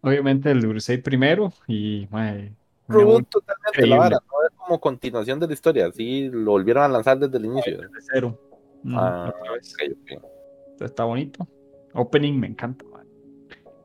[0.02, 2.56] Obviamente el Urusei primero y mae,
[2.88, 3.28] totalmente
[3.68, 3.90] increíble.
[3.90, 7.38] la vara, no es como continuación de la historia, así lo volvieron a lanzar desde
[7.38, 7.80] el inicio.
[7.80, 8.40] de cero.
[8.86, 9.74] Ujú, Ah, otra vez.
[9.74, 10.10] ok, ok.
[10.12, 11.46] Entonces, Está bonito.
[11.94, 12.86] Opening me encanta.
[12.94, 13.04] mae.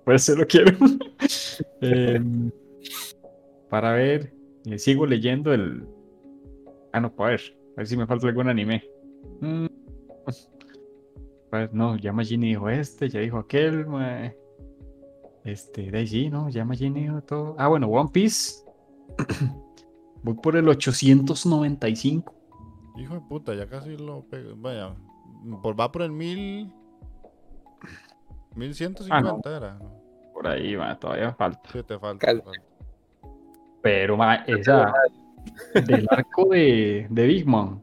[0.05, 0.71] Por eso lo quiero.
[1.81, 2.51] Em,
[3.69, 4.33] para ver,
[4.67, 5.85] eh, sigo leyendo el.
[6.93, 7.41] Ah, no, para ver.
[7.73, 8.85] A ver si me falta algún anime.
[9.41, 9.67] Mm,
[11.51, 13.87] Pues no, ya Magini dijo este, ya dijo aquel.
[13.87, 14.37] mae.
[15.45, 16.49] Este, de sí, ¿no?
[16.49, 17.55] Ya Magini dijo todo.
[17.59, 18.65] Ah, bueno, One Piece.
[20.23, 22.35] Voy por el 895.
[22.97, 24.55] Hijo de puta, ya casi lo pego.
[24.57, 24.95] Vaya,
[25.63, 26.73] por, va por el mil.
[28.57, 29.75] 1150 era.
[29.75, 29.93] ¿no?
[30.33, 31.69] Por ahí, va, todavía falta.
[31.73, 32.27] Sí, te falta.
[33.83, 34.93] Pero, ma, esa
[35.87, 37.81] del arco de, de Big Mom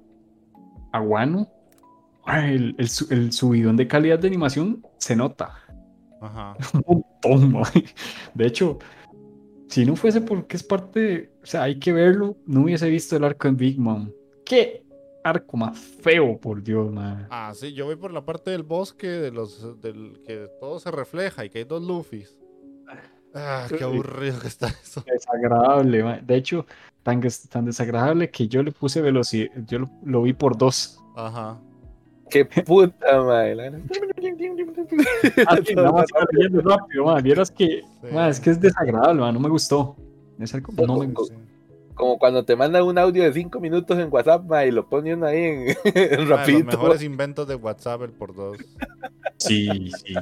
[0.92, 1.50] a Wano,
[2.26, 5.56] ah, el, el, su- el subidón de calidad de animación se nota
[6.22, 6.56] Ajá.
[6.86, 7.64] un montón.
[8.34, 8.78] De hecho,
[9.68, 13.16] si no fuese porque es parte, de- o sea, hay que verlo, no hubiese visto
[13.16, 14.12] el arco en Big Mom.
[14.46, 14.84] ¿Qué
[15.24, 17.28] arco más feo, por Dios, ma?
[17.30, 20.92] Ah, sí, yo voy por la parte del bosque de los del que todo se
[20.92, 22.38] refleja y que hay dos Luffys.
[23.34, 25.04] Ah, qué aburrido que está eso.
[25.06, 26.18] Desagradable, ma.
[26.18, 26.66] De hecho,
[27.04, 31.00] tan, tan desagradable que yo le puse velocidad, yo lo, lo vi por dos.
[31.16, 31.58] Ajá.
[32.30, 33.56] Qué puta, mae.
[33.56, 33.68] la-
[35.48, 37.20] Ah, sí, nada más leyendo rápido, ma.
[37.22, 38.18] Vieras que, Sí.
[38.30, 39.96] es que es desagradable, ma, no me gustó.
[40.40, 41.36] Es algo- no me gustó.
[41.36, 41.42] Sí.
[41.94, 45.24] Como cuando te mandan un audio de 5 minutos en WhatsApp, mae, y lo ponen
[45.24, 46.66] ahí en, en Ah, los rapidito.
[46.78, 48.58] mejores inventos de WhatsApp el por dos.
[49.38, 50.14] Sí, sí.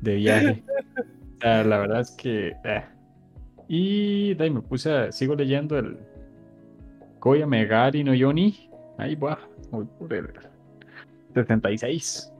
[0.00, 0.62] De viaje.
[1.36, 2.48] O sea, la verdad es que.
[2.64, 2.84] eh.
[3.68, 5.12] Y de me puse a.
[5.12, 5.98] Sigo leyendo el.
[7.20, 8.70] Koya Megari no Yoni.
[8.98, 9.38] Ahí va.
[9.70, 10.28] Voy por el
[11.34, 12.32] 76.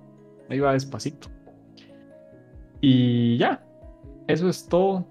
[0.48, 1.28] Ahí va despacito.
[2.80, 3.64] Y ya.
[4.26, 5.06] Eso es todo.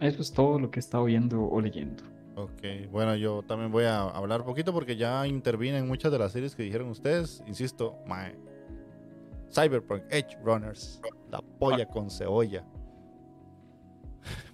[0.00, 2.02] Eso es todo lo que he estado viendo o leyendo.
[2.36, 6.32] Ok, bueno, yo también voy a hablar poquito porque ya intervine en muchas de las
[6.32, 7.42] series que dijeron ustedes.
[7.46, 8.34] Insisto, mae.
[9.52, 12.64] Cyberpunk Edge Runners, la polla con cebolla.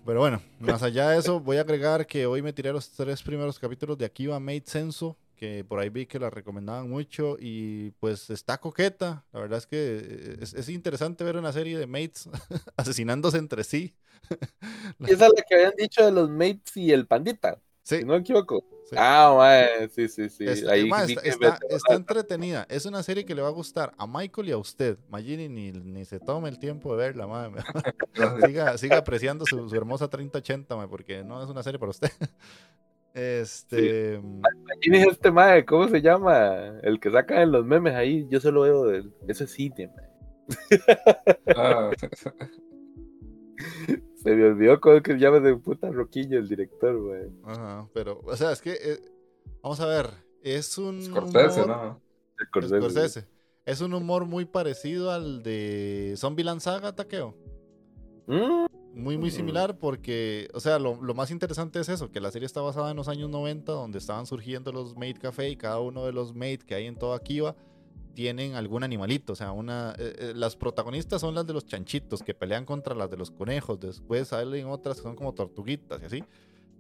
[0.07, 3.25] Pero bueno, más allá de eso, voy a agregar que hoy me tiré los tres
[3.25, 7.91] primeros capítulos de Akiba Made Senso, que por ahí vi que la recomendaban mucho y
[7.99, 9.25] pues está coqueta.
[9.33, 12.29] La verdad es que es, es interesante ver una serie de mates
[12.77, 13.97] asesinándose entre sí.
[15.01, 17.61] Esa es la que habían dicho de los mates y el pandita.
[17.87, 18.65] Sí, Si no me equivoco.
[18.91, 18.97] sí.
[18.99, 20.45] Ah, mae, sí, sí, sí.
[20.45, 22.67] Es- Ahí ma, vi está, entretenida.
[22.69, 24.99] Es una serie que le va a gustar a Michael y a usted.
[25.09, 27.49] Magini ni, ni se tome el tiempo de verla, ma.
[28.45, 32.11] siga, siga apreciando su, su hermosa 3080, ma, porque no es una serie para usted.
[33.15, 34.21] Este.
[34.81, 35.65] ¿Quién es este mae?
[35.65, 36.81] ¿Cómo se llama?
[36.83, 38.27] El que saca en los memes ahí.
[38.29, 40.81] Yo solo veo de eso es cine, mae.
[41.57, 41.91] Ah,
[44.27, 47.31] Se me olvidó cómo es que llama de puta Roquillo el director, mae.
[47.45, 48.73] Ajá, pero, o sea, es que.
[48.73, 48.99] eh,
[49.63, 50.11] vamos a ver.
[50.43, 51.03] Es un.
[51.03, 52.01] Scorsese, humor- ¿no?
[52.39, 52.77] El Scorsese.
[52.81, 53.29] Scorsese.
[53.65, 57.35] Es un humor muy parecido al de Zombieland Saga, Takeo.
[58.27, 62.31] Mm, Muy, muy similar porque, o sea, lo, lo más interesante es eso, que la
[62.31, 65.81] serie está basada en los años 90, donde estaban surgiendo los Maid Café y cada
[65.81, 67.55] uno de los Maid que hay en toda Kiva
[68.17, 69.35] tienen algún animalito.
[69.35, 72.95] O sea, una, eh, eh, las protagonistas son las de los chanchitos que pelean contra
[72.97, 73.79] las de los conejos.
[73.79, 76.25] Después salen otras que son como tortuguitas y así.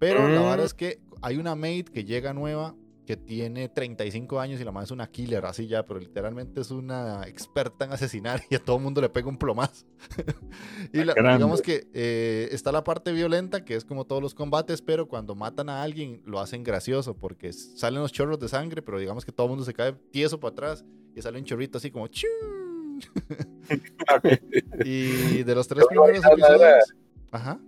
[0.01, 0.45] Pero la Mm.
[0.51, 2.75] verdad es que hay una Maid que llega nueva
[3.07, 6.71] que tiene 35 años y la madre es una killer, así ya, pero literalmente es
[6.71, 9.87] una experta en asesinar y a todo el mundo le pega un plomazo.
[10.93, 14.83] y la- digamos que eh, está la parte violenta, que es como todos los combates,
[14.83, 18.99] pero cuando matan a alguien lo hacen gracioso porque salen los chorros de sangre, pero
[18.99, 20.85] digamos que todo el mundo se cae tieso para atrás
[21.15, 23.01] y sale un chorrito así como ¡chum!
[24.85, 26.95] y de los tres primeros episodios...
[27.31, 27.61] Ajá.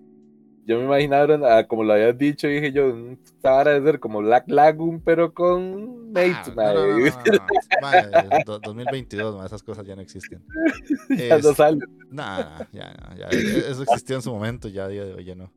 [0.69, 3.99] Yo me imaginaron, ah, como lo habías dicho, dije yo, "Mm, esta vara de ser
[3.99, 7.11] como Black Lagoon, pero con mates, Ah, no, no, no, mae.
[7.11, 7.47] no, no, no.
[7.81, 8.03] Mae,
[8.47, 10.45] do- 2022, mae, esas cosas ya no existen.
[11.19, 11.79] ya no Es- sale.
[12.11, 15.25] Nah, ya, no, ya, e- eso existía en su momento, ya a día de hoy
[15.25, 15.51] ya no.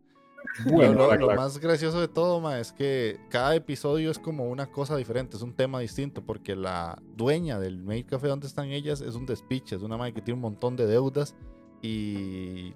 [0.65, 4.67] Bueno, lo, lo más gracioso de todo, ma, es que cada episodio es como una
[4.71, 9.01] cosa diferente, es un tema distinto, porque la dueña del Maid Café donde están ellas
[9.01, 11.35] es un despiche, es una madre que tiene un montón de deudas
[11.81, 12.73] y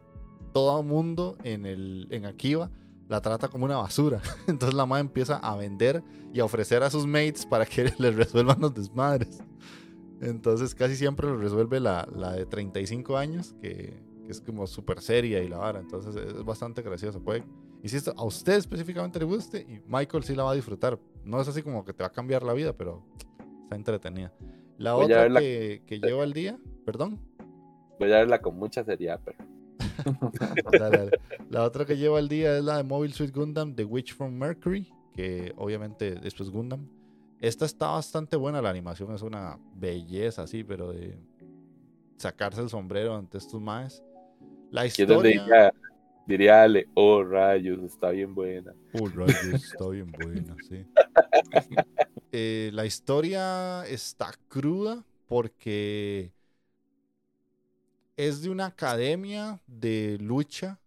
[0.55, 2.71] todo el mundo en, el, en Akiva
[3.09, 4.21] la trata como una basura.
[4.47, 6.01] Entonces la madre empieza a vender
[6.33, 9.43] y a ofrecer a sus mates para que les resuelvan los desmadres.
[10.21, 15.01] Entonces casi siempre lo resuelve la, la de 35 años, que, que es como súper
[15.01, 15.81] seria y la vara.
[15.81, 17.21] Entonces es bastante gracioso.
[17.21, 17.43] Puede,
[17.83, 20.97] insisto, a usted específicamente le guste y Michael sí la va a disfrutar.
[21.25, 23.03] No es así como que te va a cambiar la vida, pero
[23.63, 24.31] está entretenida.
[24.77, 27.19] La Voy otra que, que lleva el día, perdón.
[27.99, 29.54] Voy a verla con mucha seriedad, pero.
[30.71, 31.11] Dale, dale.
[31.49, 34.33] La otra que lleva el día es la de Mobile Suit Gundam, The Witch from
[34.33, 36.87] Mercury, que obviamente después Gundam.
[37.39, 41.17] Esta está bastante buena, la animación es una belleza, así, pero de
[42.17, 44.03] sacarse el sombrero ante estos maes.
[44.71, 45.41] La es historia...
[45.41, 45.73] diría,
[46.25, 48.73] diría Ale, oh rayos, está bien buena.
[48.93, 50.85] Oh, rayos, está bien buena, sí.
[52.37, 56.33] Eh, la historia está cruda porque
[58.17, 60.79] es de una academia de lucha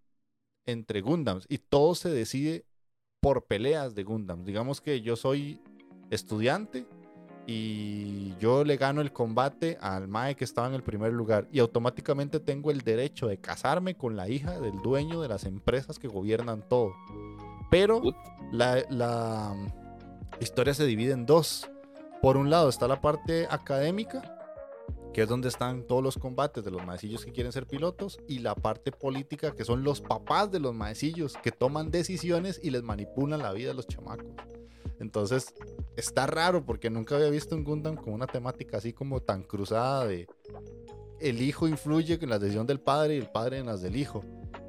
[0.67, 2.65] entre Gundams y todo se decide
[3.21, 4.45] por peleas de Gundams.
[4.47, 5.61] Digamos que yo soy
[6.11, 6.87] estudiante
[7.47, 11.59] y yo le gano el combate al Mae que estaba en el primer lugar y
[11.61, 16.09] automáticamente tengo el derecho de casarme con la hija del dueño de las empresas que
[16.09, 16.93] gobiernan todo.
[17.71, 18.03] Pero
[18.53, 19.55] la, la
[20.41, 21.71] historia se divide en dos.
[22.21, 24.38] Por un lado está la parte académica,
[25.19, 28.39] que es donde están todos los combates de los maecillos que quieren ser pilotos, y
[28.39, 32.85] la parte política, que son los papás de los maecillos que toman decisiones y les
[32.85, 34.31] manipulan la vida a los chamacos.
[35.01, 35.53] Entonces,
[35.97, 40.07] está raro porque nunca había visto un Gundam con una temática así como tan cruzada
[40.07, 40.29] de
[41.19, 44.23] el hijo influye en la decisión del padre y el padre en las del hijo.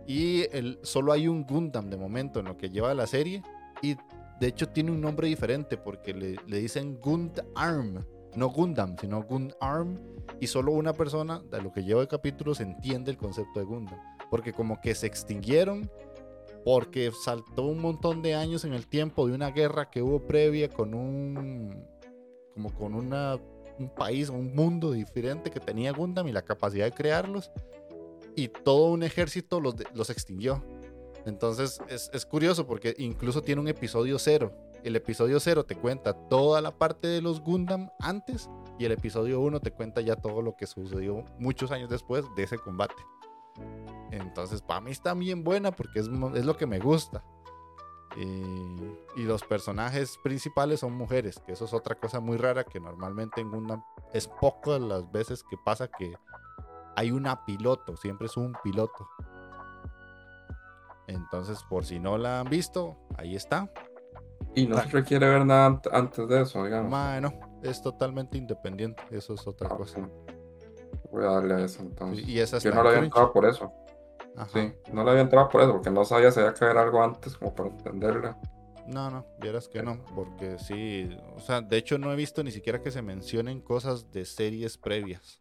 [0.07, 0.45] Y
[0.81, 3.43] solo hay un Gundam de momento en lo que lleva la serie
[3.83, 3.97] y
[4.39, 8.03] de hecho tiene un nombre diferente porque le, le dicen Gundarm,
[8.35, 9.97] no Gundam, sino Gundarm
[10.39, 13.65] y solo una persona de lo que lleva el capítulo se entiende el concepto de
[13.65, 13.99] Gundam.
[14.29, 15.89] Porque como que se extinguieron
[16.65, 20.69] porque saltó un montón de años en el tiempo de una guerra que hubo previa
[20.69, 21.85] con un
[22.53, 23.37] como con una,
[23.79, 27.49] un país, un mundo diferente que tenía Gundam y la capacidad de crearlos
[28.35, 30.61] y todo un ejército los, de- los extinguió.
[31.25, 34.53] Entonces es, es curioso porque incluso tiene un episodio cero.
[34.83, 39.41] El episodio cero te cuenta toda la parte de los Gundam antes y el episodio
[39.41, 42.95] 1 te cuenta ya todo lo que sucedió muchos años después de ese combate.
[44.11, 47.23] Entonces, para mí está bien buena porque es, lo que me gusta.
[48.15, 52.79] Y, y los personajes principales son mujeres, que eso es otra cosa muy rara que
[52.79, 53.83] normalmente en Gundam
[54.13, 56.15] es poco las veces que pasa que
[56.95, 59.07] hay una piloto, siempre es un piloto.
[61.07, 63.69] Entonces, por si no la han visto, ahí está.
[64.59, 66.89] Y no se requiere ver nada ant- antes de eso, digamos.
[66.89, 67.33] Bueno,
[67.63, 70.09] es totalmente independiente, eso es otra Ah, cosa.
[71.11, 72.27] Voy a darle a eso entonces.
[72.27, 73.71] Y esa Yo no le había entrado por eso.
[74.35, 74.49] Ajá.
[74.53, 77.03] Sí, no le había entrado por eso, porque no sabía si había que ver algo
[77.03, 78.37] antes como para entenderla.
[78.87, 82.51] No, no, vieras que no, porque sí, o sea, de hecho no he visto ni
[82.51, 85.39] siquiera que se mencionen cosas de series previas.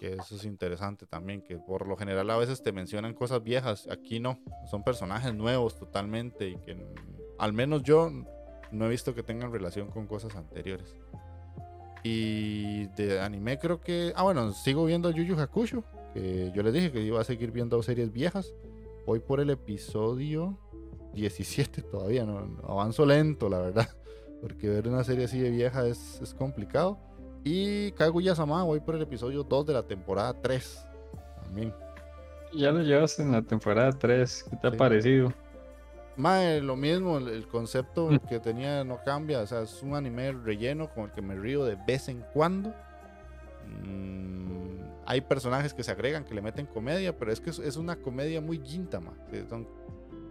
[0.00, 3.86] Que eso es interesante también, que por lo general a veces te mencionan cosas viejas,
[3.90, 4.38] aquí no,
[4.70, 6.74] son personajes nuevos totalmente y que
[7.38, 8.10] al menos yo
[8.72, 10.94] no he visto que tengan relación con cosas anteriores.
[12.02, 16.72] Y de anime creo que, ah bueno, sigo viendo Yu Yu Hakusho, que yo les
[16.74, 18.52] dije que iba a seguir viendo series viejas.
[19.06, 20.58] Voy por el episodio
[21.14, 23.88] 17 todavía, no, avanzo lento, la verdad.
[24.42, 26.98] Porque ver una serie así de vieja es, es complicado.
[27.42, 30.86] Y Kaguya-sama, voy por el episodio 2 de la temporada 3.
[31.42, 31.72] También.
[32.54, 34.44] Ya lo llevas en la temporada 3.
[34.50, 34.74] ¿Qué te Sí.
[34.74, 35.32] ha parecido?
[36.16, 38.18] Mae, lo mismo, el, el concepto Mm.
[38.28, 39.40] que tenía no cambia.
[39.40, 42.72] O sea, es un anime relleno con el que me río de vez en cuando.
[43.82, 47.76] Mm, hay personajes que se agregan, que le meten comedia, pero es que es, es
[47.76, 49.12] una comedia muy gintama.
[49.48, 49.66] Son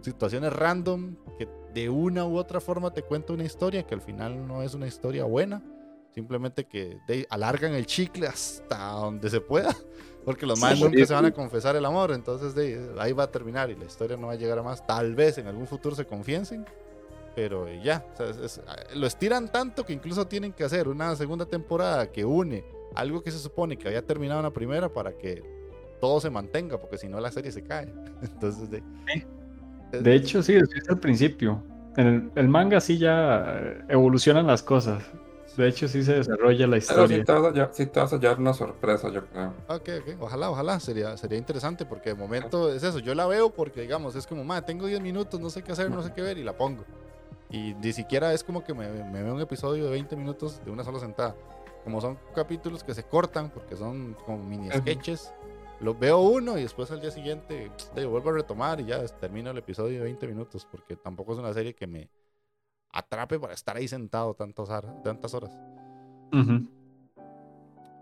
[0.02, 4.46] situaciones random que de una u otra forma te cuenta una historia que al final
[4.46, 5.62] no es una historia buena.
[6.14, 9.74] Simplemente que de- alargan el chicle hasta donde se pueda.
[10.24, 11.34] Porque los Sí, más nunca sí, se van a sí.
[11.34, 12.12] confesar el amor.
[12.12, 14.86] Entonces de, ahí va a terminar y la historia no va a llegar a más.
[14.86, 16.64] Tal vez en algún futuro se confiesen.
[17.36, 18.60] Pero eh, ya, o sea, es- es-
[18.94, 22.64] lo estiran tanto que incluso tienen que hacer una segunda temporada que une
[22.94, 25.42] algo que se supone que había terminado en la primera para que
[26.00, 27.92] todo se mantenga, porque si no la serie se cae.
[28.22, 28.82] Entonces, de,
[30.00, 31.62] De hecho, sí, eso es al principio.
[31.96, 35.02] En el, el manga sí ya eh, evolucionan las cosas.
[35.56, 37.24] De hecho, sí se desarrolla la Pero sí historia.
[37.24, 39.54] te, vas a, hallar- sí te vas a hallar una sorpresa, yo creo.
[39.68, 43.50] Ok, ok, ojalá, ojalá, sería, sería interesante porque de momento es eso, yo la veo
[43.50, 46.22] porque digamos, es como, ma, tengo 10 minutos, no sé qué hacer, no sé qué
[46.22, 46.84] ver y la pongo.
[47.50, 50.70] Y ni siquiera es como que me, me veo un episodio de 20 minutos de
[50.70, 51.36] una sola sentada.
[51.84, 54.78] Como son capítulos que se cortan porque son como mini Ujú.
[54.78, 55.32] sketches,
[55.80, 59.50] los veo uno y después al día siguiente de, vuelvo a retomar y ya termino
[59.50, 62.10] el episodio de 20 minutos porque tampoco es una serie que me
[62.94, 65.02] atrape para estar ahí sentado tantas horas.
[65.02, 65.50] Tantas horas.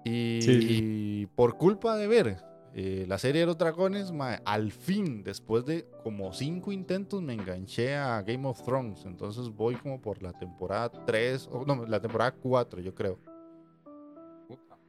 [0.05, 1.29] Y Sí.
[1.35, 2.37] por culpa de ver
[2.75, 4.11] eh, la serie de los dragones,
[4.47, 9.05] al fin, después de como cinco intentos, me enganché a Game of Thrones.
[9.05, 13.19] Entonces voy como por la temporada 3, o no, la temporada 4, yo creo.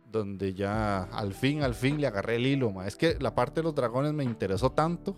[0.09, 2.81] Donde ya al fin, al fin le agarré el hilo.
[2.83, 5.17] Es que la parte de los dragones me interesó tanto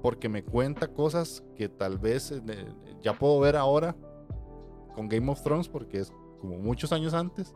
[0.00, 2.42] porque me cuenta cosas que tal vez eh,
[3.02, 3.96] ya puedo ver ahora
[4.94, 7.54] con Game of Thrones porque es como muchos años antes.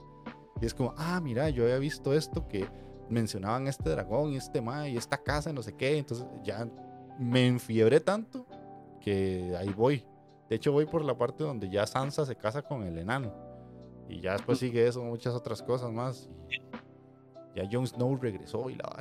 [0.61, 2.67] Y es como, ah, mira, yo había visto esto que
[3.09, 5.99] mencionaban este dragón y este ma y esta casa y no sé qué.
[5.99, 6.69] Entonces ya
[7.19, 8.47] me enfiebré tanto
[9.01, 10.05] que ahí voy.
[10.49, 13.33] De hecho, voy por la parte donde ya Sansa se casa con el enano.
[14.09, 16.29] Y ya después sigue eso, muchas otras cosas más.
[17.55, 18.97] Y ya Jon Snow regresó y la.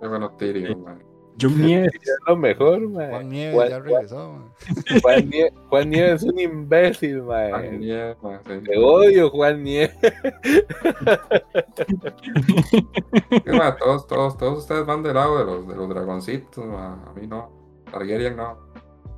[0.00, 1.17] Qué bueno Tyrion, man.
[1.38, 1.92] Yo Nieves.
[1.94, 3.10] Es lo mejor, man.
[3.10, 4.32] Juan Nieves Juan- ya regresó.
[4.32, 4.54] ma.
[5.02, 7.54] Juan, Nie- Juan Nieves es un imbécil, man.
[7.54, 8.60] Ay, mierda, sí.
[8.64, 9.96] Te odio, Juan Nieves.
[13.30, 13.42] Sí,
[13.78, 17.50] todos, todos, todos ustedes van del lado de los, de los dragoncitos, a mí no.
[17.90, 18.58] Targaryen no.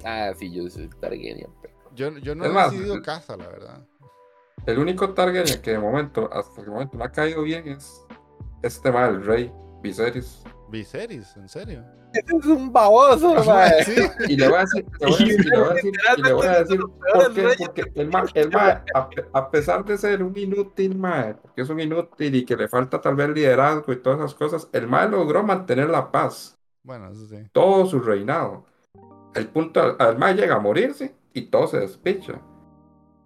[0.04, 1.48] Ah, sí, yo soy Targaryen.
[1.60, 3.86] pero- Yo, yo no Es he más, decidido el- casa, la verdad.
[4.66, 8.04] El único Targaryen que de momento, hasta el momento me ha caído bien es
[8.62, 9.52] este mal, el rey
[9.82, 10.42] Viserys.
[10.70, 11.84] Viserys, ¿en serio?
[12.12, 13.36] Es un baboso.
[13.84, 13.94] Sí.
[14.28, 16.82] Y le voy a decir, le voy a decir, y le voy a decir, y
[16.82, 17.82] le voy a decir ¿por qué?
[17.84, 21.62] Porque el ma, el ma, a, pe- a pesar de ser un inútil, ma, porque
[21.62, 24.86] es un inútil y que le falta tal vez liderazgo y todas esas cosas, el
[24.86, 27.36] ma logró mantener la paz Bueno, eso sí.
[27.52, 28.64] todo su reinado.
[29.34, 32.40] El punto, al- al ma llega a morirse y todo se despicha.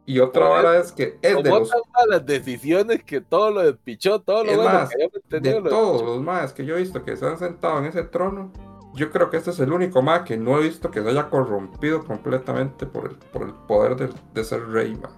[0.07, 4.45] Y otra hora es que es de los malas decisiones que todo lo despichó, todo
[4.45, 6.15] lo Es bueno más, que habíamos de lo todos despichó.
[6.15, 8.53] los más que yo he visto que se han sentado en ese trono,
[8.95, 11.29] yo creo que este es el único más que no he visto que se haya
[11.31, 15.09] corrompido completamente por el, por el poder de, de ser rey, ma.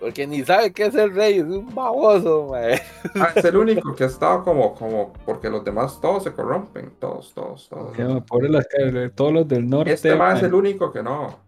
[0.00, 2.54] Porque ni sabe qué es el rey, es un baboso.
[2.54, 6.92] Ah, es el único que ha estado como, como, porque los demás todos se corrompen,
[7.00, 7.96] todos, todos, todos.
[7.96, 9.92] Ya, Pobre las ca- todos los del norte.
[9.92, 11.47] Este más es el único que no.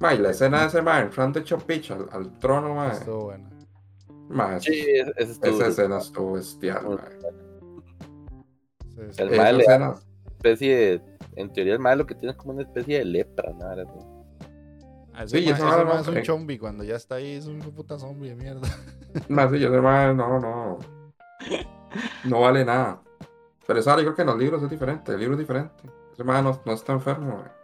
[0.00, 2.88] Ma, y la escena de ese man entrando hecho pitch al, al trono, ma.
[2.92, 3.48] Estuvo bueno.
[4.28, 4.86] ma, es- Sí,
[5.16, 7.04] ese esa escena estuvo bestial, ma.
[8.88, 9.22] Sí, sí.
[9.22, 9.94] El mal escena-
[10.26, 11.02] especie de.
[11.36, 13.98] En teoría, el malo que tiene es como una especie de lepra, sí.
[15.14, 16.22] Ah, Ese Sí, ma- eso ese ma es un eh.
[16.22, 16.58] chombi.
[16.58, 18.68] Cuando ya está ahí, es un puta zombie de mierda.
[19.28, 20.78] Más sí, ese man, no, no.
[22.24, 23.02] No vale nada.
[23.66, 25.12] Pero esa creo que en los libros es diferente.
[25.12, 25.82] El libro es diferente.
[26.12, 27.59] Ese man no, no está enfermo, güey.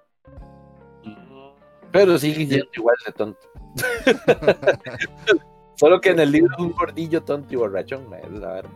[1.99, 3.49] Pero sigue siendo igual de tonto.
[5.77, 8.71] Solo que en el libro es un gordillo tonto y borrachón, man, es la verdad.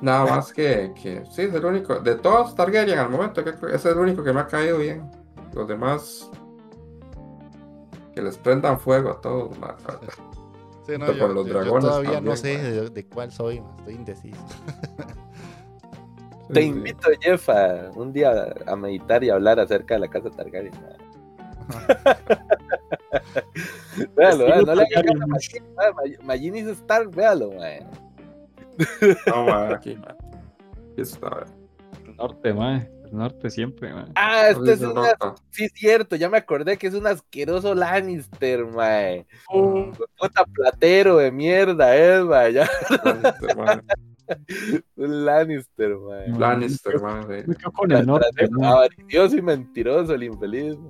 [0.00, 1.24] Nada más que, que.
[1.30, 1.98] Sí, es el único.
[2.00, 5.10] De todos Targaryen al momento, que es el único que me ha caído bien.
[5.54, 6.30] Los demás.
[8.14, 9.76] que les prendan fuego a todos, ma.
[10.86, 12.70] Sí, no, yo, con los yo- yo dragones todavía no también, sé mae.
[12.72, 14.40] de, de cuál soy, estoy indeciso.
[16.52, 20.72] Te invito, Jeff, a un día a meditar y hablar acerca de la casa Targaryen.
[24.16, 27.86] véalo, véalo, no le hagas caso a Magini, Mag- Magini es Stark, véalo, mae.
[29.26, 30.16] No, ma, aquí, ma.
[30.92, 31.44] Aquí está.
[32.06, 32.90] El norte, mae.
[33.04, 34.06] El norte siempre, mae.
[34.14, 35.14] Ah, este es una...
[35.50, 39.26] Sí, es cierto, ya me acordé que es un asqueroso Lannister, mae.
[39.48, 42.52] Puta platero de mierda, es, mae.
[42.52, 42.68] Ya,
[43.04, 43.82] Lannister, ma.
[44.96, 46.28] Un Lannister, mae.
[46.28, 47.42] Lannister, ma, sí.
[47.46, 48.48] Me quedo con el norte.
[48.62, 50.76] Avaricioso y mentiroso, el infeliz.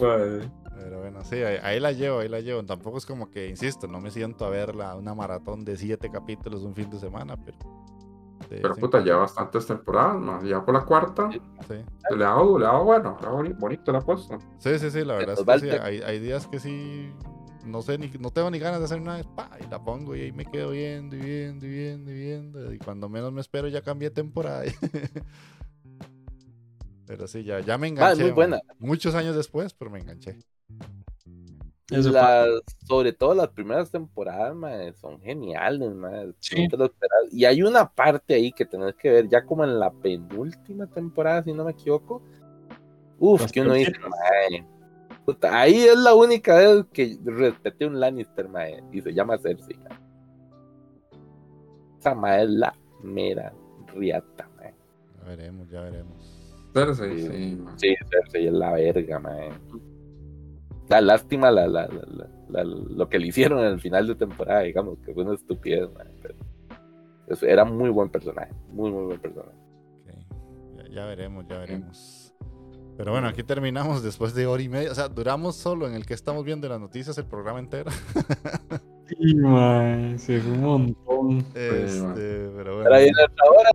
[0.00, 0.50] Mae.
[0.82, 2.64] Pero bueno, sí, ahí, ahí la llevo, ahí la llevo.
[2.64, 6.62] Tampoco es como que, insisto, no me siento a verla una maratón de siete capítulos
[6.62, 7.58] un fin de semana, pero...
[8.48, 10.42] de Pero puta, ya bastantes temporadas.
[10.44, 11.40] Ya por la cuarta, Sí.
[12.16, 14.38] le ha dado, le ha dado bueno, le ha dado boni- bonito la apuesta.
[14.58, 15.76] Sí, sí, sí, la verdad es que sí.
[15.82, 17.12] Hay, hay días que sí,
[17.64, 20.22] no sé, ni, no tengo ni ganas de hacer nada, pa, y la pongo y
[20.22, 22.72] ahí me quedo viendo y viendo y viendo y viendo.
[22.72, 24.64] Y cuando menos me espero ya cambié temporada.
[27.06, 28.22] pero sí, ya, ya me enganché.
[28.22, 28.34] muy man.
[28.34, 28.60] buena.
[28.78, 30.38] Muchos años después, pero me enganché.
[31.90, 32.48] Las,
[32.86, 34.54] sobre todo las primeras temporadas,
[34.96, 36.32] son geniales, mae.
[36.38, 36.62] Sí.
[36.62, 37.32] No te lo esperas.
[37.32, 41.42] Y hay una parte ahí que tenés que ver, ya como en la penúltima temporada,
[41.42, 42.22] si no me equivoco.
[43.18, 43.92] Uf, Las que uno dice.
[45.34, 49.78] Puta, ahí es la única vez que respeté un Lannister, mae, y se llama Cersei.
[51.98, 53.52] Esa mae es la mera
[53.94, 54.74] riata, mae.
[55.18, 56.36] Ya veremos, ya veremos.
[56.72, 57.64] Cersei, Sí.
[57.76, 59.50] sí, Cersei es la verga, mae.
[60.88, 64.14] La lástima la, la, la- la- la- lo que le hicieron en el final de
[64.16, 66.34] temporada, digamos, que fue una estupidez, mae, pero
[67.28, 69.56] eso era muy buen personaje, muy, muy buen personaje.
[70.92, 72.19] Ya veremos, ya veremos.
[73.00, 74.92] Pero bueno, aquí terminamos después de hora y media.
[74.92, 77.90] O sea, duramos solo en el que estamos viendo las noticias el programa entero.
[79.08, 80.18] Sí.
[80.18, 81.38] Se fue un montón.
[81.54, 82.84] Este, pero bueno.
[82.84, 83.70] Pero ahí en otra hora,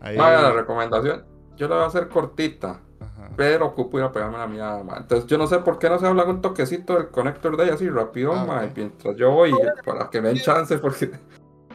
[0.00, 1.24] ahí- Vaya, la recomendación,
[1.56, 3.30] yo la voy a hacer cortita, Ajá.
[3.36, 4.96] pero ocupo ir a pegarme la ma.
[4.96, 7.90] Entonces, yo no sé por qué no se habla un toquecito del Connector Day así
[7.90, 9.52] rápido, Ah, mientras yo voy,
[9.84, 11.10] para que me den chance, porque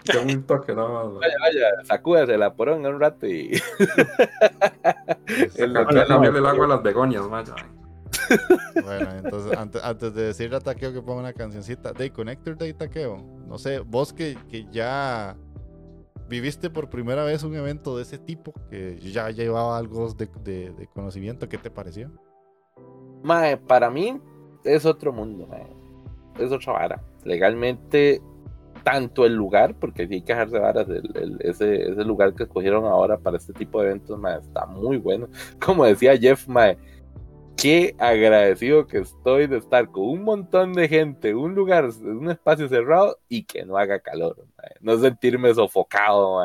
[0.05, 1.05] tengo un toque nada más.
[1.13, 1.19] ma.
[1.19, 3.51] Vaya, vaya, sacúdase la poronga un rato y.
[5.55, 7.55] El- Bueno, cambiarle el agua a las begonias, ma, ya.
[8.83, 12.73] Bueno, entonces antes, antes de decirle a Taqueo que ponga una cancioncita de Connector Day
[12.73, 13.17] Taqueo,
[13.47, 15.35] no sé, vos que, que ya
[16.27, 20.71] viviste por primera vez un evento de ese tipo, que ya llevaba algo de, de-
[20.71, 22.11] de conocimiento, ¿qué te pareció?
[23.23, 24.19] Mae, para mí
[24.63, 25.67] es otro mundo, mae.
[26.39, 27.01] Es otra vara.
[27.23, 28.21] Legalmente,
[28.85, 32.85] tanto el lugar, porque hay que dejarse varas, el- el- ese, ese lugar que escogieron
[32.85, 35.27] ahora para este tipo de eventos, mae, está muy bueno.
[35.59, 36.77] Como decía Jeff, mae,
[37.57, 42.69] qué agradecido que estoy de estar con un montón de gente, un lugar, un espacio
[42.69, 44.71] cerrado y que no haga calor, mae.
[44.81, 46.41] no sentirme sofocado.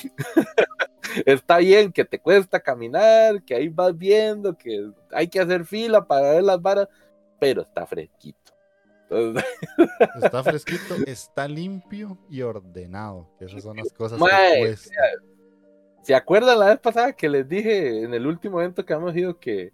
[0.00, 0.10] Sí.
[1.26, 6.04] Está bien que te cuesta caminar, que ahí vas viendo, que hay que hacer fila
[6.06, 6.88] para ver las varas,
[7.38, 8.43] pero está fresquito.
[10.22, 14.92] Está fresquito, está limpio y ordenado, que esas son las cosas Mae, que cuestan.
[16.02, 19.38] ¿se acuerdan la vez pasada que les dije en el último evento que hemos ido
[19.38, 19.72] que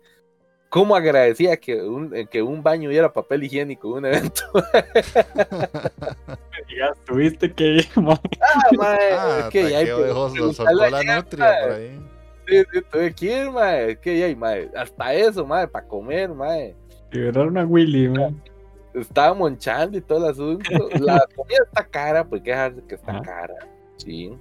[0.68, 4.42] cómo agradecía que un, eh, que un baño hubiera papel higiénico en un evento?
[6.76, 8.16] Ya tuviste que ir, mae.
[8.40, 12.00] Ah, mae, Ah, es que ya dejó, soltó a la nutria por ahí.
[12.46, 15.86] Sí, sí, tuve que ir, mae, es que ya hay, mae, hasta eso, mae, para
[15.86, 16.76] comer, mae.
[17.10, 18.34] Liberaron a Willy, mae.
[18.94, 20.70] Estaba monchando y todo el asunto.
[21.00, 23.22] La comida está cara, pues hay que dejarse que está Ajá.
[23.22, 23.54] cara.
[23.96, 24.36] Sí,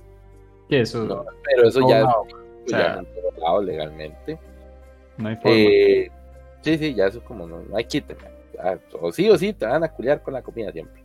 [0.70, 1.04] ¿Qué eso?
[1.04, 4.40] No, pero eso ya, No, eso o sea, legalmente.
[5.18, 5.52] no hay forma.
[5.58, 6.12] Eh,
[6.62, 7.86] sí, sí, ya eso como no, no hay.
[7.90, 11.04] Ya, O sí o sí te van a culiar con la comida siempre.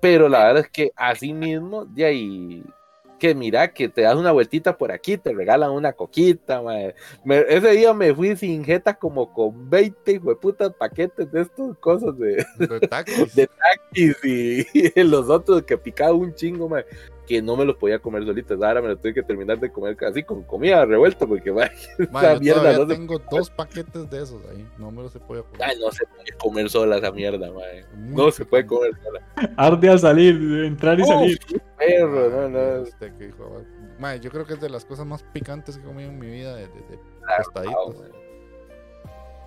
[0.00, 2.64] Pero la verdad es que así mismo, de ahí,
[3.18, 6.94] que mira, que te das una vueltita por aquí, te regalan una coquita, mae.
[7.24, 12.16] Me- ese día me fui sin jeta como con 20 hueputas paquetes de estas cosas
[12.18, 13.34] de, De taquis.
[13.34, 16.84] de taquis y, los otros que picaba un chingo, mae,
[17.26, 18.62] que no me los podía comer solitos.
[18.62, 22.34] Ahora me los tuve que terminar de comer así con comida revuelta porque Mae, esa
[22.34, 24.68] yo mierda no se, tengo dos paquetes de esos ahí.
[24.78, 25.62] No me los he podido comer.
[25.62, 27.84] ay, no se puede comer sola esa mierda, mae.
[27.96, 29.20] Muy No se puede comer sola.
[29.56, 30.34] Arde a salir,
[30.64, 31.38] entrar y Uf, salir.
[31.78, 32.82] Perro, no, no.
[32.84, 33.62] este que hijo
[33.98, 36.26] Mae, yo creo que es de las cosas más picantes que he comido en mi
[36.26, 36.54] vida.
[36.56, 36.98] De, de- de
[37.28, 38.00] Ah, tostaditos.
[38.00, 38.23] mae.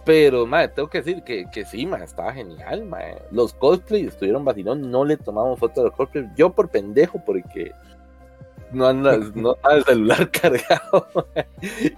[0.08, 3.22] Pero, mae, tengo que decir que, que sí, mae, estaba genial, mae.
[3.32, 6.30] Los cosplays estuvieron vacilón, no le tomamos fotos a los cosplays.
[6.36, 7.76] Yo por pendejo, porque
[8.72, 11.08] no anda, no el celular cargado.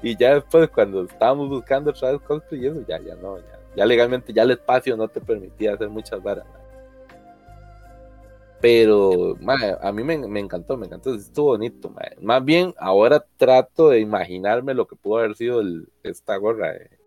[0.04, 3.60] y ya después, cuando estábamos buscando otra vez cosplay y eso, ya, ya no, ya,
[3.76, 6.46] ya legalmente, ya el espacio no te permitía hacer muchas varas.
[6.48, 6.62] mae.
[8.62, 11.90] Pero, mae, a mí me, me encantó, me encantó, estuvo bonito.
[11.90, 12.16] mae.
[12.22, 16.99] Más bien, ahora trato de imaginarme lo que pudo haber sido el- esta gorra de,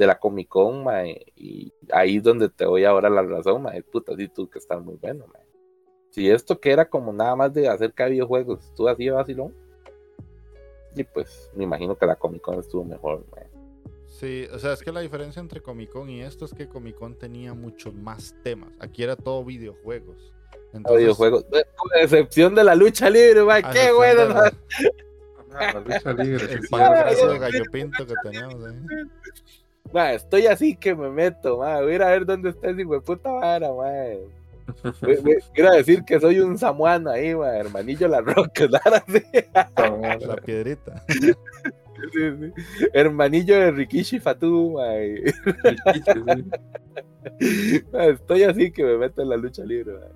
[0.00, 3.82] de la Comic Con, mae, y ahí es donde te doy ahora la razón, mae,
[3.82, 5.44] puta, sí, tú que estás muy bueno, mae.
[6.08, 9.54] Si esto que era como nada más de acerca de videojuegos, tú así de vacilón,
[10.96, 13.46] y pues me imagino que la Comic Con estuvo mejor, mae.
[14.06, 16.96] Sí, o sea, es que la diferencia entre Comic Con y esto es que Comic
[16.96, 18.70] Con tenía muchos más temas.
[18.80, 20.32] Aquí era todo videojuegos.
[20.72, 24.34] Entonces, videojuegos, con excepción de la lucha libre, mae, qué bueno.
[25.52, 27.32] Ah, la lucha libre, El sí, payaso sí.
[27.32, 28.76] de gallo pinto que teníamos ahí.
[29.92, 31.80] Ma, estoy así que me meto, ma.
[31.80, 33.90] Voy a ir a ver dónde está ese puta vara, ma.
[35.00, 35.16] Voy,
[35.76, 37.56] decir que soy un samuano ahí, ma.
[37.56, 38.66] Hermanillo la roca,
[39.06, 39.22] así.
[40.26, 41.02] La piedrita.
[42.14, 42.88] Sí, sí.
[42.94, 44.96] Hermanillo de Rikishi Fatu, ma.
[45.04, 45.22] y-
[47.92, 50.06] ma, Estoy así que me meto en la lucha libre, ma.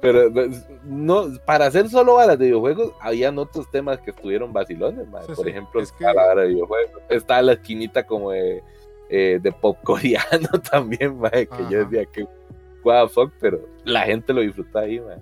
[0.00, 5.06] Pero pues, no, para hacer solo varas de videojuegos, habían otros temas que estuvieron vacilones.
[5.26, 5.50] Sí, Por sí.
[5.50, 7.02] ejemplo, Es está que- la vara de videojuegos.
[7.08, 8.62] Está la esquinita como de,
[9.10, 11.88] eh, de pop coreano también, ma, que yo Ajá.
[11.88, 12.26] decía que
[12.84, 15.16] what the fuck, pero la gente lo disfruta ahí, ma.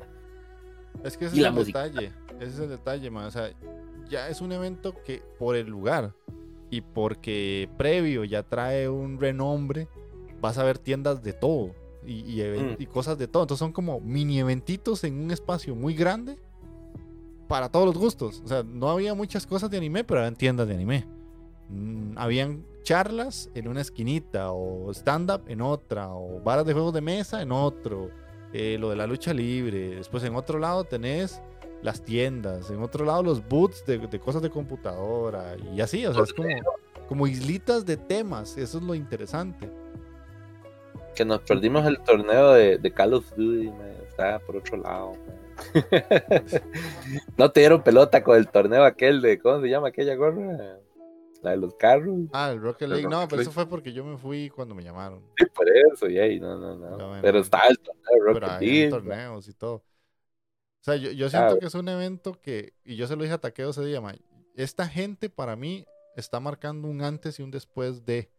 [1.05, 1.83] Es que ese Y es la el música.
[1.85, 2.13] detalle.
[2.39, 3.25] Ese es el detalle, man.
[3.25, 3.51] O sea,
[4.11, 6.13] ya es un evento que por el lugar
[6.71, 9.89] y porque previo ya trae un renombre,
[10.41, 11.71] vas a ver tiendas de todo
[12.07, 12.77] y, y even- Mm.
[12.79, 13.43] y cosas de todo.
[13.45, 16.39] Entonces son como mini eventitos en un espacio muy grande
[17.49, 18.43] para todos los gustos.
[18.45, 21.07] O sea, no había muchas cosas de anime, pero eran tiendas de anime.
[21.69, 27.01] Mm, habían charlas en una esquinita, o stand-up en otra, o varas de juegos de
[27.01, 28.11] mesa en otro,
[28.53, 29.97] eh, lo de la lucha libre.
[29.97, 31.41] Después en otro lado tenés
[31.83, 36.15] las tiendas, en otro lado los booths de, de cosas de computadora, y así, o
[36.15, 36.49] sea, es como,
[37.09, 39.71] como islitas de temas, eso es lo interesante.
[41.17, 43.89] Que nos perdimos el torneo de, de Call of Duty, ma.
[44.07, 45.13] Está por otro lado,
[47.39, 50.79] no te dieron pelota con el torneo aquel de, ¿cómo se llama aquella gorra?
[51.43, 52.21] La de los carros.
[52.33, 55.23] Ah, el Rocket League, no, pero eso fue porque yo me fui cuando me llamaron.
[55.39, 56.99] Sí, por eso, yay, no, no, no.
[56.99, 57.23] Ya, bueno.
[57.23, 58.91] Pero estaba el torneo de pero Rocket League.
[58.91, 59.75] torneos y todo.
[59.77, 59.85] O
[60.83, 63.35] sea, yo, yo siento Ah, que es un evento que, y yo se lo dije
[63.35, 64.15] a Taqueo ese día, ma,
[64.55, 65.85] esta gente para mí
[66.17, 68.31] está marcando un antes y un después de.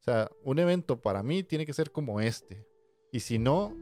[0.00, 2.66] O sea, un evento para mí tiene que ser como este.
[3.12, 3.74] Y si no,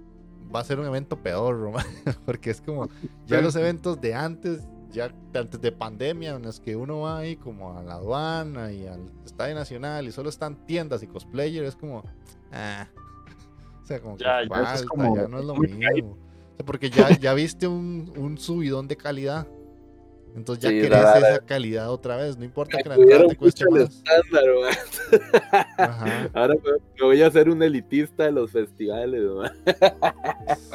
[0.55, 1.73] va a ser un evento peor,
[2.27, 2.89] porque es como
[3.27, 7.19] ya los eventos de antes, ya de antes de pandemia, en los que uno va
[7.19, 11.69] ahí como a la aduana y al Estadio Nacional y solo están tiendas y cosplayers,
[11.69, 12.03] es como,
[12.53, 12.89] ah.
[13.83, 16.13] O sea, como Ya, que ya es como ya no es lo mismo.
[16.53, 19.47] O sea, porque ya, ya viste un, un subidón de calidad.
[20.39, 22.37] Entonces ya Sí, querés la- la- esa calidad otra vez.
[22.39, 23.81] No importa que la entrada te cueste más.
[23.91, 24.45] estándar.
[25.79, 26.31] Ajá.
[26.35, 29.23] Ahora me, voy a hacer un elitista de los festivales.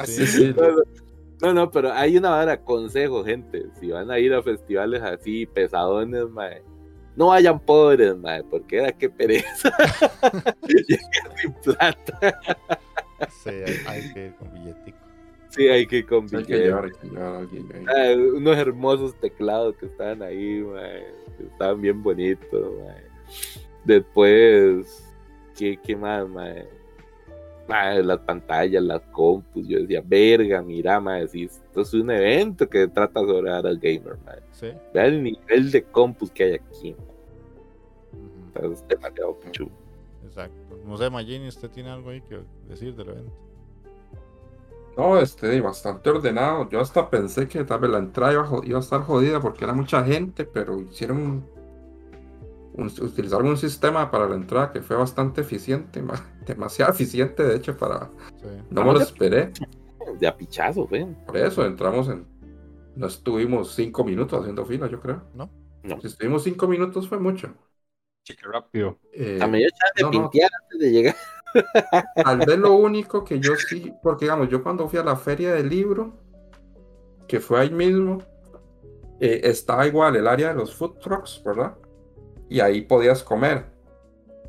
[0.04, 0.26] Sí, Sí.
[0.26, 0.54] sí.
[0.56, 0.82] No, no,
[1.42, 3.64] no, no, pero hay una vara, consejo, gente.
[3.80, 6.62] Si van a ir a festivales así, pesadones, mae,
[7.16, 9.70] no vayan pobres, mae, porque era que pereza.
[10.68, 12.38] Llegar sin plata.
[13.42, 14.98] Sí, hay, hay que ir con billetico.
[15.54, 17.84] Sí, hay que ir con Hay que llevar, hay que llevar a alguien ahí.
[17.88, 21.06] Ah, unos hermosos teclados que estaban ahí, mae,
[21.38, 23.04] que estaban bien bonitos, mae.
[23.84, 25.14] Después,
[25.56, 26.66] ¿qué, qué más, mae?
[27.68, 32.68] Mae, las pantallas, las compus, yo decía, verga, mira, mae, si esto es un evento
[32.68, 34.40] que trata sobre al gamer, mae.
[34.50, 34.72] Sí.
[34.92, 37.06] Vea el nivel de compus que hay aquí, mae.
[38.12, 39.70] Ujú, O sea, es demasiado chulo.
[40.26, 40.80] Exacto.
[40.84, 43.43] No sé, Magini, ¿usted tiene algo ahí que decir del evento?
[44.96, 46.68] No, este, bastante ordenado.
[46.68, 49.40] Yo hasta pensé que tal vez la entrada iba, a jo- iba a estar jodida
[49.40, 51.50] porque era mucha gente, pero hicieron un,
[52.72, 56.14] un- utilizaron un sistema para la entrada que fue bastante eficiente, ma-
[56.46, 58.48] demasiado eficiente, de hecho, para Sí.
[58.70, 59.52] no me lo esperé.
[60.20, 61.16] De a pichazo, ¿ven?
[61.26, 62.26] Por eso entramos en,
[62.96, 65.22] no estuvimos cinco minutos haciendo fila, yo creo.
[65.34, 65.50] ¿No?
[65.82, 66.00] No.
[66.00, 67.54] Si estuvimos cinco minutos fue mucho.
[68.24, 68.98] Chique rápido.
[69.12, 71.16] Eh, A medio chance de no, antes de llegar.
[72.22, 75.54] Tal vez lo único que yo sí, porque digamos, yo cuando fui a la feria
[75.54, 76.12] del libro,
[77.28, 78.18] que fue ahí mismo,
[79.20, 81.74] eh, estaba igual el área de los food trucks, ¿verdad?
[82.48, 83.64] Y ahí podías comer.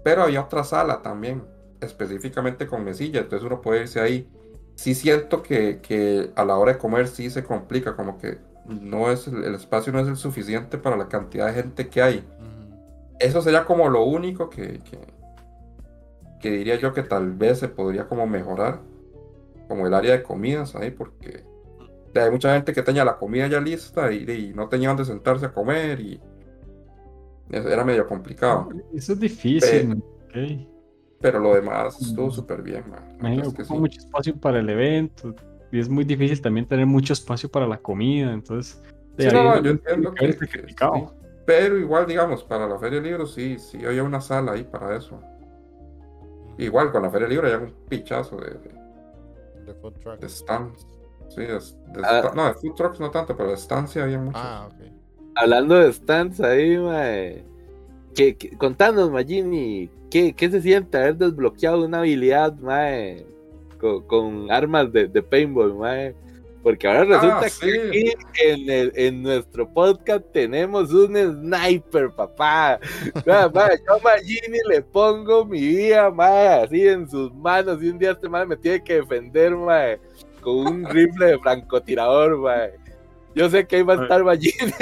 [0.03, 1.43] Pero había otra sala también,
[1.81, 4.29] específicamente con mesilla, entonces uno puede irse ahí.
[4.75, 9.11] Sí siento que, que a la hora de comer sí se complica, como que no
[9.11, 12.27] es el, el espacio no es el suficiente para la cantidad de gente que hay.
[13.19, 14.99] Eso sería como lo único que, que,
[16.41, 18.81] que diría yo que tal vez se podría como mejorar,
[19.67, 21.43] como el área de comidas ahí, porque
[22.13, 25.45] hay mucha gente que tenía la comida ya lista y, y no tenía dónde sentarse
[25.47, 26.21] a comer y
[27.49, 28.69] era medio complicado.
[28.93, 30.67] Eso es difícil, man, ok.
[31.21, 33.39] Pero lo demás estuvo súper bien, man.
[33.39, 33.73] Es que sí.
[33.73, 35.33] mucho espacio para el evento.
[35.71, 38.31] Y es muy difícil también tener mucho espacio para la comida.
[38.31, 38.81] Entonces,
[39.17, 40.75] de Sí, no, yo entiendo que que- que sí.
[41.45, 44.95] Pero igual, digamos, para la Feria del Libro sí, sí había una sala ahí para
[44.95, 45.19] eso.
[46.57, 50.19] Igual con la Feria Libro hay un pichazo de, de, De food truck.
[50.19, 50.87] de stands.
[51.29, 52.19] Sí, de, de Ah.
[52.21, 54.41] sta- no, de food trucks no tanto, pero de stands sí había muchos.
[54.43, 54.85] Ah, ok.
[55.35, 57.43] Hablando de stands ahí, mae.
[58.13, 63.25] ¿Qué, qué- contanos, Magini, ¿qué, ¿qué se siente haber desbloqueado una habilidad, mae?
[63.81, 66.15] Con, con armas de, de paintball, mae.
[66.65, 67.45] Porque ahora resulta Ah, que
[67.89, 68.13] aquí
[68.43, 72.79] en, el- en nuestro podcast tenemos un sniper, papá.
[73.23, 77.83] Yo a Magini le pongo mi vida, mae, así en sus manos.
[77.83, 79.99] Y un día este mae me tiene que defender, mae,
[80.41, 82.73] con un rifle de francotirador, mae.
[83.35, 84.55] Yo sé que ahí va a estar Magini,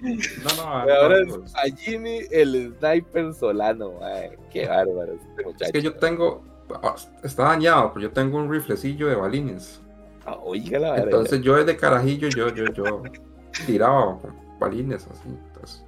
[0.00, 4.38] No, no, Ahora no, es pues, Magini el sniper solano, mae.
[4.52, 5.64] Qué bárbaro este muchacho.
[5.64, 6.44] es que yo tengo.
[6.82, 9.80] Ah, Está dañado, pero yo tengo un riflecillo de balines.
[10.24, 11.02] Ah, Oiga la vara.
[11.02, 13.02] Entonces yo desde carajillo yo, yo, yo
[13.66, 15.28] tiraba con balines así.
[15.28, 15.84] Entonces,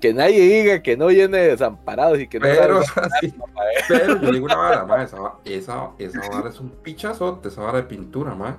[0.00, 3.34] Que nadie diga que no viene desamparados y que no pero, así,
[3.88, 7.78] pero yo digo una vara, ma, esa, esa, esa vara es un pichazote, esa vara
[7.78, 8.56] de pintura, ma.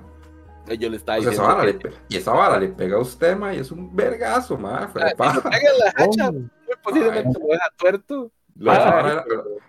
[0.78, 3.00] Yo le estaba O sea, esa que le pe- y esa vara le pega a
[3.00, 4.88] usted, ma, y es un vergazo, ma.
[4.88, 6.48] fue Ah, si pega en la hacha, Oh, muy
[6.82, 8.30] posiblemente lo deja tuerto.
[8.56, 9.24] Lo Ah, era-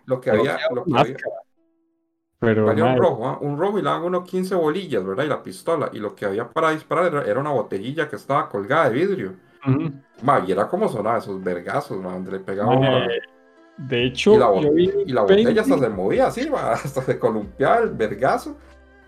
[0.06, 1.18] Lo que había, lo que había.
[2.40, 3.38] Pero, valía un rojo, ¿ah?
[3.42, 5.24] un rojo y le daban unos 15 bolillas, ¿verdad?
[5.26, 8.50] Y la pistola, y lo que había para disparar era, era una botellilla que estaba
[8.50, 9.34] colgada de vidrio.
[9.68, 9.92] ujú.
[10.24, 13.08] Ma, y era como sonaba esos vergazos, ma, donde le pegaba Mae, uno a-
[13.78, 17.02] de hecho, Y la, yo vi y la botella hasta se movía así, ma, hasta
[17.02, 18.58] se columpiaba el vergazo.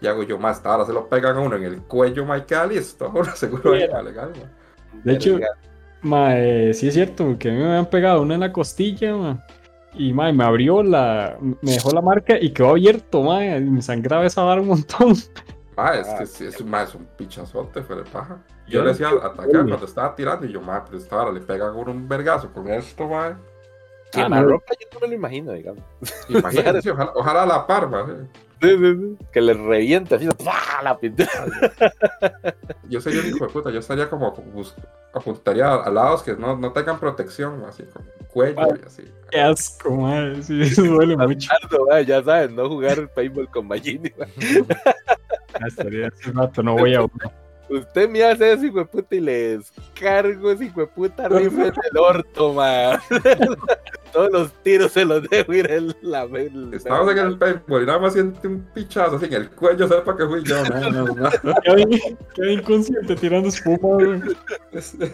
[0.01, 2.41] Y hago yo, más ahora se lo pegan a uno en el cuello, ma, y
[2.43, 3.05] queda listo.
[3.15, 4.51] Ahora seguro ma, legal, ma.
[5.03, 5.47] De hecho, Verga.
[6.01, 9.37] Mae, sí es cierto que a mí me habían pegado una en la costilla, mae,
[9.97, 13.81] y mae, me abrió la, me dejó la marca y quedó abierto, mae, y me
[13.81, 15.15] sangraba esa vara un montón.
[15.75, 16.25] Ma, es que Ah.
[16.25, 18.37] sí, es, es un pichazote, fue de paja.
[18.67, 21.69] Yo le decía qué atacar cuando estaba tirando y yo, ma, pero esta le pegan
[21.69, 23.39] a uno un vergazo con esto, ma.
[24.11, 24.49] Quemar Ah, no.
[24.49, 25.83] ropa yo no me lo imagino, digamos.
[26.29, 28.05] Imagínense, ojalá, ojalá a la par, ma.
[28.61, 29.25] Sí, sí, sí.
[29.31, 30.81] Que le reviente así, ¡pah!
[30.83, 31.29] la pintura.
[32.89, 34.73] Yo sería un hijo de puta, yo estaría como, bus-
[35.13, 39.03] apuntaría a, a lados que no, no tengan protección, así, el cuello y así.
[39.29, 41.49] Qué asco, mae, sí, eso duele mucho.
[42.05, 44.11] Ya saben, no jugar paintball con Magini.
[45.67, 47.31] estaría hace rato, no voy a uno.
[47.69, 51.67] Usted me hace eso, hijo de puta, y le descargo ese hijo de puta rifle
[51.67, 52.99] en el orto, man.
[54.13, 57.85] Todos los tiros se los dejo ir en la el- Estamos en el paintball y
[57.85, 60.55] nada más siente un pichazo así en el cuello, sepa que fui yo.
[60.69, 61.29] No, no, no.
[62.35, 64.21] Quedé inconsciente tirando espuma, güey.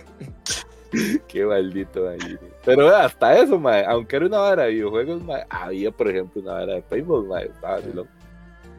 [1.28, 2.38] Qué maldito Magini.
[2.64, 6.54] Pero hasta eso, man, aunque era una vara de videojuegos, man, había, por ejemplo, una
[6.54, 8.10] vara de paintball, man, estaba así loco.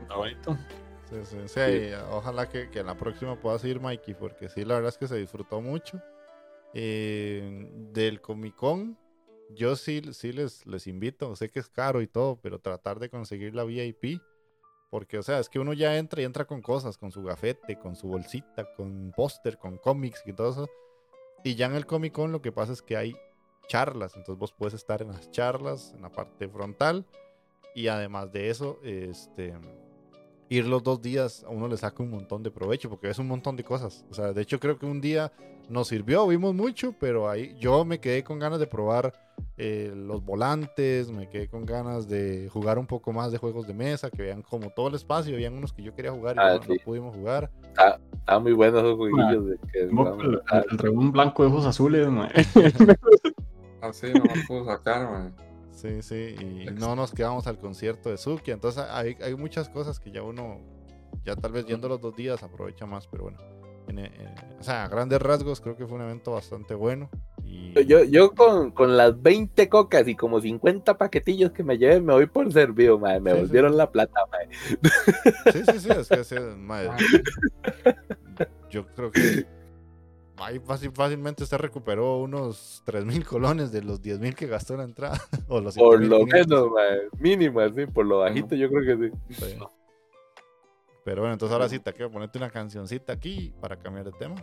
[0.02, 0.56] Está bonito.
[1.10, 4.64] Sí, sí, sí, y ojalá que, que en la próxima puedas ir, Mikey, porque sí,
[4.64, 6.00] la verdad es que se disfrutó mucho.
[6.72, 8.98] Eh, del Comic Con,
[9.50, 13.10] yo sí, sí les, les invito, sé que es caro y todo, pero tratar de
[13.10, 14.20] conseguir la VIP,
[14.90, 17.78] porque, o sea, es que uno ya entra y entra con cosas, con su gafete,
[17.78, 20.70] con su bolsita, con póster, con cómics y todo eso.
[21.44, 23.16] Y ya en el Comic Con lo que pasa es que hay
[23.68, 27.06] charlas, entonces vos puedes estar en las charlas, en la parte frontal,
[27.74, 29.54] y además de eso, este
[30.54, 33.28] ir los dos días a uno le saca un montón de provecho porque ves un
[33.28, 34.04] montón de cosas.
[34.10, 35.32] O sea, de hecho creo que un día
[35.68, 39.12] nos sirvió, vimos mucho, pero ahí yo me quedé con ganas de probar
[39.56, 43.74] eh, los volantes, me quedé con ganas de jugar un poco más de juegos de
[43.74, 46.54] mesa, que vean como todo el espacio, habían unos que yo quería jugar y Ah,
[46.56, 46.72] no, sí.
[46.72, 47.50] no pudimos jugar.
[48.12, 49.46] Estaban muy buenos esos jueguillos.
[49.46, 52.30] de que, el, ah, el dragón blanco de ojos azules, mae.
[53.80, 55.34] Así no me pudo sacar, man.
[55.74, 59.98] Sí, sí, y no nos quedamos al concierto de Suki, entonces hay, hay muchas cosas
[60.00, 60.60] que ya uno,
[61.24, 63.38] ya tal vez yendo los dos días aprovecha más, pero bueno.
[63.88, 67.10] en- en- o sea, a grandes rasgos creo que fue un evento bastante bueno.
[67.44, 67.74] Y...
[67.86, 72.14] Yo, yo con, con las 20 cocas y como 50 paquetillos que me lleven, me
[72.14, 73.20] voy por servido, madre.
[73.20, 73.42] Me Sí, sí.
[73.42, 74.48] volvieron la plata, madre.
[75.52, 76.88] Sí, sí, sí, es que sí, madre,
[78.70, 79.44] yo creo que
[80.38, 84.74] ahí fácil- fácilmente usted recuperó unos 3 mil colones de los 10 mil que gastó
[84.74, 85.20] en la entrada.
[85.48, 86.32] O los Por lo 7.500.
[86.32, 87.20] menos.
[87.20, 89.34] Mínimo, así, por lo bajito, yo creo que sí.
[89.46, 89.58] Sí.
[91.04, 94.36] Pero bueno, entonces ahora sí te quiero ponerte una cancioncita aquí para cambiar de tema.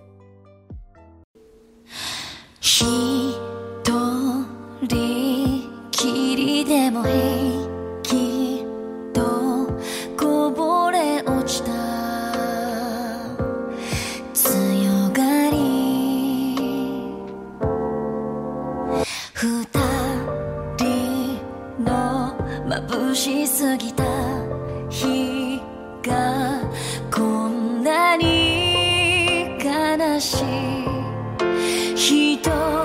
[23.16, 24.04] しすぎた
[24.90, 25.62] 日
[26.04, 26.62] が
[27.14, 31.02] こんなに悲しい。
[31.96, 32.81] 人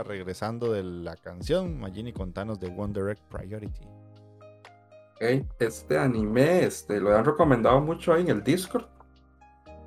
[0.00, 3.86] ya regresando de la canción, Magini, contanos de One Direct Priority.
[5.16, 8.86] Ok, Este anime este, lo han recomendado mucho ahí en el Discord.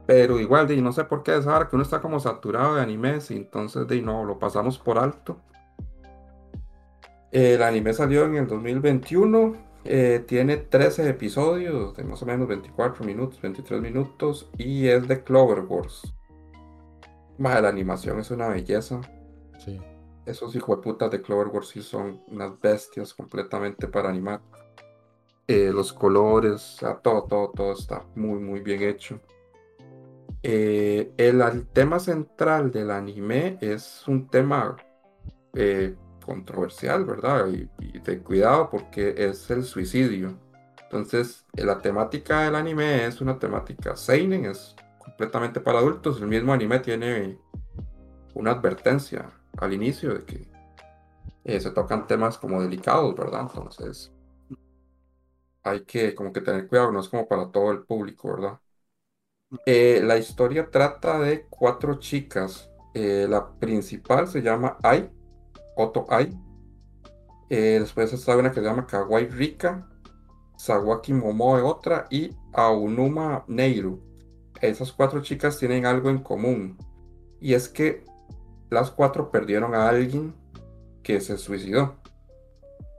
[0.06, 2.82] Pero igual, de, no sé por qué es ahora que uno está como saturado de
[2.82, 5.40] animes y entonces de, no, lo pasamos por alto.
[7.32, 9.74] El anime salió en el 2021.
[9.86, 14.50] eh, tiene 13 episodios de más o menos 24 minutos, 23 minutos.
[14.58, 16.14] Y es de Cloverworks.
[17.38, 19.02] Más la animación es una belleza.
[19.58, 19.80] Sí.
[20.26, 24.42] Esos hijueputas de Cloverworks sí son unas bestias completamente para animar.
[25.48, 29.20] Eh, los colores, o todo, todo, todo está muy, muy bien hecho.
[30.42, 34.78] Eh, el, el tema central del anime es un tema
[35.54, 35.96] eh,
[36.26, 37.48] controversial, ¿verdad?
[37.48, 40.38] Y, y de cuidado porque es el suicidio.
[40.84, 46.22] Entonces, eh, la temática del anime es una temática seinen, es completamente para adultos.
[46.22, 47.40] El mismo anime tiene
[48.34, 50.48] una advertencia al inicio de que
[51.46, 53.42] eh, se tocan temas como delicados, ¿verdad?
[53.42, 54.12] Entonces,
[55.64, 58.60] hay que como que tener cuidado, no es como para todo el público, ¿verdad?
[59.66, 62.70] Eh, la historia trata de cuatro chicas.
[62.94, 65.10] Eh, la principal se llama Ai,
[65.76, 66.38] Otto Ai.
[67.50, 69.88] Eh, después está una que se llama Kawaii Rika,
[70.58, 74.02] Sawaki Momoe otra y Aonuma Neiru.
[74.62, 76.78] Esas cuatro chicas tienen algo en común
[77.40, 78.06] y es que
[78.74, 80.34] las cuatro perdieron a alguien
[81.04, 81.96] que se suicidó.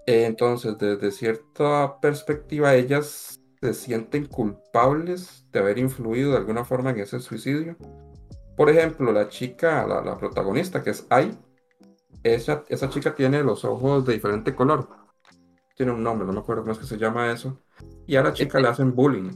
[0.06, 6.90] Eh, Entonces, desde cierta perspectiva, ellas se sienten culpables de haber influido de alguna forma
[6.90, 7.76] en ese suicidio.
[8.56, 11.36] Por ejemplo, la chica, la, la protagonista, que es Ai,
[12.22, 14.88] esa, esa chica tiene los ojos de diferente color.
[15.76, 17.60] Tiene un nombre, no me acuerdo cómo es que se llama eso.
[18.06, 19.32] Y a la chica le hacen bullying.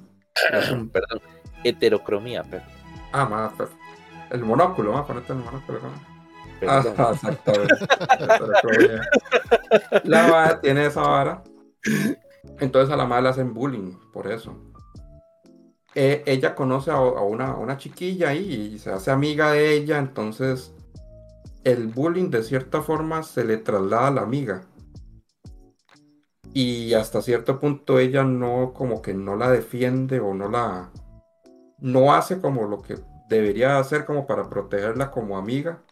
[0.52, 1.20] Le hacen- Perdón.
[1.64, 2.62] Heterocromía, pero.
[3.12, 3.70] Ah, más, pero-
[4.30, 5.78] el monóculo, vamos a ponerte el monóculo.
[5.80, 6.17] ¿no?
[6.66, 7.74] Ah, exactamente.
[10.04, 11.42] La vara tiene esa vara.
[12.60, 14.56] Entonces a la madre le hacen bullying por eso.
[15.94, 19.98] Eh, ella conoce a, una, una chiquilla y se hace amiga de ella.
[19.98, 20.72] Entonces
[21.64, 24.62] el bullying de cierta forma se le traslada a la amiga.
[26.54, 30.90] Y hasta cierto punto ella no, como que no la defiende o no la,
[31.78, 32.96] no hace como lo que
[33.28, 35.82] debería hacer como para protegerla como amiga.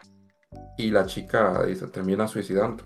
[0.78, 2.84] Y la chica se termina suicidando.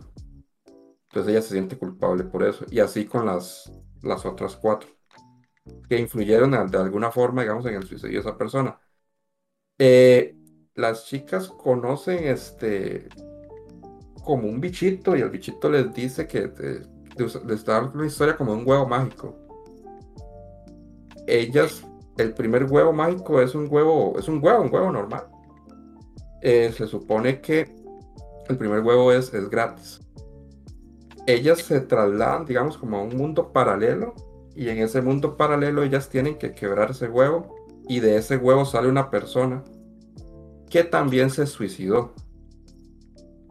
[1.08, 2.64] Entonces ella se siente culpable por eso.
[2.70, 3.70] Y así con las,
[4.02, 4.88] las otras cuatro.
[5.88, 8.78] Que influyeron de alguna forma, digamos, en el suicidio de esa persona.
[9.78, 10.36] Eh,
[10.74, 13.08] las chicas conocen este
[14.22, 16.82] como un bichito y el bichito les dice que eh,
[17.46, 19.36] les da una historia como un huevo mágico.
[21.26, 21.84] Ellas,
[22.16, 25.26] el primer huevo mágico es un huevo, es un huevo, un huevo normal.
[26.42, 27.74] Eh, se supone que
[28.48, 30.00] el primer huevo es, es gratis.
[31.26, 34.14] Ellas se trasladan, digamos, como a un mundo paralelo
[34.54, 37.54] y en ese mundo paralelo ellas tienen que quebrar ese huevo
[37.88, 39.62] y de ese huevo sale una persona
[40.68, 42.14] que también se suicidó.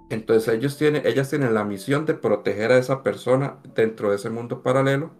[0.09, 4.29] Entonces ellos tienen, ellas tienen la misión de proteger a esa persona dentro de ese
[4.29, 5.11] mundo paralelo.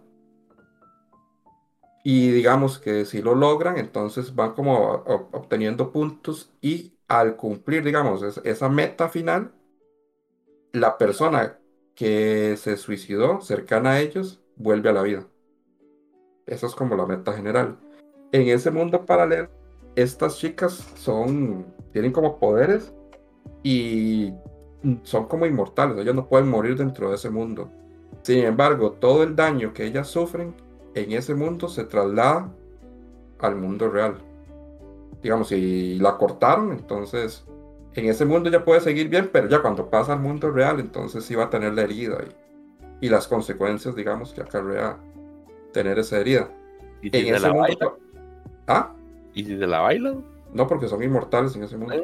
[2.02, 8.22] Y digamos que si lo logran, entonces van como obteniendo puntos y al cumplir, digamos,
[8.22, 9.50] es- esa meta final,
[10.72, 11.58] la persona
[11.96, 15.26] que se suicidó cercana a ellos vuelve a la vida.
[16.46, 17.78] Eso es como la meta general.
[18.30, 19.48] En ese mundo paralelo,
[19.96, 22.94] estas chicas son, tienen como poderes
[23.64, 24.32] y
[25.02, 27.72] son como inmortales, ellas no pueden morir dentro de ese mundo.
[28.22, 30.54] Sin embargo, todo el daño que ellas sufren
[30.94, 32.54] en ese mundo se traslada
[33.40, 34.29] al mundo real.
[35.22, 37.44] Digamos, si la cortaron, entonces
[37.94, 41.24] en ese mundo ya puede seguir bien, pero ya cuando pasa al mundo real, entonces
[41.24, 42.18] sí va a tener la herida
[43.00, 44.96] y, y las consecuencias, digamos, que acarrea
[45.72, 46.48] tener esa herida.
[47.02, 47.96] Y En si se ese la mundo baila, pa-
[48.66, 48.92] ¿Ah?
[49.34, 50.24] ¿Y si se la bailan?
[50.52, 51.94] No, porque son inmortales en ese mundo.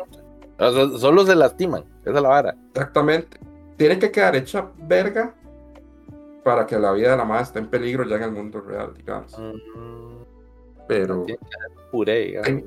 [0.59, 1.85] O sea, solo se lastiman.
[2.03, 2.57] Esa es la vara.
[2.73, 3.39] Exactamente.
[3.77, 5.35] Tiene que quedar hecha verga
[6.45, 8.95] para que la vida de la madre esté en peligro ya en el mundo real,
[8.97, 9.37] digamos.
[9.39, 10.23] Mm,
[10.89, 11.25] Pero.
[11.25, 12.65] tiene que ser puré, digamos.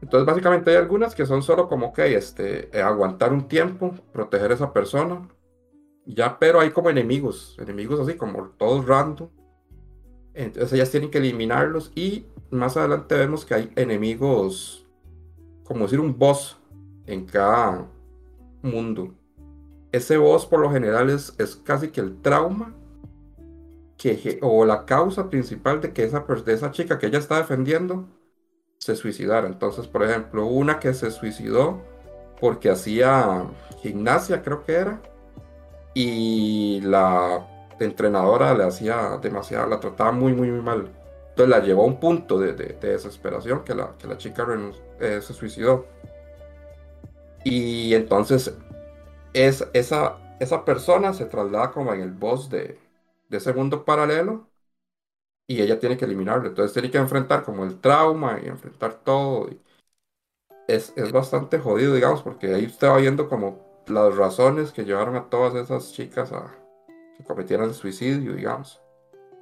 [0.00, 4.52] Entonces, básicamente hay algunas que son solo como que este, eh, aguantar un tiempo, proteger
[4.52, 5.28] a esa persona.
[6.06, 9.28] Ya, pero hay como enemigos, enemigos así como todos random.
[10.34, 14.86] Entonces ellas tienen que eliminarlos y más adelante vemos que hay enemigos,
[15.64, 16.56] como decir un boss
[17.06, 17.86] en cada
[18.62, 19.12] mundo.
[19.90, 22.74] Ese boss por lo general es, es casi que el trauma
[23.96, 28.06] que, o la causa principal de que esa, de esa chica que ella está defendiendo
[28.78, 29.46] se suicidara.
[29.48, 31.82] Entonces, por ejemplo, una que se suicidó
[32.40, 33.46] porque hacía
[33.82, 35.02] gimnasia, creo que era,
[35.94, 37.46] y la
[37.80, 40.92] entrenadora le hacía demasiado, la trataba muy, muy, mal.
[41.30, 44.46] Entonces la llevó a un punto de, de- de desesperación que la, que la chica
[45.00, 45.86] eh, se suicidó.
[47.44, 48.54] Y entonces
[49.34, 52.80] es, esa, esa persona se traslada como en el boss de,
[53.28, 54.50] de ese mundo paralelo
[55.48, 56.48] y ella tiene que eliminarlo.
[56.48, 59.48] Entonces tiene que enfrentar como el trauma y enfrentar todo.
[59.48, 59.60] y
[60.68, 65.16] es, es bastante jodido, digamos, porque ahí usted va viendo como las razones que llevaron
[65.16, 66.54] a todas esas chicas a
[67.16, 68.80] que cometieran suicidio, digamos.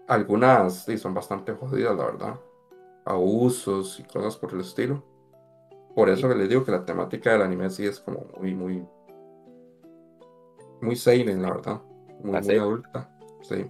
[0.07, 2.41] Algunas sí, son bastante jodidas, la verdad.
[3.05, 5.03] Abusos y cosas por el estilo.
[5.97, 8.87] Por eso que les digo que la temática del anime sí es como muy, muy,
[10.81, 11.83] muy seinen, la verdad.
[12.23, 13.11] Muy, muy adulta.
[13.43, 13.67] Sí.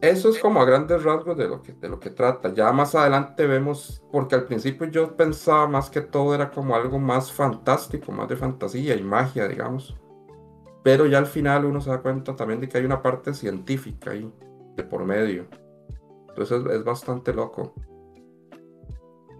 [0.00, 2.52] Eso es como a grandes rasgos de lo que, de lo que trata.
[2.52, 6.98] Ya más adelante vemos, porque al principio yo pensaba más que todo era como algo
[6.98, 9.96] más fantástico, más de fantasía y magia, digamos.
[10.84, 14.10] Pero ya al final uno se da cuenta también de que hay una parte científica
[14.10, 14.30] ahí,
[14.76, 15.46] de por medio.
[16.28, 17.74] Entonces es, es bastante loco.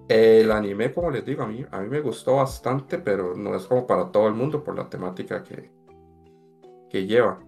[0.08, 3.66] El anime, como les digo, a mí, a mí me gustó bastante, pero no es
[3.66, 5.70] como para todo el mundo por la temática que,
[6.88, 7.45] que lleva.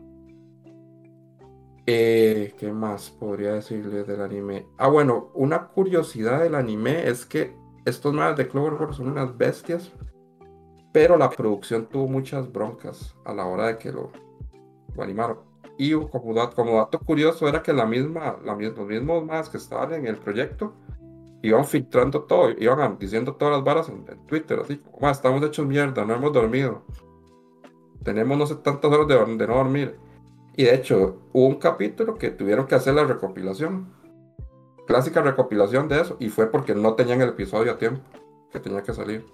[1.90, 4.66] Eh, ¿qué más podría decirles del anime?
[4.76, 7.56] Ah, bueno, una curiosidad del anime es que
[7.86, 9.90] estos madres de Cloverworks son unas bestias,
[10.92, 14.10] pero la producción tuvo muchas broncas a la hora de que lo,
[14.98, 15.38] animaron.
[15.78, 20.74] Y como dato, curioso era que los mismos más que estaban en el proyecto
[21.40, 25.66] iban filtrando todo, iban diciendo todas las varas en, Twitter, así como, "Ma, estamos hechos
[25.66, 26.82] mierda, no hemos dormido.
[28.02, 29.98] Tenemos no sé tantas horas de no dormir.
[30.58, 33.94] Y de hecho, hubo un capítulo que tuvieron que hacer la recopilación.
[34.88, 36.16] Clásica recopilación de eso.
[36.18, 38.00] Y fue porque no tenían el episodio a tiempo.
[38.50, 39.24] Que tenía que salir.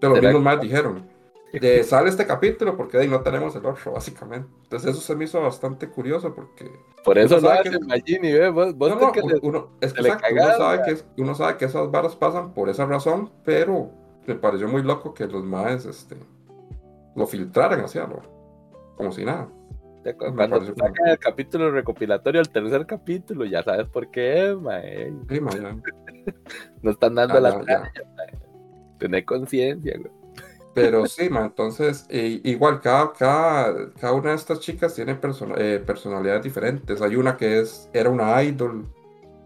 [0.00, 1.06] De los ¿Será mismos más dijeron.
[1.52, 4.48] De, sale este capítulo porque de ahí no tenemos el otro, básicamente.
[4.62, 6.70] Entonces eso se me hizo bastante curioso porque...
[7.04, 10.56] Por eso no que- Magini, ve, vos, vos No, no, que uno, es que uno
[10.56, 13.90] sabe que, es- uno sabe que esas varas pasan por esa razón, pero
[14.26, 16.16] me pareció muy loco que los maes este,
[17.14, 18.22] lo filtraran hacia lo,
[18.96, 19.48] como si nada.
[20.16, 25.12] Cuando pareció te sacan el capítulo recopilatorio, el tercer capítulo, ya sabes por qué, mae.
[25.28, 25.76] Sí, ma, ya.
[26.82, 27.60] No están dando ya, ya.
[27.60, 28.38] playas, mae.
[28.98, 30.12] Tener conciencia, güey.
[30.72, 35.56] Pero sí, ma, entonces, eh, igual, cada, cada, cada una de estas chicas tiene persona-
[35.58, 37.02] eh, personalidades diferentes.
[37.02, 38.86] Hay una que es, era una idol,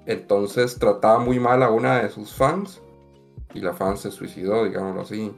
[0.07, 2.83] entonces trataba muy mal a una de sus fans
[3.55, 5.33] y la fan se suicidó, digámoslo así.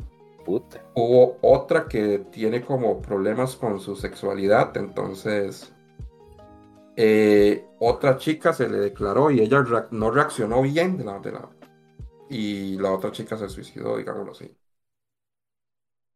[0.47, 0.81] Puta.
[0.95, 5.75] Hubo otra que tiene como problemas con su sexualidad, entonces
[6.97, 11.33] eh, otra chica se le declaró y ella reac- no reaccionó bien de la, de
[11.33, 11.51] la,
[12.31, 14.57] y la otra chica se suicidó, digámoslo así.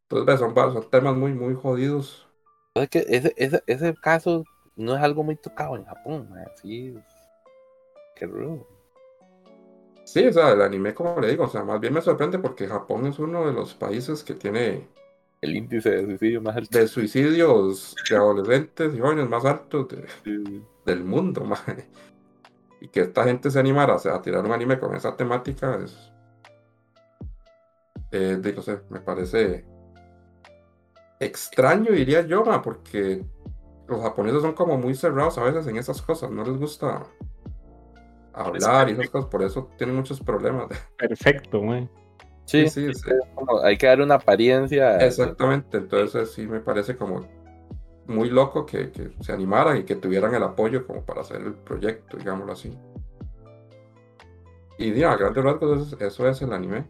[0.09, 2.29] Entonces, son, temas muy, muy jodidos.
[2.75, 4.45] Es que ese, ese, ese caso
[4.77, 6.47] no es algo muy tocado en Japón, mae.
[6.63, 6.95] Sí.
[8.17, 8.67] Qué rudo.
[10.13, 12.67] Sí, o sea, el anime, como le digo, o sea, más bien me sorprende porque
[12.67, 14.89] Japón es uno de los países que tiene
[15.41, 16.79] El índice de suicidio más alto.
[16.79, 20.65] de suicidios de adolescentes y jóvenes más altos de, Sí.
[20.85, 21.89] del mundo, mae.
[22.81, 25.79] Y que esta gente se animara o sea, a tirar un anime con esa temática
[25.85, 26.13] es.
[28.11, 29.65] eh, digo, no sé, me parece
[31.21, 33.23] extraño, diría yo, ma, porque
[33.87, 37.05] los japoneses son como muy cerrados a veces en esas cosas, no les gusta
[38.33, 40.67] hablar y esas cosas, por eso tienen muchos problemas.
[40.99, 41.91] Perfecto, man.
[42.45, 43.11] Sí, sí, sí.
[43.35, 44.99] como hay que dar una apariencia.
[44.99, 47.29] Exactamente, entonces sí me parece como
[48.07, 51.55] muy loco que, que se animaran y que tuvieran el apoyo como para hacer el
[51.55, 52.77] proyecto, digámoslo así.
[54.79, 56.87] Y ya, a grandes rasgos eso, eso es el anime.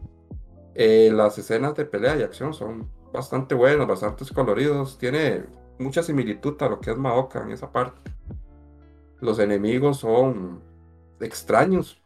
[0.75, 5.45] Eh, las escenas de pelea y acción son bastante buenas, bastante coloridos, tiene
[5.79, 8.13] mucha similitud a lo que es Maoka en esa parte.
[9.21, 10.63] Los enemigos son
[11.27, 12.03] extraños,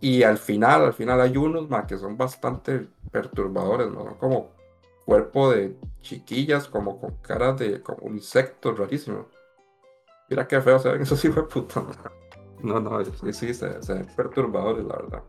[0.00, 4.04] Y al final, al final hay unos ma, que son bastante perturbadores, ¿no?
[4.04, 4.56] Son como
[5.04, 9.26] cuerpo de chiquillas, como con caras de como insectos rarísimos.
[10.28, 11.84] Mira qué feo se ven esos hijos de puta.
[12.62, 15.24] No, no, sí, sí, se, se ven perturbadores, la verdad.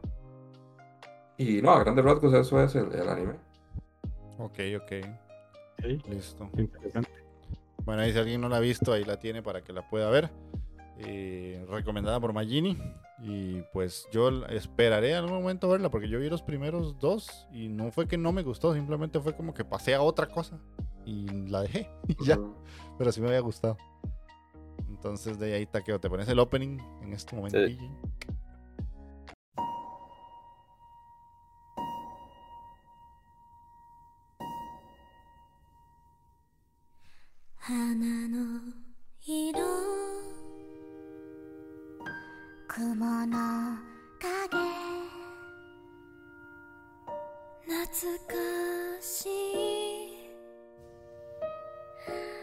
[1.38, 3.40] Y no, a grandes rasgos eso es el, el anime.
[4.38, 4.92] Ok, ok.
[5.80, 6.52] Ok, Listo.
[6.58, 7.12] interesante.
[7.86, 10.10] Bueno, ahí si alguien no la ha visto, ahí la tiene para que la pueda
[10.10, 10.32] ver.
[11.06, 12.78] Eh, recomendada por Magini.
[13.20, 17.70] Y pues yo esperaré en algún momento verla, porque yo vi los primeros dos y
[17.70, 20.60] no fue que no me gustó, simplemente fue como que pasé a otra cosa
[21.06, 22.40] y la dejé y ya.
[22.98, 23.78] Pero sí me había gustado.
[24.90, 27.60] Entonces de ahí taqueo, te pones el opening en este momento.
[42.76, 43.78] 雲の
[44.20, 44.58] 影」
[47.70, 47.86] 「懐
[48.28, 48.34] か
[49.00, 49.30] しい」「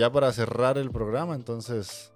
[0.00, 2.12] ya para cerrar el programa, entonces,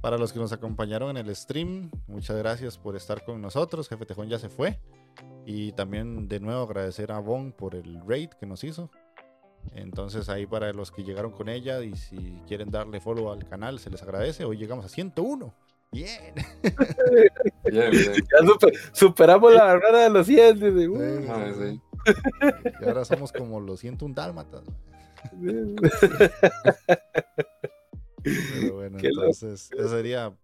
[0.00, 3.88] para los que nos acompañaron en el stream, muchas gracias por estar con nosotros.
[3.88, 4.80] Jefe Tejón ya se fue.
[5.46, 8.90] Y también de nuevo agradecer a Bon por el raid que nos hizo.
[9.74, 13.78] Entonces ahí para los que llegaron con ella y si quieren darle follow al canal,
[13.80, 14.44] se les agradece.
[14.44, 15.52] Hoy llegamos a 101.
[15.90, 16.34] Bien.
[17.64, 18.12] Bien, bien.
[18.14, 20.54] Ya super- superamos la barrera de los 100.
[20.60, 20.96] dice, uh.
[20.96, 21.80] Sí, Ah, sí, sí.
[22.12, 22.70] sí.
[22.80, 24.62] Y ahora somos como los 101 dálmatas.
[28.22, 29.22] Pero bueno, Qué loco.
[29.22, 30.36] entonces, eso sería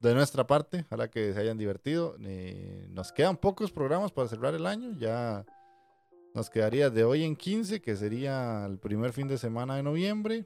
[0.00, 0.84] de nuestra parte.
[0.86, 2.16] Ojalá que se hayan divertido.
[2.24, 4.96] Eh, nos quedan pocos programas para cerrar el año.
[4.98, 5.44] Ya
[6.34, 10.44] nos quedaría de hoy en 15, que sería el primer fin de semana de noviembre.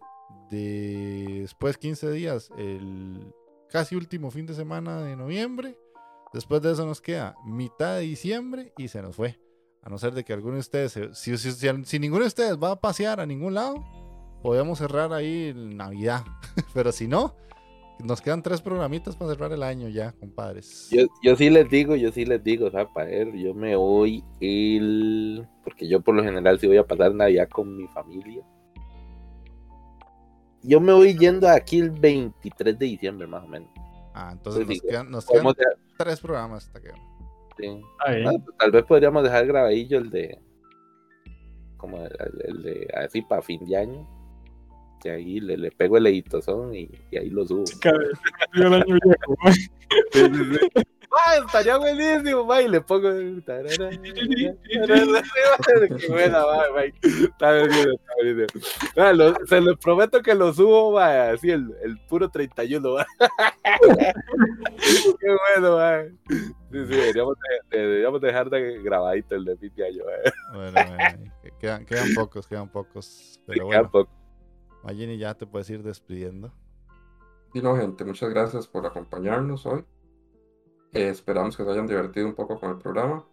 [0.51, 3.33] De después 15 días, el
[3.71, 5.79] casi último fin de semana de noviembre.
[6.33, 9.39] Después de eso nos queda mitad de diciembre y se nos fue.
[9.85, 12.57] A no ser de que alguno de ustedes, si, si- si- si ninguno de ustedes
[12.59, 13.85] va a pasear a ningún lado,
[14.43, 16.25] podemos cerrar ahí Navidad.
[16.75, 17.37] Pero si no,
[18.03, 20.89] nos quedan tres programitas para cerrar el año ya, compadres.
[20.91, 23.77] Yo, yo sí les digo, yo sí les digo, o sea, para ver, yo me
[23.77, 25.47] voy el...
[25.63, 28.43] Porque yo por lo general sí voy a pasar Navidad con mi familia.
[30.63, 33.69] Yo me voy yendo aquí el 23 de diciembre, más o menos.
[34.15, 35.45] Ah, entonces nos quedan, nos quedan
[35.99, 36.91] tres programas hasta que.
[37.57, 37.67] Sí.
[37.67, 38.29] Está bien.
[38.29, 40.39] Ah, pues, tal vez podríamos dejar grabadillo el de...
[41.77, 42.13] Como el,
[42.45, 42.89] el de...
[42.95, 44.09] Así para fin de año.
[45.05, 47.65] Y ahí le, le pego el editozón y, y ahí lo subo.
[48.55, 50.85] Año viejo.
[51.27, 52.63] ¡Ah, estaría buenísimo, ma!
[52.63, 53.09] Y le pongo.
[53.45, 54.49] tarara, Qué
[56.09, 56.43] buena.
[56.83, 58.47] Está bien, está bien.
[58.97, 63.07] Ma, lo- se lo prometo que lo subo, ma, así el, el puro 31, ma.
[65.21, 66.03] Qué bueno, ma.
[66.29, 67.37] Sí, sí, deberíamos,
[67.71, 70.59] de- deberíamos dejar de grabadito el de de año, ma.
[70.59, 70.81] Bueno,
[71.61, 73.41] quedan, quedan pocos, quedan pocos.
[73.47, 74.11] Pero Queda bueno, poco.
[74.83, 76.53] Magini ya te puedes ir despidiendo.
[77.55, 79.85] Y no, gente, muchas gracias por acompañarnos hoy.
[80.95, 83.25] Eh, esperamos que se hayan divertido un poco con el programa.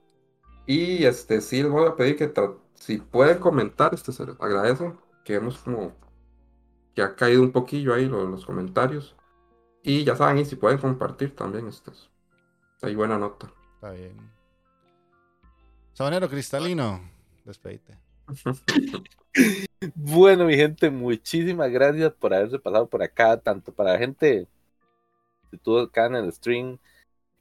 [0.65, 2.31] Y este sí les voy a pedir que
[2.75, 4.91] si pueden comentar, este se les agradece.
[5.23, 5.93] Que hemos como
[6.95, 9.15] que ha caído un poquillo ahí lo- los, comentarios.
[9.83, 12.09] Y ya saben, y si pueden compartir también, este es-
[12.81, 13.51] hay buena nota.
[13.75, 14.17] Está bien.
[15.93, 17.01] Sabanero cristalino,
[17.45, 17.97] despedite.
[19.95, 24.47] Bueno, mi gente, muchísimas gracias por haberse pasado por acá, tanto para la gente
[25.49, 26.77] que estuvo acá en el stream,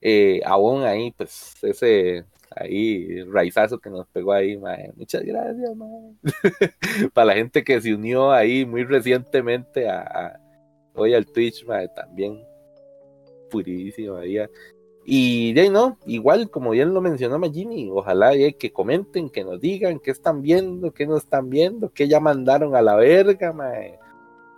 [0.01, 2.25] eh, aún ahí, pues ese
[2.57, 4.91] Ahí, raizazo que nos pegó ahí, mae.
[4.97, 6.17] Muchas gracias, mae.
[7.15, 10.39] Para la gente que se unió ahí muy recientemente a,
[10.95, 12.43] hoy al Twitch, mae, también.
[13.51, 14.39] Purísimo ahí.
[14.39, 14.51] a-
[15.07, 19.61] Y de no, igual como bien lo mencionó Magini, ojalá eh, que comenten, que nos
[19.61, 23.97] digan qué están viendo, qué no están viendo, qué ya mandaron a la verga, mae.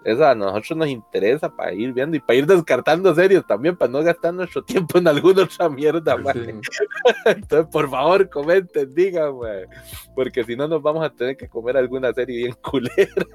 [0.05, 3.91] Eso a nosotros nos interesa para ir viendo y para ir descartando series también, para
[3.91, 6.35] no gastar nuestro tiempo en alguna otra mierda, mae.
[6.35, 6.51] Sí.
[7.27, 9.67] Entonces, por favor, comenten, digan, mae.
[10.15, 13.27] Porque si no, nos vamos a tener que comer alguna serie bien culera.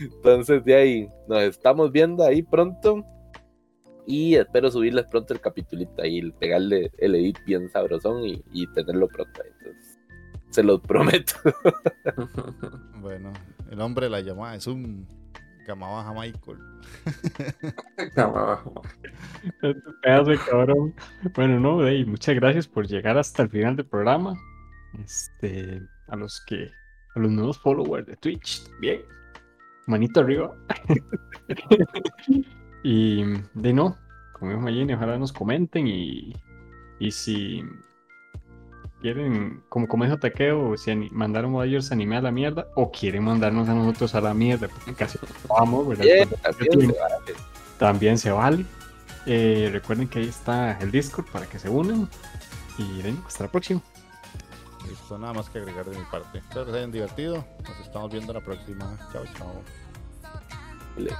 [0.00, 3.04] Entonces, de ahí, nos estamos viendo ahí pronto.
[4.06, 9.08] Y espero subirles pronto el capitulito ahí, pegarle el edit bien sabrosón y, y tenerlo
[9.08, 9.40] pronto.
[9.42, 9.83] Entonces,
[10.54, 11.34] se los prometo.
[13.00, 13.34] Bueno,
[13.70, 15.06] el hombre de la llamada es un
[15.66, 16.58] gama baja Michael.
[18.14, 18.82] Cama abajo.
[19.42, 20.94] Este pedazo de cabrón.
[21.34, 24.34] Bueno, no, Dey, muchas gracias por llegar hasta el final del programa.
[25.04, 26.70] Este, a los que,
[27.14, 29.02] a los nuevos followers de Twitch, bien.
[29.86, 30.56] Manito arriba.
[32.82, 33.22] y
[33.52, 33.98] de no,
[34.32, 36.32] como dijo Mayeni, ojalá nos comenten y,
[37.00, 37.62] y si
[39.04, 43.24] quieren, como, como dijo Taqueo, si mandaron a ellos anime a la mierda o quieren
[43.24, 46.04] mandarnos a nosotros a la mierda, porque casi vamos, ¿verdad?
[46.04, 47.34] Bien, también se vale.
[47.78, 48.64] también se vale.
[49.26, 52.08] Eh, recuerden que ahí está el Discord para que se unan.
[52.78, 53.82] Y ven, hasta la próxima.
[54.88, 56.38] Listo, nada más que agregar de mi parte.
[56.38, 57.44] Espero que se hayan divertido.
[57.62, 58.98] Nos estamos viendo la próxima.
[59.12, 59.62] Chao, chao.
[60.96, 61.14] Le-「